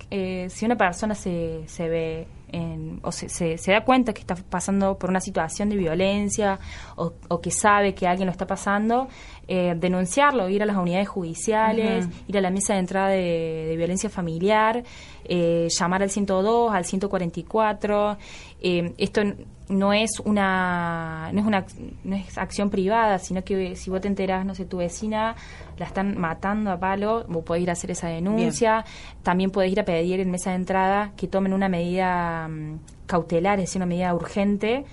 Eh, 0.10 0.48
si 0.50 0.66
una 0.66 0.76
persona 0.76 1.14
se, 1.16 1.62
se 1.68 1.88
ve 1.88 2.28
en- 2.52 3.00
o 3.04 3.12
se, 3.12 3.30
se, 3.30 3.58
se 3.58 3.72
da 3.72 3.86
cuenta 3.86 4.12
que 4.14 4.22
está 4.22 4.36
pasando 4.36 4.98
por 4.98 5.10
una 5.10 5.22
situación 5.22 5.70
de 5.70 5.78
violencia 5.78 6.60
o, 6.96 7.14
o 7.30 7.40
que 7.40 7.52
sabe 7.52 7.94
que 7.94 8.08
alguien 8.08 8.26
lo 8.26 8.32
está 8.32 8.48
pasando, 8.48 9.08
eh, 9.48 9.74
denunciarlo, 9.78 10.50
ir 10.50 10.64
a 10.64 10.66
las 10.66 10.76
unidades 10.78 11.08
judiciales, 11.10 12.08
ir 12.28 12.38
a 12.38 12.42
la 12.42 12.50
mesa 12.50 12.74
de 12.74 12.80
entrada 12.80 13.08
de, 13.10 13.66
de 13.70 13.76
violencia 13.78 14.10
familiar, 14.10 14.84
eh, 15.26 15.68
llamar 15.70 16.02
al 16.04 16.10
102, 16.10 16.74
al 16.74 16.86
144. 16.86 18.18
Eh, 18.62 18.94
esto 18.98 19.22
no 19.72 19.94
es 19.94 20.20
una 20.24 21.30
no 21.34 21.40
es 21.40 21.46
una 21.48 21.66
no 22.04 22.16
es 22.16 22.38
acción 22.38 22.70
privada, 22.70 23.18
sino 23.20 23.44
que 23.44 23.76
si 23.76 23.90
vos 23.90 24.02
te 24.02 24.08
enterás, 24.08 24.46
no 24.46 24.54
sé, 24.54 24.66
tu 24.66 24.78
vecina 24.78 25.36
la 25.78 25.86
están 25.86 26.18
matando 26.20 26.72
a 26.72 26.80
palo, 26.80 27.26
vos 27.28 27.44
podés 27.44 27.64
ir 27.64 27.70
a 27.70 27.74
hacer 27.74 27.92
esa 27.92 28.08
denuncia. 28.08 28.86
También 29.24 29.50
podés 29.52 29.72
ir 29.72 29.80
a 29.80 29.86
pedir 29.86 30.20
en 30.20 30.30
mesa 30.30 30.52
de 30.52 30.58
entrada 30.58 31.12
que 31.16 31.28
tomen 31.28 31.54
una 31.54 31.70
medida 31.70 32.48
mm, 32.48 32.80
cautelar, 33.08 33.60
es 33.60 33.66
decir, 33.66 33.80
una 33.80 33.88
medida 33.88 34.14
urgente. 34.14 34.86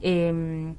eh, 0.00 0.72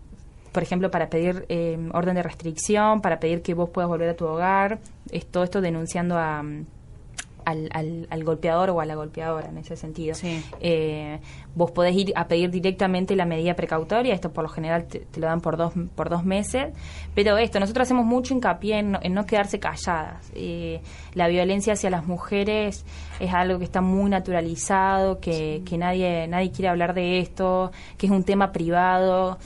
por 0.51 0.62
ejemplo, 0.62 0.91
para 0.91 1.10
pedir 1.10 1.45
eh, 1.49 1.80
orden 1.93 2.14
de 2.16 2.22
restricción, 2.22 3.01
para 3.01 3.20
pedir 3.20 3.41
que 3.41 3.56
vos 3.56 3.70
puedas 3.72 3.89
volver 3.89 4.10
a 4.10 4.16
tu 4.16 4.26
hogar, 4.28 4.80
es 5.12 5.26
todo 5.26 5.43
esto 5.43 5.62
denunciando 5.62 6.16
a, 6.18 6.43
mm, 6.43 6.66
al, 7.45 7.69
al- 7.73 8.07
al 8.09 8.23
golpeador 8.23 8.69
o 8.71 8.81
a 8.81 8.85
la 8.85 8.95
golpeadora 8.95 9.49
en 9.49 9.57
ese 9.57 9.75
sentido. 9.75 10.15
Sí. 10.15 10.43
Eh, 10.59 11.19
vos 11.55 11.71
podés 11.71 11.95
ir 11.95 12.13
a 12.15 12.27
pedir 12.27 12.49
directamente 12.49 13.15
la 13.15 13.25
medida 13.25 13.53
precautoria, 13.55 14.13
esto 14.13 14.31
por 14.31 14.43
lo 14.43 14.49
general 14.49 14.85
te, 14.87 14.99
te 14.99 15.19
lo 15.19 15.27
dan 15.27 15.41
por 15.41 15.57
dos, 15.57 15.73
por 15.95 16.09
dos 16.09 16.23
meses, 16.25 16.73
pero 17.13 17.37
esto, 17.37 17.59
nosotros 17.59 17.85
hacemos 17.87 18.05
mucho 18.05 18.33
hincapié 18.33 18.79
en 18.79 18.91
no, 18.91 18.99
en 19.01 19.13
no 19.13 19.25
quedarse 19.25 19.59
calladas. 19.59 20.31
Eh, 20.35 20.81
la 21.13 21.27
violencia 21.27 21.73
hacia 21.73 21.89
las 21.89 22.05
mujeres 22.07 22.85
es 23.19 23.33
algo 23.33 23.59
que 23.59 23.65
está 23.65 23.81
muy 23.81 24.09
naturalizado, 24.09 25.19
que, 25.19 25.61
que 25.65 25.77
nadie, 25.77 26.27
nadie 26.27 26.51
quiere 26.51 26.69
hablar 26.69 26.93
de 26.93 27.19
esto, 27.19 27.71
que 27.97 28.07
es 28.07 28.11
un 28.11 28.23
tema 28.23 28.51
privado. 28.51 29.37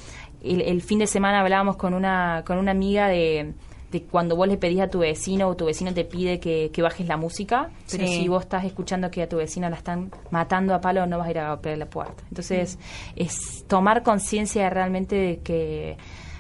El, 0.44 0.62
el 0.62 0.82
fin 0.82 1.00
de 1.00 1.08
semana 1.08 1.42
hablábamos 1.42 1.78
con 1.78 1.94
una, 1.94 2.44
con 2.46 2.58
una 2.58 2.72
amiga 2.72 3.08
de 3.08 3.54
de 4.00 4.04
cuando 4.06 4.36
vos 4.36 4.48
le 4.48 4.58
pedís 4.58 4.82
a 4.82 4.88
tu 4.90 5.00
vecino 5.00 5.48
o 5.48 5.56
tu 5.56 5.66
vecino 5.66 5.94
te 5.94 6.06
pide 6.06 6.40
que, 6.40 6.70
que 6.72 6.82
bajes 6.82 7.08
la 7.08 7.18
música, 7.18 7.70
pero 7.92 8.06
Sí. 8.08 8.22
si 8.22 8.28
vos 8.28 8.44
estás 8.44 8.66
escuchando 8.66 9.10
que 9.12 9.24
a 9.24 9.30
tu 9.30 9.38
vecina 9.38 9.70
la 9.70 9.78
están 9.78 10.12
matando 10.32 10.74
a 10.74 10.82
palo, 10.82 11.06
no 11.06 11.18
vas 11.18 11.28
a 11.28 11.32
ir 11.32 11.40
a 11.40 11.50
golpear 11.50 11.78
la 11.78 11.86
puerta. 11.86 12.24
Entonces, 12.30 12.78
es 13.16 13.64
tomar 13.68 14.04
conciencia 14.04 14.70
realmente 14.70 15.16
de 15.16 15.38
que 15.40 15.98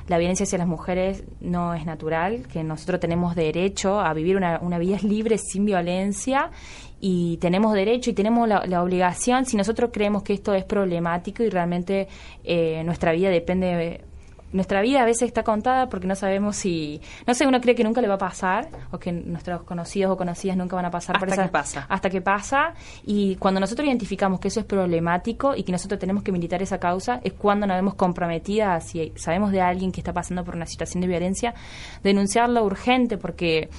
la 0.07 0.17
violencia 0.17 0.45
hacia 0.45 0.57
las 0.59 0.67
mujeres 0.67 1.23
no 1.41 1.73
es 1.73 1.85
natural, 1.85 2.47
que 2.47 2.63
nosotros 2.63 2.99
tenemos 3.01 3.35
derecho 3.35 3.99
a 3.99 4.13
vivir 4.13 4.37
una, 4.37 4.59
una 4.61 4.77
vida 4.79 4.97
libre 5.03 5.37
sin 5.37 5.65
violencia 5.65 6.49
y 6.99 7.37
tenemos 7.37 7.73
derecho 7.73 8.09
y 8.09 8.13
tenemos 8.13 8.47
la, 8.47 8.65
la 8.65 8.81
obligación, 8.81 9.45
si 9.45 9.57
nosotros 9.57 9.89
creemos 9.93 10.23
que 10.23 10.33
esto 10.33 10.53
es 10.53 10.63
problemático 10.63 11.43
y 11.43 11.49
realmente 11.49 12.07
eh, 12.43 12.81
nuestra 12.85 13.11
vida 13.11 13.29
depende 13.29 13.67
de 13.67 14.01
nuestra 14.53 14.81
vida 14.81 15.01
a 15.01 15.05
veces 15.05 15.23
está 15.23 15.43
contada 15.43 15.89
porque 15.89 16.07
no 16.07 16.15
sabemos 16.15 16.55
si, 16.55 17.01
no 17.25 17.33
sé, 17.33 17.45
uno 17.45 17.59
cree 17.59 17.75
que 17.75 17.83
nunca 17.83 17.99
le 18.01 18.07
va 18.07 18.13
a 18.13 18.17
pasar 18.17 18.69
o 18.91 18.97
que 18.97 19.11
nuestros 19.11 19.63
conocidos 19.63 20.11
o 20.13 20.17
conocidas 20.17 20.55
nunca 20.55 20.75
van 20.77 20.85
a 20.85 20.91
pasar 20.91 21.19
por 21.19 21.27
Hasta 21.27 21.41
esa- 21.41 21.49
que 21.49 21.51
pasa. 21.51 21.85
hasta 21.89 22.09
que 22.09 22.21
pasa 22.21 22.73
y 23.05 23.35
cuando 23.35 23.59
nosotros 23.59 23.85
identificamos 23.85 24.39
que 24.39 24.47
eso 24.47 24.61
es 24.61 24.65
problemático 24.65 25.53
y 25.55 25.63
que 25.63 25.71
nosotros 25.73 25.99
tenemos 25.99 26.23
que 26.23 26.31
militar 26.31 26.61
esa 26.61 26.79
causa 26.79 27.19
es 27.23 27.33
cuando 27.33 27.67
nos 27.67 27.75
vemos 27.75 27.95
comprometidas 27.95 28.85
si 28.87 29.11
sabemos 29.15 29.51
de 29.51 29.59
alguien 29.61 29.91
que 29.91 29.99
está 29.99 30.13
pasando 30.13 30.43
por 30.45 30.55
una 30.55 30.65
situación 30.65 31.01
de 31.01 31.07
violencia 31.07 31.53
denunciarlo 32.03 32.63
urgente 32.63 33.17
porque 33.17 33.69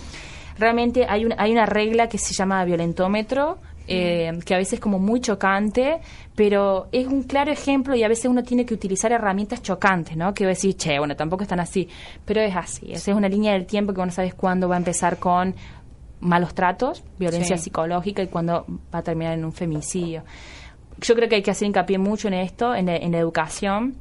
realmente 0.58 1.06
hay 1.08 1.24
una, 1.24 1.36
hay 1.38 1.52
una 1.52 1.64
regla 1.66 2.08
que 2.08 2.18
se 2.18 2.34
llama 2.34 2.64
violentómetro 2.64 3.58
eh, 3.88 4.38
que 4.44 4.54
a 4.54 4.58
veces 4.58 4.74
es 4.74 4.80
como 4.80 4.98
muy 4.98 5.20
chocante, 5.20 5.98
pero 6.34 6.88
es 6.92 7.06
un 7.06 7.22
claro 7.24 7.50
ejemplo 7.50 7.94
y 7.96 8.02
a 8.04 8.08
veces 8.08 8.26
uno 8.26 8.42
tiene 8.42 8.64
que 8.66 8.74
utilizar 8.74 9.10
herramientas 9.12 9.62
chocantes, 9.62 10.16
¿no? 10.16 10.34
Que 10.34 10.46
decir, 10.46 10.76
che, 10.76 10.98
bueno, 10.98 11.16
tampoco 11.16 11.42
es 11.42 11.48
tan 11.48 11.60
así, 11.60 11.88
pero 12.24 12.40
es 12.40 12.54
así. 12.54 12.92
Esa 12.92 13.10
es 13.10 13.16
una 13.16 13.28
línea 13.28 13.52
del 13.54 13.66
tiempo 13.66 13.92
que 13.94 14.00
uno 14.00 14.10
sabe 14.12 14.32
cuándo 14.32 14.68
va 14.68 14.76
a 14.76 14.78
empezar 14.78 15.18
con 15.18 15.54
malos 16.20 16.52
tratos, 16.54 17.04
violencia 17.18 17.56
Sí. 17.56 17.64
psicológica 17.64 18.22
y 18.22 18.26
cuándo 18.26 18.66
va 18.92 18.98
a 18.98 19.02
terminar 19.02 19.34
en 19.34 19.44
un 19.44 19.52
femicidio. 19.52 20.22
Yo 21.00 21.14
creo 21.14 21.28
que 21.28 21.36
hay 21.36 21.42
que 21.42 21.50
hacer 21.52 21.66
hincapié 21.68 21.96
mucho 21.98 22.26
en 22.28 22.34
esto, 22.34 22.74
en 22.74 22.86
la, 22.86 22.96
en 22.96 23.12
la 23.12 23.18
educación. 23.18 23.94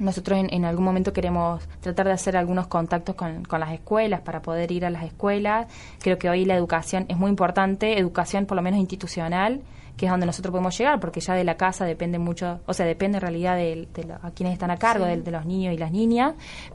Nosotros 0.00 0.38
en, 0.38 0.52
en 0.52 0.64
algún 0.64 0.84
momento 0.84 1.12
queremos 1.12 1.66
tratar 1.80 2.06
de 2.06 2.12
hacer 2.12 2.36
algunos 2.36 2.66
contactos 2.66 3.14
con, 3.14 3.44
con 3.44 3.60
las 3.60 3.72
escuelas 3.72 4.20
para 4.20 4.40
poder 4.42 4.70
ir 4.72 4.84
a 4.84 4.90
las 4.90 5.04
escuelas. 5.04 5.66
Creo 6.00 6.18
que 6.18 6.28
hoy 6.30 6.44
la 6.44 6.54
educación 6.56 7.06
es 7.08 7.16
muy 7.16 7.30
importante, 7.30 7.98
educación 7.98 8.46
por 8.46 8.56
lo 8.56 8.62
menos 8.62 8.80
institucional, 8.80 9.60
que 9.96 10.06
es 10.06 10.12
donde 10.12 10.26
nosotros 10.26 10.52
podemos 10.52 10.78
llegar, 10.78 11.00
porque 11.00 11.18
ya 11.18 11.34
de 11.34 11.42
la 11.42 11.56
casa 11.56 11.84
depende 11.84 12.20
mucho, 12.20 12.60
o 12.66 12.72
sea, 12.72 12.86
depende 12.86 13.16
en 13.18 13.22
realidad 13.22 13.56
de, 13.56 13.88
de 13.92 14.04
lo- 14.04 14.14
a 14.22 14.30
quienes 14.30 14.52
están 14.52 14.70
a 14.70 14.76
cargo, 14.76 15.04
de, 15.06 15.16
de 15.20 15.30
los 15.32 15.44
niños 15.44 15.74
y 15.74 15.76
las 15.76 15.90
niñas, 15.90 16.34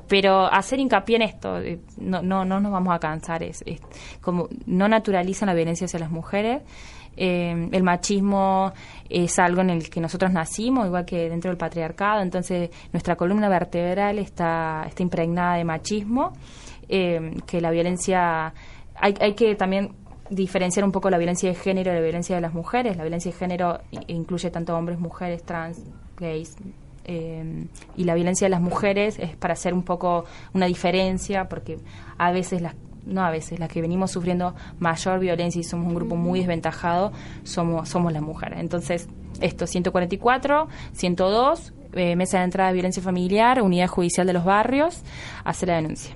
pero 0.09 0.45
hacer 0.51 0.79
hincapié 0.79 1.15
en 1.15 1.21
esto, 1.21 1.57
eh, 1.59 1.79
no, 1.97 2.21
no, 2.21 2.43
no 2.43 2.59
nos 2.59 2.73
vamos 2.73 2.93
a 2.93 2.99
cansar, 2.99 3.41
es, 3.43 3.63
es 3.65 3.79
como 4.19 4.49
no 4.65 4.89
naturalizan 4.89 5.47
la 5.47 5.53
violencia 5.53 5.85
hacia 5.85 5.99
las 5.99 6.11
mujeres. 6.11 6.63
Eh, 7.15 7.69
el 7.71 7.83
machismo 7.83 8.73
es 9.09 9.37
algo 9.39 9.61
en 9.61 9.69
el 9.69 9.89
que 9.89 9.99
nosotros 9.99 10.31
nacimos, 10.31 10.87
igual 10.87 11.05
que 11.05 11.29
dentro 11.29 11.51
del 11.51 11.57
patriarcado, 11.57 12.21
entonces 12.21 12.69
nuestra 12.91 13.15
columna 13.15 13.49
vertebral 13.49 14.17
está, 14.19 14.85
está 14.87 15.03
impregnada 15.03 15.57
de 15.57 15.63
machismo, 15.63 16.33
eh, 16.89 17.35
que 17.45 17.61
la 17.61 17.71
violencia, 17.71 18.53
hay, 18.95 19.13
hay 19.19 19.33
que 19.33 19.55
también 19.55 19.91
diferenciar 20.29 20.85
un 20.85 20.91
poco 20.91 21.09
la 21.09 21.17
violencia 21.17 21.49
de 21.49 21.55
género 21.55 21.91
de 21.91 21.97
la 21.97 22.03
violencia 22.03 22.35
de 22.35 22.41
las 22.41 22.53
mujeres. 22.53 22.97
La 22.97 23.03
violencia 23.03 23.31
de 23.31 23.37
género 23.37 23.79
incluye 24.07 24.49
tanto 24.49 24.75
hombres, 24.75 24.99
mujeres, 24.99 25.43
trans, 25.43 25.81
gays. 26.17 26.55
eh, 27.05 27.67
y 27.97 28.03
la 28.05 28.15
violencia 28.15 28.45
de 28.45 28.49
las 28.49 28.61
mujeres 28.61 29.19
es 29.19 29.35
para 29.35 29.53
hacer 29.53 29.73
un 29.73 29.83
poco 29.83 30.25
una 30.53 30.65
diferencia, 30.65 31.49
porque 31.49 31.77
a 32.17 32.31
veces 32.31 32.61
las, 32.61 32.75
no 33.05 33.23
a 33.23 33.31
veces, 33.31 33.59
las 33.59 33.69
que 33.69 33.81
venimos 33.81 34.11
sufriendo 34.11 34.53
mayor 34.79 35.19
violencia 35.19 35.59
y 35.59 35.63
somos 35.63 35.87
un 35.87 35.95
grupo 35.95 36.15
muy 36.15 36.39
desventajado, 36.39 37.11
somos, 37.43 37.89
somos 37.89 38.13
las 38.13 38.21
mujeres. 38.21 38.59
Entonces, 38.59 39.09
esto, 39.41 39.65
144, 39.67 40.69
102, 40.93 41.73
eh, 41.93 42.15
Mesa 42.15 42.37
de 42.39 42.45
Entrada 42.45 42.69
de 42.69 42.73
Violencia 42.73 43.03
Familiar, 43.03 43.61
Unidad 43.61 43.87
Judicial 43.87 44.25
de 44.27 44.33
los 44.33 44.45
Barrios, 44.45 45.01
hace 45.43 45.65
la 45.65 45.75
denuncia. 45.75 46.15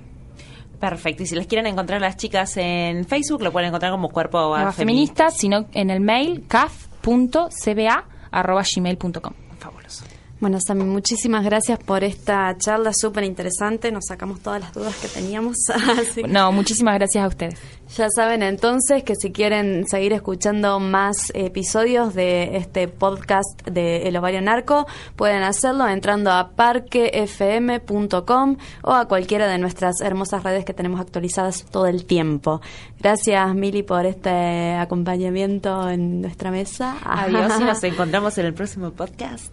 Perfecto. 0.80 1.24
Y 1.24 1.26
si 1.26 1.34
les 1.34 1.46
quieren 1.46 1.66
encontrar 1.66 2.00
las 2.00 2.16
chicas 2.16 2.56
en 2.56 3.04
Facebook, 3.04 3.42
lo 3.42 3.52
pueden 3.52 3.68
encontrar 3.68 3.92
como 3.92 4.08
Cuerpo 4.10 4.56
Las 4.56 4.76
feministas, 4.76 5.36
sino 5.36 5.66
en 5.72 5.90
el 5.90 6.00
mail 6.00 6.46
caf.cba.gmail.com. 6.46 9.32
Fabuloso. 9.58 10.17
Bueno, 10.40 10.58
Sami, 10.64 10.84
muchísimas 10.84 11.44
gracias 11.44 11.80
por 11.80 12.04
esta 12.04 12.56
charla 12.58 12.92
súper 12.94 13.24
interesante. 13.24 13.90
Nos 13.90 14.04
sacamos 14.06 14.38
todas 14.40 14.60
las 14.60 14.72
dudas 14.72 14.94
que 14.96 15.08
teníamos. 15.08 15.56
Así 15.98 16.22
que 16.22 16.28
No, 16.28 16.52
muchísimas 16.52 16.94
gracias 16.94 17.24
a 17.24 17.26
ustedes. 17.26 17.58
ya 17.96 18.06
saben 18.14 18.44
entonces 18.44 19.02
que 19.02 19.16
si 19.16 19.32
quieren 19.32 19.88
seguir 19.88 20.12
escuchando 20.12 20.78
más 20.78 21.32
episodios 21.34 22.14
de 22.14 22.56
este 22.56 22.86
podcast 22.86 23.62
de 23.66 24.06
El 24.08 24.16
Ovario 24.16 24.40
Narco, 24.40 24.86
pueden 25.16 25.42
hacerlo 25.42 25.88
entrando 25.88 26.30
a 26.30 26.50
parquefm.com 26.50 28.56
o 28.82 28.92
a 28.92 29.08
cualquiera 29.08 29.48
de 29.48 29.58
nuestras 29.58 30.00
hermosas 30.00 30.44
redes 30.44 30.64
que 30.64 30.72
tenemos 30.72 31.00
actualizadas 31.00 31.64
todo 31.70 31.86
el 31.88 32.04
tiempo. 32.04 32.60
Gracias, 33.00 33.54
Mili, 33.56 33.82
por 33.82 34.06
este 34.06 34.74
acompañamiento 34.74 35.90
en 35.90 36.20
nuestra 36.20 36.52
mesa. 36.52 36.96
Adiós 37.02 37.54
y 37.60 37.64
nos 37.64 37.82
encontramos 37.92 38.38
en 38.38 38.46
el 38.46 38.54
próximo 38.54 38.92
podcast. 38.92 39.52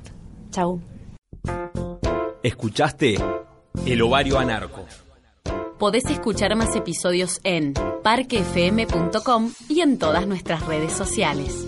Chau. 0.55 0.79
Escuchaste 2.41 3.15
El 3.85 4.01
Ovario 4.01 4.39
Anarco. 4.39 4.85
Podés 5.77 6.05
escuchar 6.05 6.55
más 6.55 6.77
episodios 6.77 7.41
en 7.43 7.73
parquefm.com 8.03 9.51
y 9.67 9.81
en 9.81 9.99
todas 9.99 10.25
nuestras 10.27 10.65
redes 10.65 10.93
sociales. 10.93 11.67